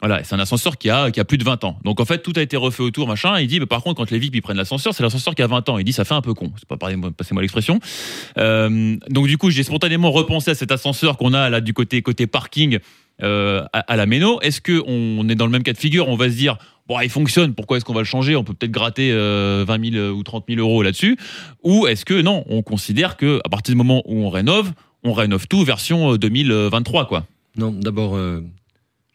Voilà, 0.03 0.25
c'est 0.25 0.35
un 0.35 0.41
ascenseur 0.41 0.79
qui 0.79 0.91
a, 0.91 1.13
qui 1.13 1.21
a 1.21 1.25
plus 1.25 1.39
de 1.39 1.45
20 1.45 1.63
ans. 1.63 1.79
Donc 1.85 2.01
en 2.01 2.05
fait, 2.05 2.19
tout 2.19 2.33
a 2.35 2.43
été 2.43 2.57
refait 2.57 2.83
autour, 2.83 3.07
machin. 3.07 3.39
Il 3.39 3.47
dit, 3.47 3.61
par 3.61 3.83
contre, 3.83 3.99
quand 3.99 4.11
les 4.11 4.19
VIP 4.19 4.43
prennent 4.43 4.57
l'ascenseur, 4.57 4.93
c'est 4.95 5.03
l'ascenseur 5.03 5.37
qui 5.37 5.43
a 5.43 5.47
20 5.47 5.69
ans. 5.69 5.79
Il 5.79 5.85
dit, 5.85 5.93
ça 5.93 6.05
fait 6.05 6.15
un 6.15 6.21
peu 6.21 6.35
con. 6.35 6.53
C'est 6.59 6.67
pas 6.67 6.77
passez-moi 6.77 7.41
l'expression. 7.41 7.79
Euh, 8.37 8.97
donc 9.09 9.29
du 9.29 9.39
coup, 9.39 9.51
j'ai 9.51 9.63
spontanément 9.63 10.11
repensé 10.11 10.51
à 10.51 10.55
cet 10.57 10.73
ascenseur 10.73 11.17
qu'on 11.17 11.33
a 11.33 11.49
là 11.51 11.61
du 11.61 11.73
côté, 11.73 12.03
côté 12.03 12.27
parking 12.27 12.81
euh, 13.23 13.65
à, 13.73 13.97
la 13.97 14.07
Méno. 14.07 14.41
Est-ce 14.41 14.61
que 14.61 14.83
on 14.87 15.29
est 15.29 15.37
dans 15.37 15.47
le 15.47 15.53
même 15.53 15.63
cas 15.63 15.73
de 15.73 15.79
figure? 15.79 16.09
On 16.09 16.17
va 16.17 16.29
se 16.29 16.35
dire, 16.35 16.59
bon, 16.89 16.99
il 17.01 17.09
fonctionne, 17.09 17.55
pourquoi 17.55 17.77
est-ce 17.77 17.85
qu'on 17.85 17.95
va 17.95 18.01
le 18.01 18.07
changer? 18.07 18.35
On 18.35 18.43
peut 18.43 18.55
peut-être 18.55 18.73
gratter 18.73 19.13
euh, 19.13 19.65
20 19.69 19.93
000 19.93 20.09
ou 20.17 20.23
30 20.25 20.47
000 20.49 20.61
euros 20.61 20.83
là-dessus. 20.83 21.17
Ou 21.63 21.87
est-ce 21.87 22.05
que 22.05 22.21
non, 22.21 22.45
on 22.49 22.63
considère 22.63 23.17
que 23.17 23.41
à 23.45 23.49
partir 23.49 23.73
du 23.73 23.79
moment 23.79 24.03
où 24.07 24.25
on 24.25 24.31
rénove, 24.31 24.73
on 25.05 25.13
rénove 25.13 25.47
tout 25.47 25.65
version 25.65 26.15
euh, 26.15 26.19
2023, 26.19 27.07
quoi. 27.07 27.25
Non, 27.57 27.71
d'abord, 27.71 28.17
euh, 28.17 28.41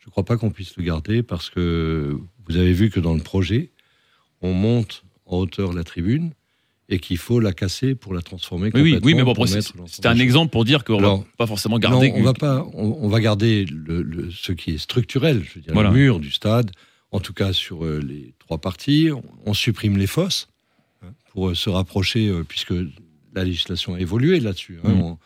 je 0.07 0.09
ne 0.09 0.11
crois 0.13 0.23
pas 0.23 0.37
qu'on 0.37 0.51
puisse 0.51 0.77
le 0.77 0.83
garder 0.83 1.21
parce 1.21 1.49
que 1.49 2.17
vous 2.47 2.55
avez 2.55 2.71
vu 2.71 2.89
que 2.89 3.01
dans 3.01 3.13
le 3.13 3.19
projet, 3.21 3.71
on 4.41 4.53
monte 4.53 5.03
en 5.25 5.35
hauteur 5.39 5.73
la 5.73 5.83
tribune 5.83 6.31
et 6.87 6.99
qu'il 6.99 7.17
faut 7.17 7.41
la 7.41 7.51
casser 7.51 7.93
pour 7.93 8.13
la 8.13 8.21
transformer 8.21 8.71
Oui, 8.73 8.81
oui, 8.81 8.99
oui, 9.03 9.13
mais 9.15 9.23
bon, 9.23 9.35
c'est- 9.45 10.05
un 10.05 10.17
exemple 10.17 10.49
pour 10.51 10.63
dire 10.63 10.85
qu'on 10.85 10.93
va 10.93 10.99
Alors, 11.07 11.25
pas 11.37 11.45
forcément 11.45 11.77
garder. 11.77 12.09
Non, 12.11 12.19
on 12.19 12.23
va 12.23 12.33
pas. 12.33 12.65
On, 12.73 12.97
on 13.01 13.09
va 13.09 13.19
garder 13.19 13.65
le, 13.65 14.01
le- 14.01 14.31
ce 14.31 14.53
qui 14.53 14.71
est 14.71 14.77
structurel, 14.77 15.43
je 15.43 15.55
veux 15.55 15.61
dire, 15.61 15.73
Voilà. 15.73 15.89
le 15.89 15.95
mur 15.95 16.21
du 16.21 16.31
stade, 16.31 16.71
en 17.11 17.19
tout 17.19 17.33
cas 17.33 17.51
sur 17.51 17.83
euh, 17.83 17.99
les 17.99 18.33
trois 18.39 18.59
parties. 18.59 19.09
On, 19.45 19.53
supprime 19.53 19.97
les 19.97 20.07
fosses 20.07 20.47
hein, 21.03 21.07
pour 21.33 21.49
euh, 21.49 21.53
se 21.55 21.69
rapprocher, 21.69 22.29
euh, 22.29 22.45
puisque 22.47 22.73
la 23.33 23.43
législation 23.43 23.95
a 23.95 23.99
évolué 23.99 24.39
là-dessus. 24.39 24.79
hein. 24.85 24.89
Mm. 24.93 25.17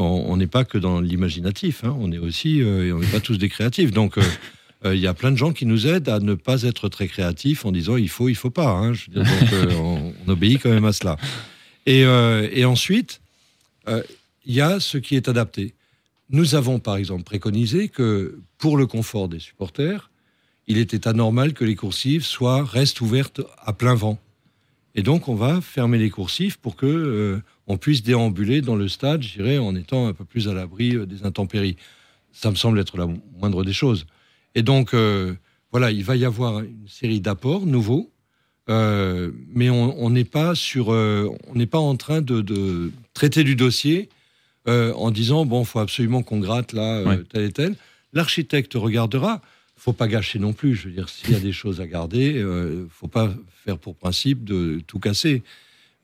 On- 0.00 0.36
n'est 0.36 0.46
pas 0.46 0.64
que 0.64 0.78
dans 0.78 1.00
l'imaginatif, 1.00 1.84
hein, 1.84 1.94
on 2.00 2.10
est 2.12 2.18
aussi, 2.18 2.62
euh, 2.62 2.86
et 2.86 2.92
on 2.92 2.98
n'est 3.00 3.06
pas 3.06 3.20
tous 3.20 3.36
des 3.38 3.48
créatifs. 3.48 3.90
Donc, 3.90 4.16
euh, 4.18 4.22
euh, 4.86 4.94
il 4.94 5.00
y 5.00 5.06
a 5.06 5.14
plein 5.14 5.30
de 5.30 5.36
gens 5.36 5.52
qui 5.52 5.66
nous 5.66 5.86
aident 5.86 6.08
à 6.08 6.18
ne 6.20 6.34
pas 6.34 6.62
être 6.62 6.88
très 6.88 7.06
créatifs 7.08 7.64
en 7.66 7.72
disant 7.72 7.96
il 7.96 8.08
faut, 8.08 8.28
il 8.28 8.34
faut 8.34 8.50
pas. 8.50 8.70
hein. 8.70 8.92
Je 8.94 9.10
veux 9.10 9.22
dire, 9.22 9.32
donc, 9.32 9.70
on, 9.78 10.12
on 10.26 10.32
obéit 10.32 10.60
quand 10.62 10.70
même 10.70 10.84
à 10.86 10.92
cela. 10.92 11.16
Et, 11.86 12.00
et 12.00 12.64
ensuite, 12.64 13.20
il 13.88 14.54
y 14.54 14.60
a 14.60 14.80
ce 14.80 14.98
qui 14.98 15.16
est 15.16 15.28
adapté. 15.28 15.74
Nous 16.30 16.54
avons 16.54 16.78
par 16.78 16.96
exemple 16.96 17.24
préconisé 17.24 17.88
que 17.88 18.38
pour 18.58 18.76
le 18.76 18.86
confort 18.86 19.28
des 19.28 19.40
supporters, 19.40 20.10
il 20.68 20.78
était 20.78 21.08
anormal 21.08 21.52
que 21.54 21.64
les 21.64 21.74
coursives 21.74 22.24
soient 22.24 22.64
restent 22.64 23.00
ouvertes 23.00 23.40
à 23.58 23.72
plein 23.72 23.94
vent. 23.94 24.18
Et 24.94 25.02
donc 25.02 25.26
on 25.28 25.34
va 25.34 25.60
fermer 25.60 25.98
les 25.98 26.10
coursives 26.10 26.58
pour 26.60 26.76
que 26.76 26.86
euh, 26.86 27.42
on 27.70 27.76
puisse 27.78 28.02
déambuler 28.02 28.60
dans 28.62 28.74
le 28.74 28.88
stade, 28.88 29.22
je 29.22 29.34
dirais, 29.38 29.58
en 29.58 29.74
étant 29.76 30.08
un 30.08 30.12
peu 30.12 30.24
plus 30.24 30.48
à 30.48 30.54
l'abri 30.54 30.96
euh, 30.96 31.06
des 31.06 31.24
intempéries. 31.24 31.76
Ça 32.32 32.50
me 32.50 32.56
semble 32.56 32.78
être 32.80 32.96
la 32.98 33.06
moindre 33.38 33.62
des 33.64 33.72
choses. 33.72 34.06
Et 34.56 34.62
donc, 34.62 34.92
euh, 34.92 35.34
voilà, 35.70 35.90
il 35.92 36.02
va 36.04 36.16
y 36.16 36.24
avoir 36.24 36.60
une 36.60 36.88
série 36.88 37.20
d'apports 37.20 37.66
nouveaux, 37.66 38.10
euh, 38.68 39.30
mais 39.54 39.70
on 39.70 40.10
n'est 40.10 40.24
pas 40.24 40.54
sur, 40.54 40.88
on 40.88 41.54
n'est 41.54 41.66
pas 41.66 41.78
en 41.78 41.96
train 41.96 42.20
de, 42.22 42.40
de 42.40 42.90
traiter 43.14 43.44
du 43.44 43.54
dossier 43.56 44.08
en 44.66 45.10
disant 45.10 45.44
bon, 45.46 45.64
faut 45.64 45.80
absolument 45.80 46.22
qu'on 46.22 46.38
gratte 46.38 46.72
là 46.72 47.02
Ouais. 47.04 47.18
tel 47.32 47.44
et 47.44 47.52
tel. 47.52 47.74
L'architecte 48.12 48.74
regardera. 48.74 49.40
Faut 49.76 49.92
pas 49.92 50.06
gâcher 50.08 50.38
non 50.38 50.52
plus. 50.52 50.74
Je 50.76 50.88
veux 50.88 50.94
dire, 50.94 51.08
s'il 51.08 51.30
y 51.30 51.34
a 51.34 51.40
des 51.40 51.52
choses 51.52 51.80
à 51.80 51.86
garder, 51.86 52.44
faut 52.90 53.08
pas 53.08 53.32
faire 53.64 53.78
pour 53.78 53.94
principe 53.96 54.44
de 54.44 54.80
tout 54.86 54.98
casser. 55.00 55.42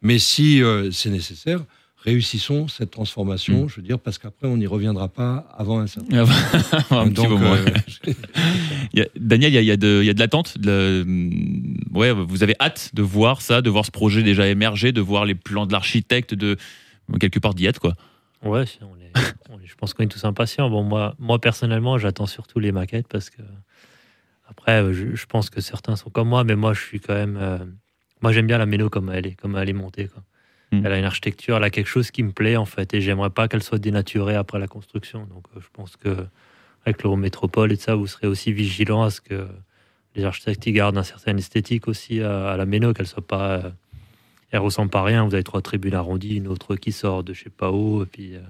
Mais 0.07 0.19
si 0.19 0.63
euh, 0.63 0.91
c'est 0.93 1.11
nécessaire, 1.11 1.61
réussissons 1.99 2.69
cette 2.69 2.93
transformation. 2.93 3.65
Mm. 3.65 3.69
Je 3.69 3.77
veux 3.77 3.83
dire, 3.83 3.99
parce 3.99 4.19
qu'après, 4.19 4.47
on 4.47 4.57
n'y 4.57 4.67
reviendra 4.69 5.09
pas 5.09 5.49
avant 5.57 5.81
un 5.81 5.87
certain. 5.89 6.21
un 6.91 7.09
petit 7.09 7.15
Donc, 7.15 7.31
moment. 7.31 7.55
euh, 7.55 7.65
Il 8.93 9.01
y 9.01 9.03
a- 9.03 9.09
Daniel, 9.17 9.51
il 9.53 9.55
y 9.55 9.59
a, 9.59 9.63
il 9.63 9.67
y 9.67 9.71
a 9.73 9.77
de, 9.77 10.13
de 10.13 10.19
l'attente. 10.21 10.55
la- 10.63 11.03
ouais, 11.99 12.13
vous 12.13 12.43
avez 12.45 12.55
hâte 12.61 12.91
de 12.95 13.03
voir 13.03 13.43
ça, 13.43 13.61
de 13.63 13.69
voir 13.71 13.85
ce 13.85 13.91
projet 13.91 14.23
déjà 14.23 14.47
émerger, 14.47 14.93
de 14.93 15.01
voir 15.01 15.25
les 15.25 15.35
plans 15.35 15.67
de 15.67 15.73
l'architecte, 15.73 16.35
de 16.35 16.57
quelque 17.21 17.39
part 17.41 17.55
d'y 17.55 17.67
être, 17.67 17.81
quoi. 17.81 17.95
Ouais, 18.45 18.65
si, 18.67 18.79
on 18.83 18.95
est- 18.97 19.13
on 19.51 19.59
est- 19.61 19.67
je 19.67 19.75
pense 19.75 19.93
qu'on 19.93 20.05
est 20.05 20.09
tous 20.09 20.25
impatients. 20.25 20.71
Bon, 20.71 20.85
moi, 20.85 21.17
moi 21.19 21.41
personnellement, 21.41 21.99
j'attends 21.99 22.27
surtout 22.27 22.61
les 22.61 22.71
maquettes 22.71 23.09
parce 23.09 23.31
que 23.31 23.43
après, 24.49 24.83
euh, 24.83 24.93
je, 24.93 25.17
je 25.17 25.27
pense 25.27 25.51
que 25.51 25.61
certains 25.61 25.97
sont 25.97 26.11
comme 26.11 26.29
moi, 26.29 26.45
mais 26.45 26.55
moi, 26.55 26.73
je 26.73 26.81
suis 26.81 27.01
quand 27.01 27.15
même. 27.15 27.37
euh, 27.41 27.59
moi, 28.23 28.33
j'aime 28.33 28.47
bien 28.47 28.59
la 28.59 28.67
méno 28.67 28.89
comme 28.89 29.11
elle 29.11 29.27
est, 29.27 29.35
comme 29.35 29.57
elle 29.57 29.69
est 29.69 29.73
montée. 29.75 30.09
Quoi. 30.09 30.23
Mm. 30.73 30.87
Elle 30.87 30.93
a 30.93 30.99
une 30.99 31.05
architecture, 31.05 31.57
elle 31.57 31.65
a 31.65 31.71
quelque 31.71 31.89
chose 31.89 32.11
qui 32.11 32.23
me 32.23 32.33
plaît 32.33 32.57
en 32.57 32.65
fait, 32.65 32.93
et 32.95 33.01
j'aimerais 33.01 33.31
pas 33.31 33.49
qu'elle 33.49 33.63
soit 33.63 33.79
dénaturée 33.79 34.35
après 34.35 34.59
la 34.59 34.67
construction. 34.67 35.21
Donc, 35.27 35.45
euh, 35.57 35.61
je 35.61 35.67
pense 35.73 35.97
que 35.97 36.17
avec 36.85 37.03
l'Eurométropole 37.03 37.73
et 37.73 37.77
de 37.77 37.81
ça, 37.81 37.95
vous 37.95 38.07
serez 38.07 38.27
aussi 38.29 38.53
vigilant 38.53 39.03
à 39.03 39.11
ce 39.11 39.21
que 39.21 39.47
les 40.15 40.25
architectes 40.25 40.67
y 40.67 40.73
gardent 40.73 40.99
un 40.99 41.03
certain 41.03 41.37
esthétique 41.37 41.89
aussi 41.89 42.21
à, 42.23 42.51
à 42.51 42.57
la 42.57 42.67
méno, 42.67 42.93
qu'elle 42.95 43.07
soit 43.07 43.27
pas. 43.27 43.51
euh, 43.51 43.71
elle 44.53 44.61
ressemble 44.61 44.91
pas 44.91 45.01
à 45.01 45.05
rien. 45.05 45.25
Vous 45.27 45.35
avez 45.35 45.43
trois 45.43 45.61
tribunes 45.61 45.95
arrondies, 45.95 46.37
une 46.37 46.47
autre 46.47 46.77
qui 46.77 46.93
sort 46.93 47.25
de 47.25 47.35
je 47.35 47.45
sais 47.45 47.51
pas 47.51 47.71
où, 47.71 48.03
et 48.03 48.07
puis. 48.07 48.35
euh, 48.37 48.41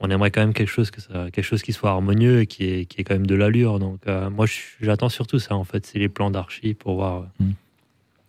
on 0.00 0.10
aimerait 0.10 0.30
quand 0.30 0.40
même 0.40 0.52
quelque 0.52 0.68
chose, 0.68 0.90
que 0.90 1.00
ça, 1.00 1.30
quelque 1.32 1.44
chose 1.44 1.62
qui 1.62 1.72
soit 1.72 1.88
harmonieux 1.90 2.40
et 2.40 2.46
qui 2.46 2.64
ait, 2.64 2.84
qui 2.84 3.00
ait 3.00 3.04
quand 3.04 3.14
même 3.14 3.26
de 3.26 3.34
l'allure. 3.34 3.78
Donc, 3.78 4.00
euh, 4.06 4.28
moi, 4.28 4.44
j'attends 4.80 5.08
surtout 5.08 5.38
ça, 5.38 5.54
en 5.54 5.64
fait. 5.64 5.86
C'est 5.86 5.98
les 5.98 6.08
plans 6.10 6.30
d'archi 6.30 6.74
pour 6.74 6.96
voir 6.96 7.22
euh, 7.22 7.44
Mm. 7.44 7.50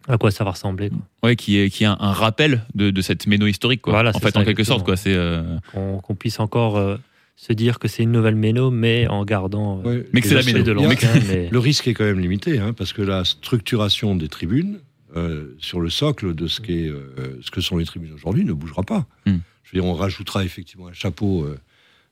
À 0.08 0.18
quoi 0.18 0.32
ça 0.32 0.44
va 0.44 0.52
ressembler. 0.52 0.90
quoi. 0.90 1.00
Ouais, 1.24 1.36
qui 1.36 1.58
est, 1.58 1.70
qui 1.70 1.84
est 1.84 1.88
un, 1.88 1.98
un 2.00 2.12
rappel 2.14 2.64
de, 2.76 2.92
de 2.92 3.02
cette 3.02 3.28
méno 3.28 3.48
historique, 3.48 3.82
quoi. 3.82 3.94
Voilà, 3.94 4.12
en 4.12 4.14
c'est 4.14 4.20
fait, 4.20 4.32
ça, 4.32 4.40
en 4.40 4.44
quelque 4.44 4.60
exactement. 4.62 4.78
sorte, 4.78 4.86
quoi. 4.86 4.98
C'est. 4.98 5.14
euh, 5.16 5.58
Qu'on 5.74 6.00
qu'on 6.00 6.16
puisse 6.16 6.40
encore 6.40 6.78
euh, 6.78 6.98
se 7.36 7.54
dire 7.54 7.80
que 7.80 7.88
c'est 7.88 8.04
une 8.04 8.12
nouvelle 8.12 8.36
méno, 8.36 8.72
mais 8.72 9.08
en 9.08 9.26
gardant. 9.26 9.80
euh, 9.86 9.90
Ouais. 10.00 10.06
Mais 10.14 10.22
que 10.22 10.34
la 10.34 10.44
méno. 10.44 10.62
de 10.64 10.72
l'ancien. 10.72 11.10
mais- 11.28 11.50
Le 11.52 11.60
risque 11.60 11.88
est 11.88 11.94
quand 11.94 12.06
même 12.06 12.20
limité, 12.20 12.60
hein, 12.60 12.74
parce 12.74 12.94
que 12.94 13.02
la 13.02 13.26
structuration 13.26 14.16
des 14.16 14.28
tribunes 14.30 14.80
euh, 15.16 15.56
sur 15.60 15.80
le 15.80 15.90
socle 15.90 16.36
de 16.36 16.48
ce, 16.48 16.60
qu'est, 16.62 16.88
euh, 16.88 17.40
ce 17.42 17.50
que 17.52 17.62
sont 17.62 17.78
les 17.78 17.86
tribunes 17.86 18.14
aujourd'hui 18.14 18.44
ne 18.46 18.54
bougera 18.54 18.84
pas. 18.84 19.06
Hmm. 19.26 19.38
Je 19.64 19.72
veux 19.76 19.82
dire, 19.82 19.86
on 19.90 19.94
rajoutera 19.96 20.44
effectivement 20.44 20.88
un 20.88 20.94
chapeau 20.94 21.44
euh, 21.46 21.58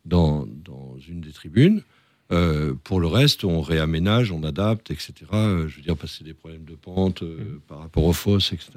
dans, 0.06 0.46
dans 0.66 0.96
une 1.08 1.22
des 1.22 1.32
tribunes. 1.32 1.82
Euh, 2.34 2.74
pour 2.84 3.00
le 3.00 3.08
reste, 3.08 3.44
on 3.44 3.62
réaménage, 3.62 4.32
on 4.32 4.44
adapte, 4.44 4.92
etc. 4.92 5.14
Euh, 5.34 5.68
je 5.68 5.76
veux 5.78 5.82
dire, 5.82 5.96
parce 5.96 6.12
que 6.14 6.18
c'est 6.20 6.24
des 6.24 6.34
problèmes 6.34 6.66
de 6.66 6.74
pente 6.76 7.24
euh, 7.24 7.62
par 7.68 7.80
rapport 7.80 8.04
aux 8.06 8.14
fosses, 8.14 8.52
etc. 8.54 8.72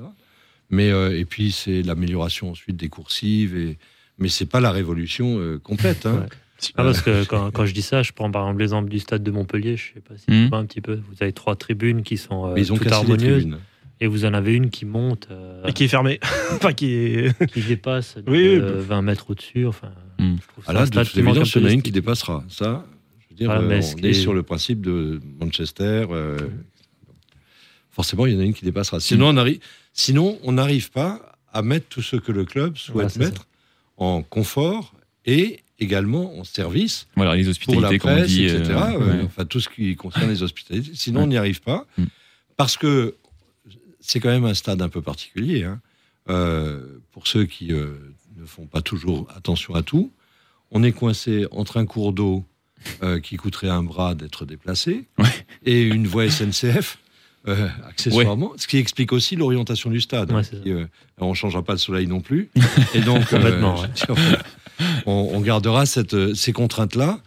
Mais 0.71 0.91
euh, 0.91 1.19
et 1.19 1.25
puis 1.25 1.53
c'est 1.53 1.83
l'amélioration 1.83 2.51
ensuite 2.51 2.77
des 2.77 2.89
coursives, 2.89 3.57
et, 3.57 3.79
mais 4.19 4.29
c'est 4.29 4.47
pas 4.47 4.61
la 4.61 4.71
révolution 4.73 5.39
euh, 5.39 5.59
complète. 5.59 6.07
Hein. 6.07 6.21
Ouais. 6.23 6.27
Ah, 6.77 6.85
parce 6.85 7.03
que 7.03 7.25
quand, 7.25 7.51
quand 7.51 7.67
je 7.67 7.75
dis 7.75 7.83
ça, 7.83 8.03
je 8.03 8.13
prends 8.13 8.31
par 8.31 8.43
exemple 8.45 8.61
l'exemple 8.61 8.89
du 8.89 8.99
stade 8.99 9.23
de 9.23 9.31
Montpellier. 9.31 9.77
Je 9.77 9.93
sais 9.95 10.01
pas 10.01 10.17
si 10.17 10.25
Mhm. 10.31 10.45
tu 10.45 10.49
vois 10.49 10.59
un 10.59 10.65
petit 10.67 10.81
peu. 10.81 10.95
Vous 10.95 11.17
avez 11.21 11.33
trois 11.33 11.55
tribunes 11.55 12.03
qui 12.03 12.17
sont 12.17 12.47
euh, 12.51 12.55
ils 12.57 12.73
ont 12.73 12.77
toutes 12.77 12.89
cassé 12.89 13.05
les 13.07 13.13
harmonieuses, 13.13 13.49
et 14.01 14.07
vous 14.07 14.25
en 14.25 14.35
avez 14.35 14.55
une 14.55 14.71
qui 14.71 14.85
monte, 14.87 15.29
euh, 15.31 15.65
Et 15.67 15.73
qui 15.73 15.85
est 15.85 15.89
fermé. 15.89 16.19
enfin, 16.53 16.73
qui 16.73 16.93
est. 16.93 17.47
qui 17.53 17.61
dépasse 17.63 18.17
de, 18.17 18.23
Oui, 18.31 18.39
oui. 18.39 18.59
euh, 18.61 18.81
20 18.81 19.03
mètres 19.03 19.31
au-dessus. 19.31 19.67
Enfin, 19.67 19.91
Mm. 20.19 20.37
je 20.41 20.49
trouve 20.49 20.65
Ah 20.67 20.69
ça 20.69 20.73
là, 20.73 20.81
un 20.81 20.83
de 20.85 20.87
stade 20.89 21.07
toute 21.09 21.17
évidence, 21.19 21.55
il 21.55 21.61
y 21.61 21.65
en 21.65 21.69
a 21.69 21.73
une 21.73 21.83
qui 21.83 21.93
dépassera. 21.93 22.43
Ça, 22.49 22.87
dire, 23.37 23.47
Voilà, 23.47 23.63
euh, 23.63 23.69
mais 23.69 23.81
on 23.95 23.99
est 24.05 24.11
est- 24.11 24.15
sur 24.15 24.35
le 24.35 24.43
principe 24.43 24.81
de 24.81 25.21
Manchester. 25.41 26.07
euh, 26.11 26.39
forcément, 27.91 28.27
il 28.27 28.35
y 28.35 28.37
en 28.37 28.41
a 28.41 28.45
une 28.45 28.55
qui 28.55 28.65
dépassera. 28.65 29.01
Sinon, 29.01 29.29
on 29.29 29.37
arrive, 29.37 29.61
sinon, 29.93 30.39
on 30.43 30.53
n'arrive 30.53 30.91
pas 30.91 31.33
à 31.53 31.63
mettre 31.63 31.87
tout 31.89 32.03
ce 32.03 32.17
que 32.17 32.33
le 32.33 32.45
club 32.45 32.77
souhaite 32.77 33.13
Voilà, 33.17 33.31
mettre 33.31 33.47
en 33.97 34.23
confort 34.23 34.93
et 35.25 35.61
également 35.79 36.39
en 36.39 36.45
service 36.45 37.07
Voilà, 37.17 37.35
les 37.37 37.43
pour 37.43 37.47
la 37.47 37.51
hospitalités, 37.51 37.99
comme 37.99 38.11
on 38.13 38.17
presse, 38.17 38.29
dit. 38.29 38.45
etc. 38.45 38.63
euh, 38.73 38.99
ouais. 38.99 39.23
Enfin, 39.25 39.45
tout 39.45 39.61
ce 39.61 39.69
qui 39.69 39.95
concerne 39.97 40.29
les 40.31 40.43
hospitalités. 40.43 40.93
Sinon, 40.95 41.21
Ouais. 41.21 41.25
on 41.25 41.29
n'y 41.29 41.37
arrive 41.37 41.61
pas. 41.61 41.87
Mm. 41.99 42.05
Parce 42.57 42.77
que 42.77 43.15
c'est 44.01 44.21
quand 44.21 44.29
même 44.31 44.45
un 44.45 44.55
stade 44.55 44.81
un 44.83 44.89
peu 44.89 45.03
particulier. 45.03 45.65
hein. 45.65 45.81
Euh, 46.29 46.99
pour 47.13 47.27
ceux 47.29 47.45
qui 47.45 47.73
euh, 47.73 47.95
ne 48.37 48.45
font 48.47 48.67
pas 48.67 48.81
toujours 48.83 49.29
attention 49.37 49.75
à 49.75 49.83
tout, 49.83 50.11
on 50.71 50.83
est 50.83 50.93
coincé 50.93 51.47
entre 51.53 51.77
un 51.77 51.87
cours 51.87 52.13
d'eau 52.13 52.45
euh, 53.03 53.21
qui 53.21 53.37
coûterait 53.37 53.69
un 53.69 53.83
bras 53.83 54.15
d'être 54.15 54.45
déplacé 54.47 55.07
Ouais. 55.19 55.25
et 55.65 55.83
une 55.83 56.07
voie 56.07 56.29
SNCF. 56.31 56.99
euh, 57.49 57.69
accessoirement, 57.89 58.53
ce 58.57 58.67
qui 58.67 58.77
explique 58.79 59.13
aussi 59.13 59.37
l'orientation 59.37 59.91
du 59.91 60.01
stade. 60.01 60.33
Ouais, 60.33 60.39
hein, 60.41 60.61
qui, 60.63 60.73
euh, 60.73 60.87
on 61.19 61.31
ne 61.31 61.35
changera 61.35 61.63
pas 61.63 61.73
le 61.75 61.79
soleil 61.79 62.07
non 62.07 62.21
plus. 62.21 62.51
Et 62.95 63.01
donc, 63.01 63.23
on, 65.07 65.31
on 65.33 65.41
gardera 65.41 65.87
cette, 65.87 66.35
ces 66.35 66.53
contraintes-là, 66.53 67.21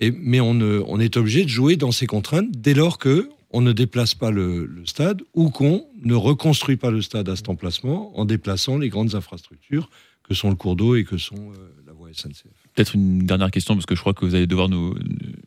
mais 0.00 0.40
on, 0.40 1.00
est 1.00 1.16
obligé 1.16 1.44
de 1.44 1.48
jouer 1.48 1.76
dans 1.76 1.92
ces 1.92 2.06
contraintes 2.06 2.50
dès 2.52 2.74
lors 2.74 2.98
que 2.98 3.28
on 3.50 3.60
ne 3.60 3.72
déplace 3.72 4.14
pas 4.14 4.30
le, 4.30 4.66
le 4.66 4.84
stade 4.86 5.22
ou 5.34 5.50
qu'on 5.50 5.86
ne 6.02 6.14
reconstruit 6.14 6.76
pas 6.76 6.90
le 6.90 7.00
stade 7.00 7.28
à 7.28 7.36
cet 7.36 7.48
emplacement 7.48 8.18
en 8.18 8.24
déplaçant 8.24 8.76
les 8.76 8.88
grandes 8.88 9.14
infrastructures 9.14 9.88
que 10.28 10.34
sont 10.34 10.50
le 10.50 10.56
cours 10.56 10.74
d'eau 10.76 10.96
et 10.96 11.04
que 11.04 11.16
sont 11.16 11.52
la 11.86 11.92
voie 11.92 12.08
SNCF. 12.12 12.44
Peut-être 12.76 12.94
une 12.94 13.20
dernière 13.20 13.50
question, 13.50 13.74
parce 13.74 13.86
que 13.86 13.94
je 13.94 14.00
crois 14.00 14.12
que 14.12 14.24
vous 14.24 14.34
allez 14.34 14.46
devoir 14.46 14.68
nous, 14.68 14.94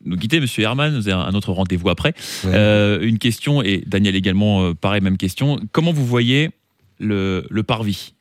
nous 0.04 0.16
quitter, 0.16 0.40
monsieur 0.40 0.64
Herman. 0.64 0.92
Vous 0.94 1.08
avez 1.08 1.22
un 1.22 1.32
autre 1.32 1.52
rendez-vous 1.52 1.88
après. 1.88 2.12
Ouais. 2.44 2.50
Euh, 2.52 3.00
une 3.00 3.18
question, 3.18 3.62
et 3.62 3.84
Daniel 3.86 4.16
également, 4.16 4.64
euh, 4.64 4.74
pareil, 4.74 5.00
même 5.00 5.16
question. 5.16 5.60
Comment 5.70 5.92
vous 5.92 6.04
voyez 6.04 6.50
le, 6.98 7.46
le 7.48 7.62
parvis? 7.62 8.14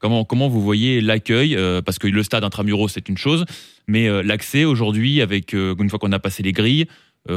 Comment, 0.00 0.24
comment 0.24 0.48
vous 0.48 0.62
voyez 0.62 1.02
l'accueil? 1.02 1.56
Euh, 1.56 1.82
Parce 1.82 1.98
que 1.98 2.06
le 2.06 2.22
stade 2.22 2.42
intramuros, 2.42 2.88
c'est 2.88 3.06
une 3.10 3.18
chose, 3.18 3.44
mais 3.86 4.08
euh, 4.08 4.22
l'accès 4.22 4.64
aujourd'hui, 4.64 5.20
avec 5.20 5.52
euh, 5.52 5.74
une 5.78 5.90
fois 5.90 5.98
qu'on 5.98 6.12
a 6.12 6.18
passé 6.18 6.42
les 6.42 6.52
grilles, 6.52 6.86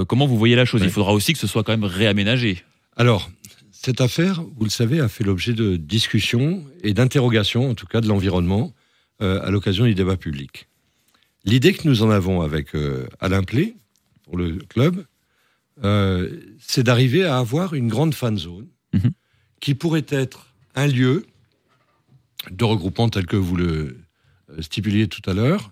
comment 0.08 0.28
vous 0.28 0.38
voyez 0.38 0.56
la 0.56 0.64
chose? 0.64 0.82
Ouais. 0.82 0.88
Il 0.88 0.92
faudra 0.92 1.14
aussi 1.14 1.34
que 1.34 1.40
ce 1.40 1.48
soit 1.48 1.64
quand 1.64 1.74
même 1.74 1.84
réaménagé. 1.84 2.64
Alors, 2.96 3.30
cette 3.72 4.00
affaire, 4.02 4.42
vous 4.58 4.64
le 4.64 4.70
savez, 4.70 5.02
a 5.02 5.10
fait 5.10 5.26
l'objet 5.26 5.54
de 5.54 5.76
discussions 5.76 6.64
et 6.84 6.94
d'interrogations, 6.94 7.70
en 7.70 7.74
tout 7.74 7.86
cas 7.86 8.00
de 8.02 8.08
l'environnement, 8.08 8.74
à 9.20 9.50
l'occasion 9.50 9.86
du 9.86 9.94
débat 9.96 10.18
public. 10.18 10.68
L'idée 11.48 11.74
que 11.74 11.88
nous 11.88 12.04
en 12.04 12.10
avons 12.10 12.42
avec 12.42 12.76
euh, 12.76 13.08
Alain 13.22 13.42
Plé, 13.42 13.78
pour 14.24 14.36
le 14.38 14.58
club, 14.58 15.06
euh, 15.84 16.42
c'est 16.60 16.84
d'arriver 16.84 17.24
à 17.24 17.38
avoir 17.38 17.74
une 17.74 17.88
grande 17.88 18.14
fan 18.14 18.38
zone 18.38 18.68
Mhm. 18.94 19.12
qui 19.60 19.76
pourrait 19.76 20.06
être 20.10 20.54
un 20.76 20.88
lieu 20.88 21.26
de 22.52 22.64
regroupement 22.64 23.10
tel 23.10 23.26
que 23.26 23.36
vous 23.36 23.56
le 23.56 23.98
euh, 24.50 24.62
stipuliez 24.62 25.08
tout 25.08 25.28
à 25.30 25.34
l'heure, 25.34 25.72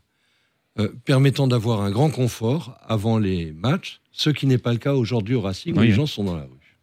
euh, 0.80 0.90
permettant 1.06 1.48
d'avoir 1.48 1.82
un 1.82 1.92
grand 1.92 2.10
confort 2.10 2.78
avant 2.86 3.18
les 3.18 3.52
matchs, 3.54 4.02
ce 4.12 4.30
qui 4.30 4.48
n'est 4.48 4.58
pas 4.58 4.74
le 4.74 4.80
cas 4.80 4.94
aujourd'hui 4.94 5.36
au 5.36 5.42
Racing, 5.42 5.76
où 5.76 5.80
Oui, 5.80 5.88
les 5.88 5.94
gens 5.94 6.06
sont 6.06 6.24
dans 6.26 6.36
la 6.36 6.44
rue. 6.44 6.78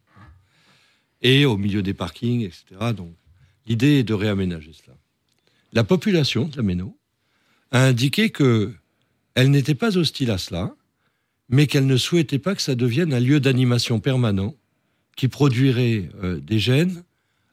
Et 1.23 1.45
au 1.47 1.57
milieu 1.57 1.83
des 1.83 1.95
parkings, 1.95 2.43
etc. 2.43 2.93
Donc, 2.97 3.15
l'idée 3.67 3.99
est 3.99 4.05
de 4.05 4.15
réaménager 4.15 4.73
cela. 4.73 4.97
La 5.73 5.85
population 5.85 6.47
de 6.49 6.57
la 6.57 6.63
Méno 6.63 6.99
a 7.71 7.85
indiqué 7.85 8.31
que 8.31 8.73
elle 9.35 9.51
n'était 9.51 9.75
pas 9.75 9.97
hostile 9.97 10.31
à 10.31 10.39
cela, 10.39 10.75
mais 11.49 11.67
qu'elle 11.67 11.87
ne 11.87 11.97
souhaitait 11.97 12.39
pas 12.39 12.55
que 12.55 12.63
ça 12.63 12.75
devienne 12.75 13.13
un 13.13 13.21
lieu 13.21 13.41
d'animation 13.41 14.01
permanent 14.01 14.55
qui 15.17 15.29
produirait 15.29 16.09
euh, 16.23 16.41
des 16.41 16.59
gènes 16.59 17.05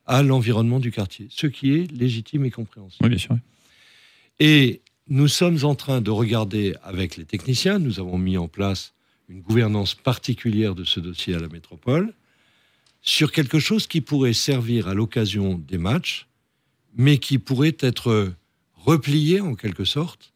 à 0.05 0.23
l'environnement 0.23 0.79
du 0.79 0.91
quartier, 0.91 1.27
ce 1.29 1.47
qui 1.47 1.73
est 1.73 1.91
légitime 1.91 2.45
et 2.45 2.51
compréhensible. 2.51 3.03
Oui, 3.03 3.09
bien 3.09 3.17
sûr. 3.17 3.37
Et 4.39 4.81
nous 5.07 5.27
sommes 5.27 5.63
en 5.63 5.75
train 5.75 6.01
de 6.01 6.11
regarder 6.11 6.75
avec 6.83 7.17
les 7.17 7.25
techniciens, 7.25 7.79
nous 7.79 7.99
avons 7.99 8.17
mis 8.17 8.37
en 8.37 8.47
place 8.47 8.93
une 9.27 9.41
gouvernance 9.41 9.93
particulière 9.93 10.75
de 10.75 10.83
ce 10.83 10.99
dossier 10.99 11.35
à 11.35 11.39
la 11.39 11.47
métropole, 11.47 12.13
sur 13.01 13.31
quelque 13.31 13.59
chose 13.59 13.87
qui 13.87 14.01
pourrait 14.01 14.33
servir 14.33 14.87
à 14.87 14.93
l'occasion 14.93 15.55
des 15.55 15.77
matchs, 15.77 16.27
mais 16.95 17.17
qui 17.17 17.37
pourrait 17.37 17.77
être 17.79 18.33
replié 18.73 19.41
en 19.41 19.55
quelque 19.55 19.85
sorte 19.85 20.33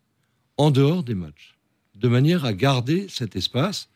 en 0.57 0.71
dehors 0.71 1.03
des 1.03 1.15
matchs, 1.15 1.55
de 1.95 2.07
manière 2.07 2.45
à 2.45 2.53
garder 2.53 3.07
cet 3.09 3.35
espace. 3.35 3.89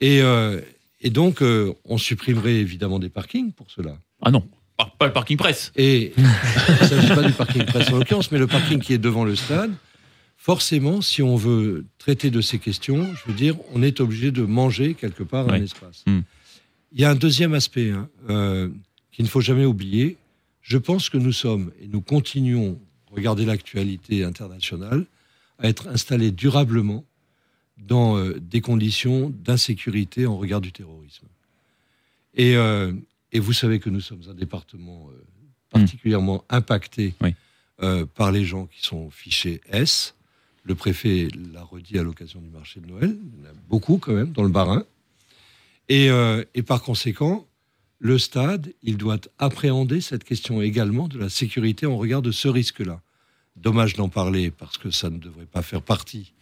Et, 0.00 0.22
euh, 0.22 0.60
et 1.00 1.10
donc, 1.10 1.42
euh, 1.42 1.74
on 1.84 1.98
supprimerait 1.98 2.56
évidemment 2.56 2.98
des 2.98 3.08
parkings 3.08 3.52
pour 3.52 3.70
cela. 3.70 3.98
Ah 4.22 4.30
non. 4.30 4.46
Pas 4.76 4.94
pas 4.96 5.06
le 5.06 5.12
parking 5.12 5.36
presse. 5.36 5.72
Et 5.76 6.12
il 6.16 6.22
ne 6.22 6.86
s'agit 6.86 7.08
pas 7.08 7.22
du 7.22 7.32
parking 7.32 7.64
presse 7.64 7.90
en 7.90 7.98
l'occurrence, 7.98 8.30
mais 8.30 8.38
le 8.38 8.46
parking 8.46 8.78
qui 8.78 8.92
est 8.92 8.98
devant 8.98 9.24
le 9.24 9.34
stade. 9.34 9.72
Forcément, 10.36 11.02
si 11.02 11.20
on 11.20 11.34
veut 11.34 11.84
traiter 11.98 12.30
de 12.30 12.40
ces 12.40 12.60
questions, 12.60 13.12
je 13.14 13.30
veux 13.30 13.36
dire, 13.36 13.56
on 13.74 13.82
est 13.82 14.00
obligé 14.00 14.30
de 14.30 14.42
manger 14.42 14.94
quelque 14.94 15.24
part 15.24 15.48
un 15.50 15.60
espace. 15.60 16.04
Hmm. 16.06 16.20
Il 16.92 17.00
y 17.00 17.04
a 17.04 17.10
un 17.10 17.16
deuxième 17.16 17.54
aspect 17.54 17.90
hein, 17.90 18.08
euh, 18.30 18.68
qu'il 19.10 19.24
ne 19.24 19.28
faut 19.28 19.40
jamais 19.40 19.64
oublier. 19.64 20.16
Je 20.62 20.78
pense 20.78 21.10
que 21.10 21.18
nous 21.18 21.32
sommes, 21.32 21.72
et 21.82 21.88
nous 21.88 22.00
continuons, 22.00 22.78
regardez 23.10 23.44
l'actualité 23.44 24.22
internationale, 24.22 25.06
à 25.58 25.68
être 25.68 25.88
installés 25.88 26.30
durablement 26.30 27.04
dans 27.76 28.16
euh, 28.16 28.38
des 28.40 28.60
conditions 28.60 29.30
d'insécurité 29.30 30.26
en 30.26 30.36
regard 30.36 30.60
du 30.60 30.72
terrorisme. 30.72 31.26
Et, 32.34 32.56
euh, 32.56 32.92
et 33.32 33.40
vous 33.40 33.52
savez 33.52 33.80
que 33.80 33.90
nous 33.90 34.00
sommes 34.00 34.22
un 34.28 34.34
département 34.34 35.08
euh, 35.10 35.22
particulièrement 35.70 36.44
impacté 36.48 37.14
Oui. 37.20 37.34
par 38.14 38.32
les 38.32 38.44
gens 38.44 38.66
qui 38.66 38.86
sont 38.86 39.10
fichés 39.10 39.60
S. 39.70 40.14
Le 40.64 40.74
préfet 40.74 41.28
l'a 41.52 41.62
redit 41.62 41.98
à 41.98 42.02
l'occasion 42.02 42.40
du 42.40 42.48
marché 42.48 42.80
de 42.80 42.86
Noël. 42.86 43.16
Il 43.16 43.44
y 43.44 43.46
en 43.46 43.50
a 43.50 43.54
beaucoup 43.68 43.98
quand 43.98 44.12
même 44.12 44.32
dans 44.32 44.42
le 44.42 44.48
Barin. 44.48 44.84
Et, 45.88 46.08
et 46.54 46.62
par 46.62 46.82
conséquent, 46.82 47.46
le 47.98 48.18
stade, 48.18 48.72
il 48.82 48.96
doit 48.96 49.20
appréhender 49.38 50.00
cette 50.00 50.24
question 50.24 50.62
également 50.62 51.06
de 51.06 51.18
la 51.18 51.28
sécurité 51.28 51.86
en 51.86 51.96
regard 51.96 52.22
de 52.22 52.30
ce 52.32 52.48
risque-là. 52.48 53.00
Dommage 53.62 53.94
d'en 53.94 54.08
parler 54.08 54.50
parce 54.50 54.78
que 54.78 54.90
ça 54.90 55.10
ne 55.10 55.18
devrait 55.18 55.46
pas 55.46 55.62
faire 55.62 55.82
partie 55.82 56.32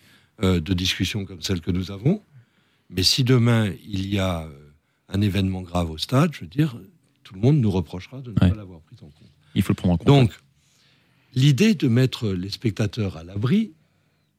euh, 0.42 0.60
de 0.60 0.74
discussions 0.74 1.24
comme 1.24 1.42
celle 1.42 1.60
que 1.60 1.70
nous 1.70 1.90
avons. 1.90 2.22
Mais 2.90 3.02
si 3.02 3.24
demain 3.24 3.72
il 3.86 4.06
y 4.06 4.18
a 4.18 4.44
euh, 4.44 4.70
un 5.08 5.20
événement 5.20 5.62
grave 5.62 5.90
au 5.90 5.98
stade, 5.98 6.32
je 6.34 6.40
veux 6.40 6.46
dire, 6.46 6.78
tout 7.24 7.34
le 7.34 7.40
monde 7.40 7.58
nous 7.58 7.70
reprochera 7.70 8.20
de 8.20 8.30
ne 8.30 8.34
Ouais. 8.40 8.50
pas 8.50 8.54
l'avoir 8.54 8.80
pris 8.80 8.96
en 9.02 9.08
compte. 9.08 9.30
Il 9.54 9.62
faut 9.62 9.72
le 9.72 9.76
prendre 9.76 9.94
en 9.94 9.96
compte. 9.98 10.06
Donc, 10.06 10.32
l'idée 11.34 11.74
de 11.74 11.88
mettre 11.88 12.28
les 12.28 12.50
spectateurs 12.50 13.16
à 13.16 13.24
l'abri, 13.24 13.72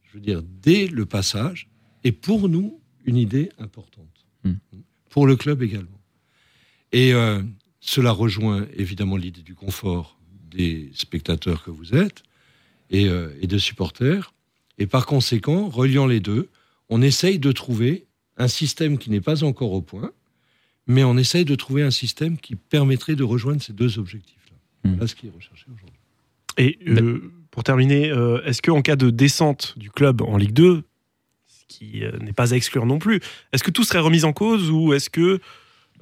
je 0.04 0.14
veux 0.14 0.20
dire, 0.24 0.42
dès 0.44 0.88
le 0.88 1.06
passage, 1.06 1.68
est 2.04 2.12
pour 2.12 2.48
nous 2.48 2.80
une 3.06 3.18
idée 3.18 3.50
importante. 3.58 4.26
Hmm. 4.44 4.54
Pour 5.10 5.26
le 5.26 5.36
club 5.36 5.64
également. 5.64 6.00
Et 6.92 7.14
euh, 7.14 7.42
cela 7.80 8.12
rejoint 8.12 8.68
évidemment 8.76 9.18
l'idée 9.18 9.42
du 9.42 9.56
confort 9.56 10.18
des 10.52 10.92
spectateurs 10.94 11.64
que 11.64 11.72
vous 11.72 11.96
êtes 11.96 12.24
et, 12.90 13.08
euh, 13.08 13.30
et 13.42 13.48
de 13.48 13.58
supporters. 13.58 14.34
Et 14.78 14.88
par 14.88 15.06
conséquent, 15.06 15.70
reliant 15.70 16.06
les 16.06 16.20
deux, 16.20 16.50
on 16.90 17.02
essaye 17.02 17.40
de 17.40 17.52
trouver 17.52 18.06
un 18.38 18.48
système 18.48 18.98
qui 18.98 19.10
n'est 19.10 19.22
pas 19.22 19.44
encore 19.44 19.72
au 19.72 19.82
point, 19.82 20.12
mais 20.86 21.04
on 21.04 21.18
essaye 21.18 21.46
de 21.46 21.56
trouver 21.56 21.84
un 21.84 21.92
système 21.92 22.38
qui 22.38 22.56
permettrait 22.56 23.16
de 23.16 23.24
rejoindre 23.24 23.62
ces 23.62 23.74
deux 23.74 24.00
objectifs-là. 24.00 24.58
Hmm. 24.84 24.94
Voilà 24.94 25.08
ce 25.08 25.16
qui 25.16 25.28
est 25.28 25.32
recherché 25.36 25.66
aujourd'hui. 25.68 25.96
Et 26.58 26.80
euh, 26.88 27.32
pour 27.52 27.64
terminer, 27.64 28.10
euh, 28.10 28.42
est-ce 28.46 28.62
qu'en 28.62 28.82
cas 28.82 28.96
de 28.96 29.10
descente 29.10 29.74
du 29.78 29.92
club 29.92 30.22
en 30.22 30.38
Ligue 30.38 30.54
2, 30.54 30.84
ce 31.48 31.64
qui 31.68 32.04
euh, 32.04 32.18
n'est 32.20 32.34
pas 32.34 32.54
à 32.54 32.56
exclure 32.56 32.86
non 32.86 33.00
plus, 33.00 33.20
est-ce 33.52 33.64
que 33.64 33.72
tout 33.72 33.84
serait 33.84 34.00
remis 34.00 34.24
en 34.24 34.34
cause 34.34 34.72
ou 34.72 34.94
est-ce 34.94 35.10
que, 35.10 35.40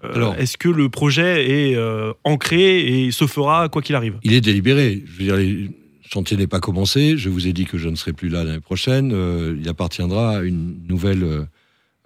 Alors- 0.04 0.36
est-ce 0.36 0.58
que 0.58 0.70
le 0.70 0.90
projet 0.90 1.72
est 1.72 1.76
euh, 1.76 2.14
ancré 2.24 3.06
et 3.06 3.12
se 3.12 3.28
fera 3.28 3.68
quoi 3.70 3.82
qu'il 3.82 3.96
arrive? 3.96 4.18
Il 4.24 4.34
est 4.34 4.42
délibéré. 4.42 5.04
Je 5.06 5.12
veux 5.18 5.24
dire, 5.26 5.38
le 5.38 5.70
chantier 6.12 6.38
n'est 6.38 6.48
pas 6.48 6.60
commencé. 6.60 7.18
Je 7.18 7.30
vous 7.30 7.48
ai 7.48 7.54
dit 7.54 7.66
que 7.66 7.78
je 7.78 7.90
ne 7.90 7.96
serai 7.96 8.14
plus 8.14 8.30
là 8.30 8.44
l'année 8.44 8.60
prochaine. 8.60 9.12
Euh, 9.14 9.58
il 9.60 9.68
appartiendra 9.68 10.38
à 10.38 10.42
une 10.42 10.86
nouvelle 10.88 11.24
euh, 11.24 11.46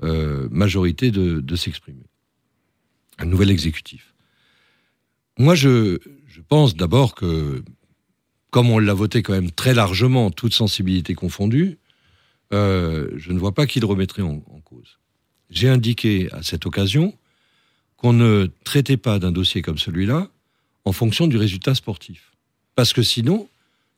euh, 0.03 0.47
majorité 0.51 1.11
de, 1.11 1.55
s'exprimer. 1.55 2.05
Un 3.17 3.25
nouvel 3.25 3.49
exécutif. 3.49 4.13
Moi, 5.37 5.55
je, 5.55 5.97
pense 6.47 6.75
d'abord 6.75 7.15
que, 7.15 7.63
comme 8.49 8.69
on 8.69 8.79
l'a 8.79 8.93
voté 8.93 9.21
quand 9.21 9.33
même 9.33 9.51
très 9.51 9.73
largement, 9.73 10.31
toute 10.31 10.53
sensibilité 10.53 11.13
confondue, 11.13 11.77
je 12.51 13.31
ne 13.31 13.37
vois 13.37 13.53
pas 13.53 13.67
qui 13.67 13.79
le 13.79 13.85
remettrait 13.85 14.21
en, 14.21 14.41
en 14.47 14.61
cause. 14.61 14.99
J'ai 15.49 15.67
indiqué 15.67 16.29
à 16.31 16.43
cette 16.43 16.65
occasion 16.65 17.13
qu'on 17.97 18.13
ne 18.13 18.47
traitait 18.63 18.97
pas 18.97 19.19
d'un 19.19 19.31
dossier 19.31 19.61
comme 19.61 19.77
celui-là 19.77 20.29
en 20.85 20.93
fonction 20.93 21.27
du 21.27 21.37
résultat 21.37 21.75
sportif. 21.75 22.31
Parce 22.75 22.93
que 22.93 23.03
sinon, 23.03 23.49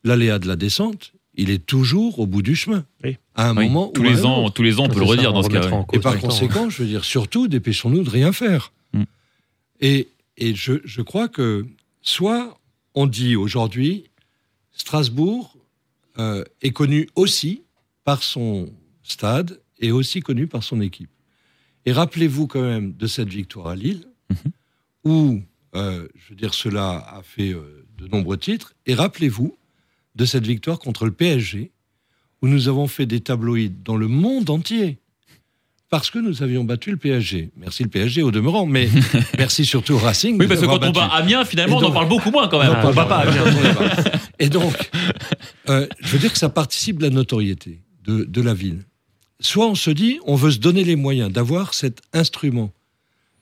l'aléa 0.04 0.38
de 0.38 0.46
la 0.48 0.56
descente, 0.56 1.12
il 1.34 1.50
est 1.50 1.64
toujours 1.64 2.18
au 2.18 2.26
bout 2.26 2.42
du 2.42 2.54
chemin. 2.54 2.84
Oui. 3.04 3.16
À 3.34 3.48
un 3.50 3.56
Oui, 3.56 3.66
moment 3.66 3.88
tous 3.88 4.00
ou 4.02 4.04
les 4.04 4.20
un 4.20 4.24
ans, 4.24 4.44
autre. 4.44 4.54
tous 4.54 4.62
les 4.62 4.78
ans, 4.78 4.84
on 4.84 4.88
peut 4.88 5.00
le 5.00 5.06
ça, 5.06 5.10
redire 5.12 5.32
dans 5.32 5.42
ce 5.42 5.48
cas. 5.48 5.68
ouais. 5.70 5.84
Et 5.94 5.98
par 6.00 6.18
conséquent, 6.18 6.68
je 6.68 6.82
veux 6.82 6.88
dire, 6.88 7.04
surtout, 7.04 7.48
dépêchons-nous 7.48 8.02
de 8.02 8.10
rien 8.10 8.32
faire. 8.32 8.72
Mm. 8.92 9.02
Et, 9.80 10.08
et 10.36 10.54
je, 10.54 10.74
je 10.84 11.00
crois 11.02 11.28
que 11.28 11.66
soit 12.02 12.58
on 12.94 13.06
dit 13.06 13.36
aujourd'hui, 13.36 14.04
Strasbourg 14.72 15.56
euh, 16.18 16.44
est 16.60 16.72
connu 16.72 17.08
aussi 17.14 17.62
par 18.04 18.22
son 18.22 18.68
stade 19.02 19.60
et 19.78 19.90
aussi 19.92 20.20
connu 20.20 20.46
par 20.46 20.62
son 20.62 20.80
équipe. 20.80 21.10
Et 21.86 21.92
rappelez-vous 21.92 22.46
quand 22.46 22.62
même 22.62 22.92
de 22.94 23.06
cette 23.06 23.28
victoire 23.28 23.68
à 23.68 23.76
Lille, 23.76 24.06
Mhm. 24.30 24.52
où, 25.04 25.40
euh, 25.74 26.06
je 26.14 26.30
veux 26.30 26.36
dire, 26.36 26.54
cela 26.54 26.98
a 27.08 27.22
fait 27.22 27.50
euh, 27.52 27.84
de 27.98 28.06
nombreux 28.08 28.38
titres. 28.38 28.72
Et 28.86 28.94
rappelez-vous 28.94 29.56
de 30.14 30.24
cette 30.24 30.46
victoire 30.46 30.78
contre 30.78 31.04
le 31.04 31.12
PSG, 31.12 31.70
où 32.42 32.48
nous 32.48 32.68
avons 32.68 32.86
fait 32.86 33.06
des 33.06 33.20
tabloïds 33.20 33.72
dans 33.84 33.96
le 33.96 34.08
monde 34.08 34.50
entier 34.50 34.98
parce 35.88 36.10
que 36.10 36.18
nous 36.18 36.42
avions 36.42 36.64
battu 36.64 36.90
le 36.90 36.96
PSG. 36.96 37.50
Merci 37.56 37.82
le 37.82 37.90
PSG 37.90 38.22
au 38.22 38.30
demeurant, 38.30 38.64
mais 38.64 38.88
merci 39.38 39.66
surtout 39.66 39.92
au 39.92 39.98
Racing. 39.98 40.38
Oui, 40.40 40.46
parce 40.46 40.60
que 40.60 40.64
quand 40.66 40.82
on 40.82 40.90
bat 40.90 41.04
Amiens, 41.08 41.44
finalement, 41.44 41.76
Et 41.76 41.84
on 41.84 41.86
en 41.86 41.88
donc- 41.88 41.94
parle 41.94 42.08
beaucoup 42.08 42.30
moins 42.30 42.48
quand 42.48 42.58
même. 42.60 42.68
Non, 42.72 42.76
Ah, 42.78 42.82
pas- 42.82 42.92
bah, 42.92 43.04
pas- 43.04 43.26
pas- 43.26 44.02
pas- 44.02 44.18
Et 44.38 44.48
donc, 44.48 44.90
euh, 45.68 45.86
je 46.00 46.08
veux 46.08 46.18
dire 46.18 46.32
que 46.32 46.38
ça 46.38 46.48
participe 46.48 46.96
de 46.96 47.02
la 47.02 47.10
notoriété 47.10 47.80
de, 48.04 48.24
de 48.24 48.40
la 48.40 48.54
ville. 48.54 48.84
Soit 49.40 49.66
on 49.68 49.74
se 49.74 49.90
dit, 49.90 50.18
on 50.24 50.34
veut 50.34 50.50
se 50.52 50.58
donner 50.60 50.82
les 50.84 50.96
moyens 50.96 51.30
d'avoir 51.30 51.74
cet 51.74 52.00
instrument 52.14 52.72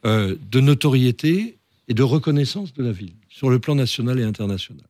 euh, 0.04 0.34
de 0.50 0.60
notoriété 0.60 1.56
et 1.86 1.94
de 1.94 2.02
reconnaissance 2.02 2.74
de 2.74 2.82
la 2.82 2.90
ville 2.90 3.14
sur 3.28 3.48
le 3.48 3.60
plan 3.60 3.76
national 3.76 4.18
et 4.18 4.24
international. 4.24 4.82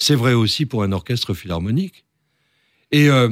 C'est 0.00 0.14
vrai 0.14 0.32
aussi 0.32 0.66
pour 0.66 0.82
un 0.82 0.92
orchestre 0.92 1.34
philharmonique. 1.34 2.04
Et 2.90 3.08
euh, 3.08 3.28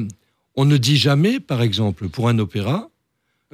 on 0.55 0.67
ne 0.67 0.77
dit 0.77 0.99
jamais, 0.99 1.41
par 1.41 1.63
exemple, 1.63 2.09
pour 2.09 2.29
un 2.29 2.39
opéra, 2.39 2.91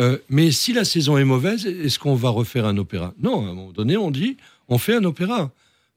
euh, 0.00 0.18
mais 0.28 0.50
si 0.50 0.72
la 0.72 0.84
saison 0.84 1.16
est 1.16 1.24
mauvaise, 1.24 1.64
est-ce 1.64 1.98
qu'on 1.98 2.16
va 2.16 2.28
refaire 2.28 2.66
un 2.66 2.76
opéra? 2.76 3.14
Non, 3.22 3.46
à 3.46 3.50
un 3.50 3.54
moment 3.54 3.72
donné, 3.72 3.96
on 3.96 4.10
dit, 4.10 4.36
on 4.68 4.78
fait 4.78 4.96
un 4.96 5.04
opéra 5.04 5.52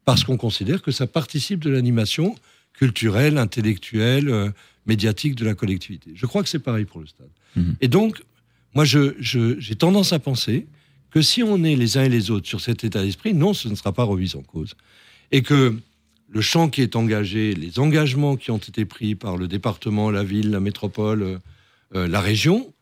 parce 0.05 0.23
qu'on 0.23 0.37
considère 0.37 0.81
que 0.81 0.91
ça 0.91 1.07
participe 1.07 1.59
de 1.59 1.71
l'animation 1.71 2.35
culturelle, 2.73 3.39
intellectuelle, 3.39 4.29
euh, 4.29 4.51
médiatique 4.85 5.35
de 5.35 5.43
la 5.43 5.55
collectivité. 5.55 6.11
Je 6.13 6.25
crois 6.27 6.43
que 6.43 6.49
c'est 6.49 6.59
pareil 6.59 6.85
pour 6.85 7.01
le 7.01 7.07
stade. 7.07 7.27
Mhm. 7.55 7.75
Et 7.81 7.87
donc, 7.87 8.23
moi, 8.75 8.85
j'ai 8.85 9.75
tendance 9.75 10.13
à 10.13 10.19
penser 10.19 10.67
que 11.09 11.23
si 11.23 11.41
on 11.41 11.63
est 11.63 11.75
les 11.75 11.97
uns 11.97 12.03
et 12.03 12.09
les 12.09 12.29
autres 12.29 12.47
sur 12.47 12.61
cet 12.61 12.83
état 12.83 13.01
d'esprit, 13.01 13.33
non, 13.33 13.55
ce 13.55 13.67
ne 13.69 13.75
sera 13.75 13.91
pas 13.91 14.03
remis 14.03 14.35
en 14.35 14.43
cause. 14.43 14.75
Et 15.31 15.41
que 15.41 15.75
le 16.29 16.41
champ 16.41 16.69
qui 16.69 16.81
est 16.81 16.95
engagé, 16.95 17.53
les 17.53 17.79
engagements 17.79 18.35
qui 18.35 18.51
ont 18.51 18.57
été 18.57 18.85
pris 18.85 19.15
par 19.15 19.37
le 19.37 19.47
département, 19.47 20.11
la 20.11 20.23
ville, 20.23 20.51
la 20.51 20.59
métropole, 20.59 21.23
euh, 21.23 21.37
euh, 21.95 22.07
la 22.07 22.19
région, 22.19 22.73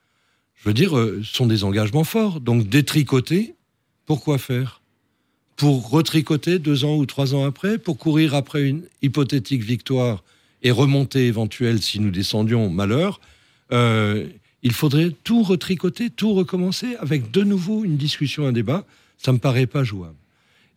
je 0.55 0.69
veux 0.69 0.73
dire, 0.73 0.97
euh, 0.97 1.21
sont 1.23 1.45
des 1.45 1.63
engagements 1.63 2.03
forts. 2.03 2.39
Donc, 2.39 2.67
détricoter, 2.67 3.55
pourquoi 4.05 4.37
faire? 4.37 4.81
Pour 5.55 5.89
retricoter 5.89 6.59
deux 6.59 6.83
ans 6.83 6.97
ou 6.97 7.05
trois 7.05 7.33
ans 7.33 7.45
après 7.45 7.77
Pour 7.77 7.97
courir 7.97 8.33
après 8.33 8.63
une 8.63 8.83
hypothétique 9.01 9.63
victoire 9.63 10.23
et 10.63 10.71
remonter 10.71 11.27
éventuelle 11.27 11.81
si 11.81 11.99
nous 11.99 12.11
descendions, 12.11 12.69
malheur 12.69 13.19
il 13.71 14.71
faudrait 14.71 15.11
tout 15.23 15.43
retricoter, 15.43 16.09
tout 16.09 16.33
recommencer 16.33 16.95
avec 16.99 17.29
de 17.29 17.43
nouveau 17.43 17.83
une 17.83 17.97
discussion, 17.97 18.47
un 18.47 18.51
débat. 18.51 18.83
Ça 19.17 19.31
me 19.31 19.37
paraît 19.37 19.67
pas 19.67 19.83
jouable. 19.83 20.15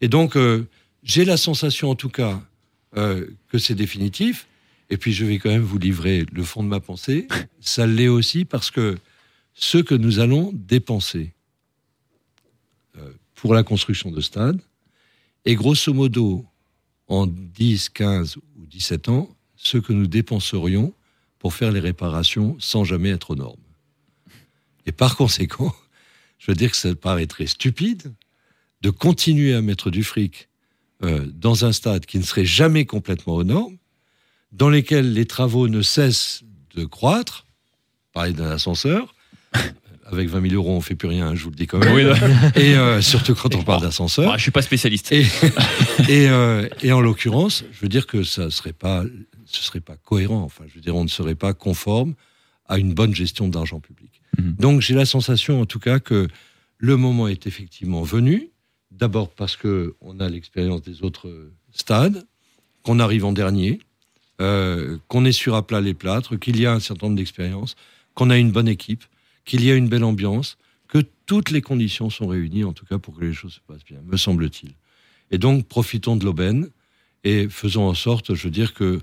Et 0.02 0.08
donc, 0.08 0.36
j'ai 1.04 1.24
la 1.24 1.38
sensation, 1.38 1.90
en 1.90 1.94
tout 1.94 2.10
cas, 2.10 2.42
euh, 2.96 3.26
que 3.48 3.58
c'est 3.58 3.74
définitif. 3.74 4.46
Et 4.90 4.96
puis, 4.96 5.12
je 5.12 5.24
vais 5.24 5.38
quand 5.38 5.50
même 5.50 5.62
vous 5.62 5.78
livrer 5.78 6.24
le 6.32 6.42
fond 6.42 6.62
de 6.62 6.68
ma 6.68 6.80
pensée. 6.80 7.28
Ça 7.60 7.86
l'est 7.86 8.08
aussi 8.08 8.44
parce 8.44 8.70
que 8.70 8.96
ce 9.54 9.78
que 9.78 9.94
nous 9.94 10.20
allons 10.20 10.52
dépenser 10.54 11.34
euh, 12.96 13.12
pour 13.34 13.54
la 13.54 13.62
construction 13.62 14.10
de 14.10 14.20
stades 14.20 14.60
est 15.44 15.54
grosso 15.54 15.92
modo, 15.92 16.46
en 17.08 17.26
10, 17.26 17.88
15 17.90 18.36
ou 18.36 18.66
17 18.66 19.08
ans, 19.08 19.34
ce 19.56 19.78
que 19.78 19.92
nous 19.92 20.06
dépenserions 20.06 20.94
pour 21.38 21.54
faire 21.54 21.72
les 21.72 21.80
réparations 21.80 22.56
sans 22.58 22.84
jamais 22.84 23.10
être 23.10 23.30
aux 23.30 23.36
normes. 23.36 23.56
Et 24.86 24.92
par 24.92 25.16
conséquent, 25.16 25.74
je 26.38 26.50
veux 26.50 26.54
dire 26.54 26.70
que 26.70 26.76
ça 26.76 26.94
paraîtrait 26.94 27.46
stupide 27.46 28.14
de 28.80 28.90
continuer 28.90 29.54
à 29.54 29.62
mettre 29.62 29.90
du 29.90 30.04
fric 30.04 30.48
euh, 31.04 31.26
dans 31.32 31.64
un 31.64 31.72
stade 31.72 32.06
qui 32.06 32.18
ne 32.18 32.24
serait 32.24 32.44
jamais 32.44 32.84
complètement 32.84 33.34
aux 33.36 33.44
normes, 33.44 33.76
dans 34.52 34.68
lesquels 34.68 35.12
les 35.12 35.26
travaux 35.26 35.68
ne 35.68 35.82
cessent 35.82 36.42
de 36.74 36.84
croître, 36.84 37.46
parler 38.12 38.32
d'un 38.32 38.50
ascenseur, 38.50 39.14
avec 40.10 40.28
20 40.28 40.48
000 40.48 40.54
euros, 40.54 40.74
on 40.74 40.80
fait 40.80 40.94
plus 40.94 41.08
rien, 41.08 41.34
je 41.34 41.44
vous 41.44 41.50
le 41.50 41.56
dis 41.56 41.66
quand 41.66 41.78
même. 41.78 41.94
Oui, 41.94 42.02
Et 42.56 42.76
euh, 42.76 43.00
surtout 43.02 43.34
quand 43.34 43.54
on 43.54 43.62
parle 43.62 43.82
d'ascenseur. 43.82 44.36
Je 44.36 44.42
suis 44.42 44.50
pas 44.50 44.62
spécialiste. 44.62 45.12
Et, 45.12 45.22
et, 46.08 46.28
euh, 46.28 46.68
et 46.82 46.92
en 46.92 47.00
l'occurrence, 47.00 47.64
je 47.72 47.80
veux 47.80 47.88
dire 47.88 48.06
que 48.06 48.22
ça 48.22 48.50
serait 48.50 48.72
pas, 48.72 49.04
ce 49.44 49.62
serait 49.62 49.80
pas 49.80 49.96
cohérent. 49.96 50.42
Enfin, 50.42 50.64
je 50.68 50.74
veux 50.74 50.80
dire, 50.80 50.96
on 50.96 51.04
ne 51.04 51.08
serait 51.08 51.34
pas 51.34 51.52
conforme 51.52 52.14
à 52.66 52.78
une 52.78 52.94
bonne 52.94 53.14
gestion 53.14 53.48
d'argent 53.48 53.80
public. 53.80 54.22
Mhm. 54.38 54.56
Donc, 54.58 54.80
j'ai 54.80 54.94
la 54.94 55.06
sensation, 55.06 55.60
en 55.60 55.66
tout 55.66 55.78
cas, 55.78 56.00
que 56.00 56.28
le 56.78 56.96
moment 56.96 57.28
est 57.28 57.46
effectivement 57.46 58.02
venu. 58.02 58.50
D'abord 58.98 59.30
parce 59.30 59.56
que 59.56 59.94
on 60.00 60.18
a 60.20 60.28
l'expérience 60.28 60.82
des 60.82 61.02
autres 61.02 61.50
stades, 61.72 62.26
qu'on 62.82 62.98
arrive 62.98 63.24
en 63.24 63.32
dernier, 63.32 63.80
euh, 64.40 64.98
qu'on 65.08 65.24
est 65.24 65.32
sur 65.32 65.54
à 65.54 65.66
plat 65.66 65.80
les 65.80 65.94
plâtres, 65.94 66.36
qu'il 66.38 66.60
y 66.60 66.66
a 66.66 66.72
un 66.72 66.80
certain 66.80 67.06
nombre 67.06 67.16
d'expériences, 67.16 67.76
qu'on 68.14 68.30
a 68.30 68.38
une 68.38 68.50
bonne 68.50 68.68
équipe, 68.68 69.04
qu'il 69.44 69.64
y 69.64 69.70
a 69.70 69.74
une 69.74 69.88
belle 69.88 70.04
ambiance, 70.04 70.58
que 70.88 70.98
toutes 71.26 71.50
les 71.50 71.62
conditions 71.62 72.10
sont 72.10 72.26
réunies, 72.26 72.64
en 72.64 72.72
tout 72.72 72.86
cas, 72.86 72.98
pour 72.98 73.14
que 73.16 73.24
les 73.24 73.32
choses 73.32 73.54
se 73.54 73.60
passent 73.60 73.84
bien, 73.84 73.98
me 74.04 74.16
semble-t-il. 74.16 74.72
Et 75.30 75.38
donc, 75.38 75.66
profitons 75.66 76.16
de 76.16 76.24
l'aubaine 76.24 76.68
et 77.24 77.48
faisons 77.48 77.84
en 77.84 77.94
sorte, 77.94 78.34
je 78.34 78.44
veux 78.44 78.50
dire, 78.50 78.74
que 78.74 79.00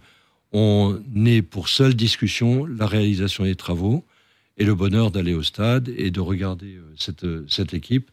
on 0.51 1.01
ait 1.25 1.41
pour 1.41 1.69
seule 1.69 1.95
discussion 1.95 2.65
la 2.65 2.87
réalisation 2.87 3.43
des 3.43 3.55
travaux 3.55 4.05
et 4.57 4.63
le 4.63 4.73
bonheur 4.73 5.11
d'aller 5.11 5.33
au 5.33 5.43
stade 5.43 5.89
et 5.89 6.11
de 6.11 6.19
regarder 6.21 6.75
euh, 6.75 6.93
cette, 6.97 7.25
euh, 7.25 7.45
cette 7.49 7.73
équipe. 7.73 8.09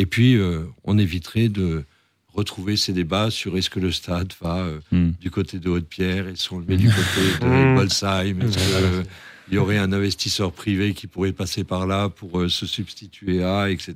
Et 0.00 0.06
puis, 0.06 0.36
euh, 0.36 0.64
on 0.84 0.96
éviterait 0.96 1.50
de 1.50 1.84
retrouver 2.32 2.76
ces 2.78 2.94
débats 2.94 3.30
sur 3.30 3.58
est-ce 3.58 3.68
que 3.68 3.80
le 3.80 3.92
stade 3.92 4.32
va 4.40 4.58
euh, 4.60 4.80
Hmm. 4.92 5.10
du 5.20 5.30
côté 5.30 5.58
de 5.58 5.68
Haute-Pierre, 5.68 6.26
est-ce 6.28 6.48
qu'on 6.48 6.58
le 6.60 6.64
met 6.64 6.78
du 6.78 6.88
côté 6.88 7.20
de 7.40 7.46
Mm. 7.46 7.74
Bolsheim, 7.76 8.40
est-ce 8.40 8.56
que, 8.56 9.02
il 9.48 9.54
y 9.54 9.58
aurait 9.58 9.76
un 9.78 9.92
investisseur 9.92 10.52
privé 10.52 10.94
qui 10.94 11.06
pourrait 11.06 11.32
passer 11.34 11.64
par 11.64 11.86
là 11.86 12.08
pour 12.08 12.40
euh, 12.40 12.48
se 12.48 12.64
substituer 12.66 13.42
à, 13.44 13.68
etc. 13.70 13.94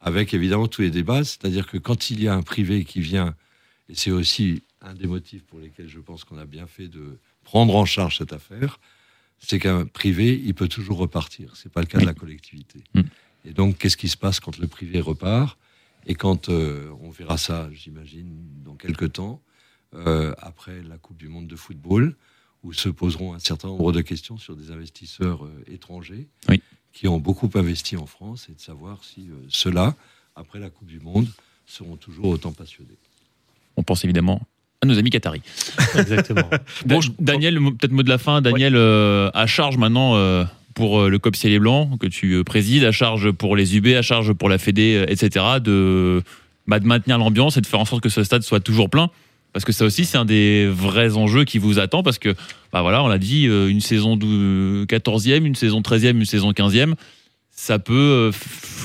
Avec 0.00 0.32
évidemment 0.32 0.68
tous 0.68 0.82
les 0.82 0.90
débats, 0.90 1.24
c'est-à-dire 1.24 1.66
que 1.66 1.78
quand 1.78 2.10
il 2.10 2.22
y 2.22 2.28
a 2.28 2.34
un 2.34 2.42
privé 2.42 2.84
qui 2.84 3.00
vient, 3.00 3.34
et 3.88 3.94
c'est 3.96 4.12
aussi 4.12 4.62
un 4.80 4.94
des 4.94 5.08
motifs 5.08 5.42
pour 5.44 5.58
lesquels 5.58 5.88
je 5.88 5.98
pense 5.98 6.22
qu'on 6.24 6.38
a 6.38 6.44
bien 6.46 6.66
fait 6.68 6.86
de 6.88 7.18
prendre 7.42 7.74
en 7.74 7.84
charge 7.86 8.18
cette 8.18 8.32
affaire, 8.32 8.78
c'est 9.38 9.58
qu'un 9.58 9.86
privé, 9.86 10.40
il 10.44 10.54
peut 10.54 10.68
toujours 10.68 10.98
repartir. 10.98 11.52
C'est 11.56 11.72
pas 11.72 11.80
le 11.80 11.86
cas 11.86 11.98
de 11.98 12.06
la 12.06 12.14
collectivité. 12.14 12.80
Et 13.46 13.52
donc, 13.52 13.78
qu'est-ce 13.78 13.96
qui 13.96 14.08
se 14.08 14.16
passe 14.16 14.40
quand 14.40 14.58
le 14.58 14.66
privé 14.66 15.00
repart? 15.00 15.56
Et 16.06 16.14
quand 16.14 16.48
euh, 16.48 16.90
on 17.02 17.10
verra 17.10 17.38
ça, 17.38 17.68
j'imagine, 17.72 18.36
dans 18.64 18.74
quelques 18.74 19.14
temps, 19.14 19.40
euh, 19.94 20.34
après 20.38 20.82
la 20.82 20.98
Coupe 20.98 21.16
du 21.16 21.28
Monde 21.28 21.46
de 21.46 21.56
football, 21.56 22.14
où 22.62 22.72
se 22.72 22.88
poseront 22.88 23.34
un 23.34 23.38
certain 23.38 23.68
nombre 23.68 23.92
de 23.92 24.00
questions 24.00 24.36
sur 24.38 24.56
des 24.56 24.70
investisseurs 24.72 25.44
euh, 25.44 25.64
étrangers 25.72 26.26
Oui. 26.48 26.60
qui 26.92 27.06
ont 27.06 27.18
beaucoup 27.18 27.48
investi 27.54 27.96
en 27.96 28.06
France 28.06 28.48
et 28.50 28.54
de 28.54 28.60
savoir 28.60 29.02
si 29.04 29.28
euh, 29.30 29.34
ceux-là, 29.48 29.94
après 30.34 30.58
la 30.58 30.70
Coupe 30.70 30.88
du 30.88 30.98
Monde, 31.00 31.28
seront 31.66 31.96
toujours 31.96 32.26
autant 32.26 32.52
passionnés. 32.52 32.96
On 33.76 33.82
pense 33.82 34.04
évidemment 34.04 34.40
à 34.82 34.86
nos 34.86 34.98
amis 34.98 35.10
qataris. 35.10 35.42
Exactement. 35.96 36.48
Bon, 36.86 37.00
Daniel, 37.18 37.58
peut-être 37.58 37.92
mot 37.92 38.02
de 38.02 38.08
la 38.08 38.18
fin. 38.18 38.40
Daniel, 38.40 38.74
euh, 38.76 39.30
à 39.34 39.46
charge 39.46 39.76
maintenant 39.76 40.16
euh, 40.16 40.44
pour 40.76 41.00
euh, 41.00 41.08
le 41.08 41.18
COP 41.18 41.34
Ciel 41.34 41.52
et 41.54 41.58
Blanc 41.58 41.96
que 41.98 42.06
tu 42.06 42.34
euh, 42.34 42.44
présides, 42.44 42.84
à 42.84 42.92
charge 42.92 43.32
pour 43.32 43.56
les 43.56 43.76
UB, 43.76 43.86
à 43.96 44.02
charge 44.02 44.32
pour 44.34 44.48
la 44.48 44.58
Fédé, 44.58 44.94
euh, 44.94 45.10
etc. 45.10 45.44
De, 45.60 46.22
bah, 46.68 46.78
de 46.78 46.86
maintenir 46.86 47.18
l'ambiance 47.18 47.56
et 47.56 47.60
de 47.60 47.66
faire 47.66 47.80
en 47.80 47.84
sorte 47.84 48.02
que 48.02 48.08
ce 48.10 48.22
stade 48.22 48.42
soit 48.42 48.60
toujours 48.60 48.88
plein. 48.90 49.10
Parce 49.52 49.64
que 49.64 49.72
ça 49.72 49.86
aussi, 49.86 50.04
c'est 50.04 50.18
un 50.18 50.26
des 50.26 50.68
vrais 50.68 51.16
enjeux 51.16 51.44
qui 51.44 51.58
vous 51.58 51.78
attend. 51.78 52.02
Parce 52.02 52.18
que, 52.18 52.34
bah 52.72 52.82
voilà, 52.82 53.02
on 53.02 53.08
l'a 53.08 53.16
dit, 53.16 53.44
une 53.46 53.80
saison 53.80 54.16
dou- 54.16 54.84
14e, 54.84 55.46
une 55.46 55.54
saison 55.54 55.80
13e, 55.80 56.10
une 56.18 56.26
saison 56.26 56.52
15e, 56.52 56.92
ça 57.52 57.78
peut, 57.78 57.94
euh, 57.94 58.30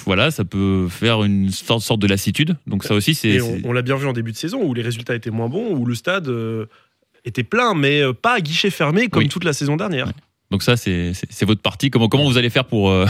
voilà, 0.05 0.31
ça 0.31 0.45
peut 0.45 0.87
faire 0.89 1.25
une 1.25 1.49
sorte, 1.51 1.81
sorte 1.81 1.99
de 1.99 2.07
lassitude. 2.07 2.55
Donc 2.67 2.85
ça 2.85 2.95
aussi, 2.95 3.15
c'est. 3.15 3.41
On, 3.65 3.73
l'a 3.73 3.81
bien 3.81 3.97
vu 3.97 4.07
en 4.07 4.13
début 4.13 4.31
de 4.31 4.37
saison 4.37 4.63
où 4.63 4.73
les 4.73 4.81
résultats 4.81 5.13
étaient 5.13 5.29
moins 5.29 5.49
bons, 5.49 5.75
où 5.75 5.85
le 5.85 5.93
stade 5.93 6.29
euh, 6.29 6.67
était 7.25 7.43
plein, 7.43 7.73
mais 7.73 8.01
pas 8.21 8.35
à 8.35 8.39
guichet 8.39 8.69
fermé 8.69 9.09
comme 9.09 9.23
Oui. 9.23 9.27
toute 9.29 9.43
la 9.43 9.51
saison 9.51 9.75
dernière. 9.75 10.07
Donc 10.51 10.63
ça, 10.63 10.75
c'est 10.75 11.13
votre 11.45 11.61
partie. 11.61 11.89
Comment, 11.89 12.09
vous 12.25 12.37
allez 12.37 12.49
faire 12.49 12.65
pour... 12.65 12.89
euh, 12.91 13.05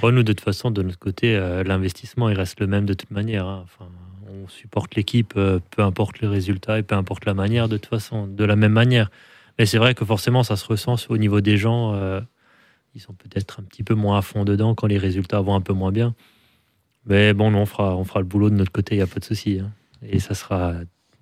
Bon, 0.00 0.10
nous, 0.14 0.22
de 0.22 0.32
toute 0.32 0.40
façon, 0.44 0.70
de 0.70 0.82
notre 0.82 0.98
côté, 0.98 1.36
euh, 1.36 1.62
l'investissement, 1.62 2.30
il 2.30 2.36
reste 2.36 2.58
le 2.58 2.66
même 2.66 2.86
de 2.86 2.94
toute 2.94 3.10
manière. 3.10 3.46
hein. 3.46 3.64
Enfin, 3.64 3.90
on 4.26 4.48
supporte 4.48 4.94
l'équipe, 4.94 5.34
euh, 5.36 5.60
peu 5.76 5.82
importe 5.82 6.20
les 6.20 6.26
résultats 6.28 6.78
et 6.78 6.82
peu 6.82 6.94
importe 6.94 7.26
la 7.26 7.34
manière, 7.34 7.68
de 7.68 7.76
toute 7.76 7.90
façon, 7.90 8.26
de 8.26 8.44
la 8.44 8.56
même 8.56 8.72
manière. 8.72 9.10
Mais 9.58 9.66
c'est 9.66 9.78
vrai 9.78 9.94
que 9.94 10.04
forcément, 10.06 10.42
ça 10.42 10.56
se 10.56 10.66
ressent 10.66 10.96
au 11.10 11.18
niveau 11.18 11.40
des 11.42 11.56
gens. 11.58 11.94
ils 12.94 13.00
sont 13.00 13.12
peut-être 13.12 13.60
un 13.60 13.62
petit 13.64 13.82
peu 13.84 13.94
moins 13.94 14.18
à 14.18 14.22
fond 14.22 14.44
dedans 14.44 14.74
quand 14.74 14.86
les 14.86 14.98
résultats 14.98 15.40
vont 15.42 15.54
un 15.54 15.60
peu 15.60 15.74
moins 15.74 15.92
bien. 15.92 16.14
Mais 17.06 17.34
bon, 17.34 17.50
nous, 17.50 17.58
on 17.58 17.66
fera, 17.66 17.94
on 17.96 18.04
fera 18.04 18.20
le 18.20 18.26
boulot 18.26 18.48
de 18.50 18.54
notre 18.56 18.72
côté, 18.72 18.94
il 18.94 18.98
n'y 18.98 19.02
a 19.04 19.06
pas 19.06 19.20
de 19.20 19.24
souci. 19.24 19.60
hein. 19.60 19.70
Et 20.02 20.18
ça 20.18 20.34
sera 20.34 20.72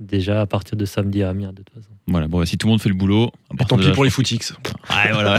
déjà 0.03 0.41
à 0.43 0.47
partir 0.47 0.77
de 0.77 0.85
samedi 0.85 1.23
à 1.23 1.31
Amiens, 1.31 1.53
de 1.53 1.63
toute 1.63 1.71
façon. 1.75 1.89
Voilà, 2.07 2.29
bon, 2.29 2.39
bah, 2.41 2.47
si 2.47 2.59
tout 2.59 2.67
le 2.67 2.73
monde 2.73 2.81
fait 2.83 2.89
le 2.89 2.95
boulot... 2.95 3.31
Et 3.59 3.65
tant 3.65 3.79
pis 3.79 3.91
pour 3.93 4.05
les 4.05 4.11
footix. 4.11 4.53
Ouais, 4.91 5.13
voilà. 5.13 5.39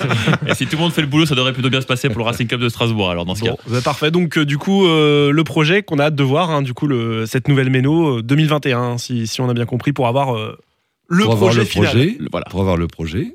Et 0.46 0.54
si 0.54 0.66
tout 0.66 0.76
le 0.76 0.82
monde 0.82 0.92
fait 0.92 1.00
le 1.02 1.06
boulot, 1.08 1.26
ça 1.26 1.34
devrait 1.34 1.52
plutôt 1.52 1.70
bien 1.70 1.80
se 1.80 1.86
passer 1.86 2.08
pour 2.08 2.18
le 2.18 2.24
Racing 2.24 2.46
Club 2.46 2.60
de 2.60 2.68
Strasbourg, 2.68 3.10
alors 3.10 3.24
dans 3.24 3.34
ce 3.34 3.40
Bon, 3.40 3.56
cas. 3.56 3.62
bah, 3.68 3.80
parfait. 3.82 4.10
Donc, 4.10 4.38
euh, 4.38 4.44
du 4.44 4.56
coup, 4.58 4.86
euh, 4.86 5.30
le 5.32 5.44
projet 5.44 5.82
qu'on 5.82 5.98
a 5.98 6.04
hâte 6.04 6.14
de 6.14 6.22
voir, 6.22 6.50
hein, 6.50 6.62
du 6.62 6.72
coup, 6.74 6.86
le, 6.86 7.26
cette 7.26 7.48
nouvelle 7.48 7.70
méno 7.70 8.18
euh, 8.18 8.22
2021, 8.22 8.78
hein, 8.78 8.98
si, 8.98 9.26
si 9.26 9.40
on 9.40 9.48
a 9.48 9.54
bien 9.54 9.66
compris, 9.66 9.92
pour 9.92 10.06
avoir 10.06 10.36
euh, 10.36 10.56
le 11.08 11.24
pour 11.24 11.32
avoir 11.32 11.48
projet 11.50 11.60
le 11.60 11.66
final. 11.66 11.90
projet, 11.90 12.16
Le- 12.18 12.28
Voilà. 12.30 12.46
pour 12.50 12.60
avoir 12.60 12.76
le 12.76 12.86
projet, 12.86 13.34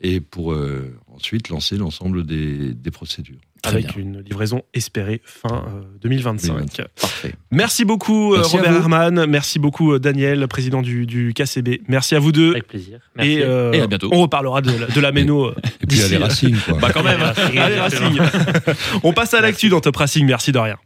et 0.00 0.20
pour 0.20 0.52
euh, 0.52 0.96
ensuite 1.14 1.48
lancer 1.50 1.76
l'ensemble 1.76 2.24
des, 2.24 2.72
des 2.72 2.90
procédures. 2.90 3.36
Très 3.62 3.72
Avec 3.74 3.94
bien. 3.94 4.02
une 4.04 4.20
livraison 4.20 4.62
espérée 4.74 5.20
fin 5.24 5.64
euh, 5.68 5.82
2025. 6.02 6.48
2025. 6.48 6.86
Parfait. 7.00 7.34
Merci 7.50 7.84
beaucoup, 7.84 8.32
euh, 8.34 8.38
Merci 8.38 8.56
à 8.56 8.60
Robert. 8.60 8.74
Herman. 8.76 9.26
Merci 9.26 9.58
beaucoup, 9.58 9.92
euh, 9.92 9.98
Daniel, 9.98 10.46
président 10.48 10.82
du, 10.82 11.06
du 11.06 11.34
KCB. 11.34 11.82
Merci 11.88 12.14
à 12.14 12.18
vous 12.20 12.32
deux. 12.32 12.50
Avec 12.52 12.66
plaisir. 12.68 12.98
Merci. 13.16 13.32
Et, 13.32 13.42
euh, 13.44 13.72
Et 13.72 13.80
à 13.80 13.86
bientôt. 13.86 14.08
on 14.12 14.22
reparlera 14.22 14.60
de, 14.62 14.70
la- 14.78 14.86
de 14.86 15.00
la 15.00 15.12
méno. 15.12 15.46
euh, 15.46 15.54
Et 15.82 15.86
puis 15.86 16.02
aller 16.02 16.16
euh, 16.16 16.20
Racing, 16.24 16.56
quoi. 16.56 16.78
Bah 16.80 16.90
quand 16.92 17.02
même. 17.04 17.20
hein. 17.22 17.32
Allez, 17.56 17.78
Racing. 17.80 18.18
on 19.02 19.12
passe 19.12 19.34
à 19.34 19.40
l'actu 19.40 19.68
dans 19.68 19.80
Top 19.80 19.96
Racing. 19.96 20.26
Merci 20.26 20.52
de 20.52 20.58
rien. 20.58 20.76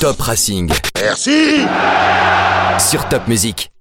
Top 0.00 0.20
Racing. 0.20 0.70
Merci 1.00 1.58
Sur 2.78 3.08
Top 3.08 3.26
Music. 3.28 3.71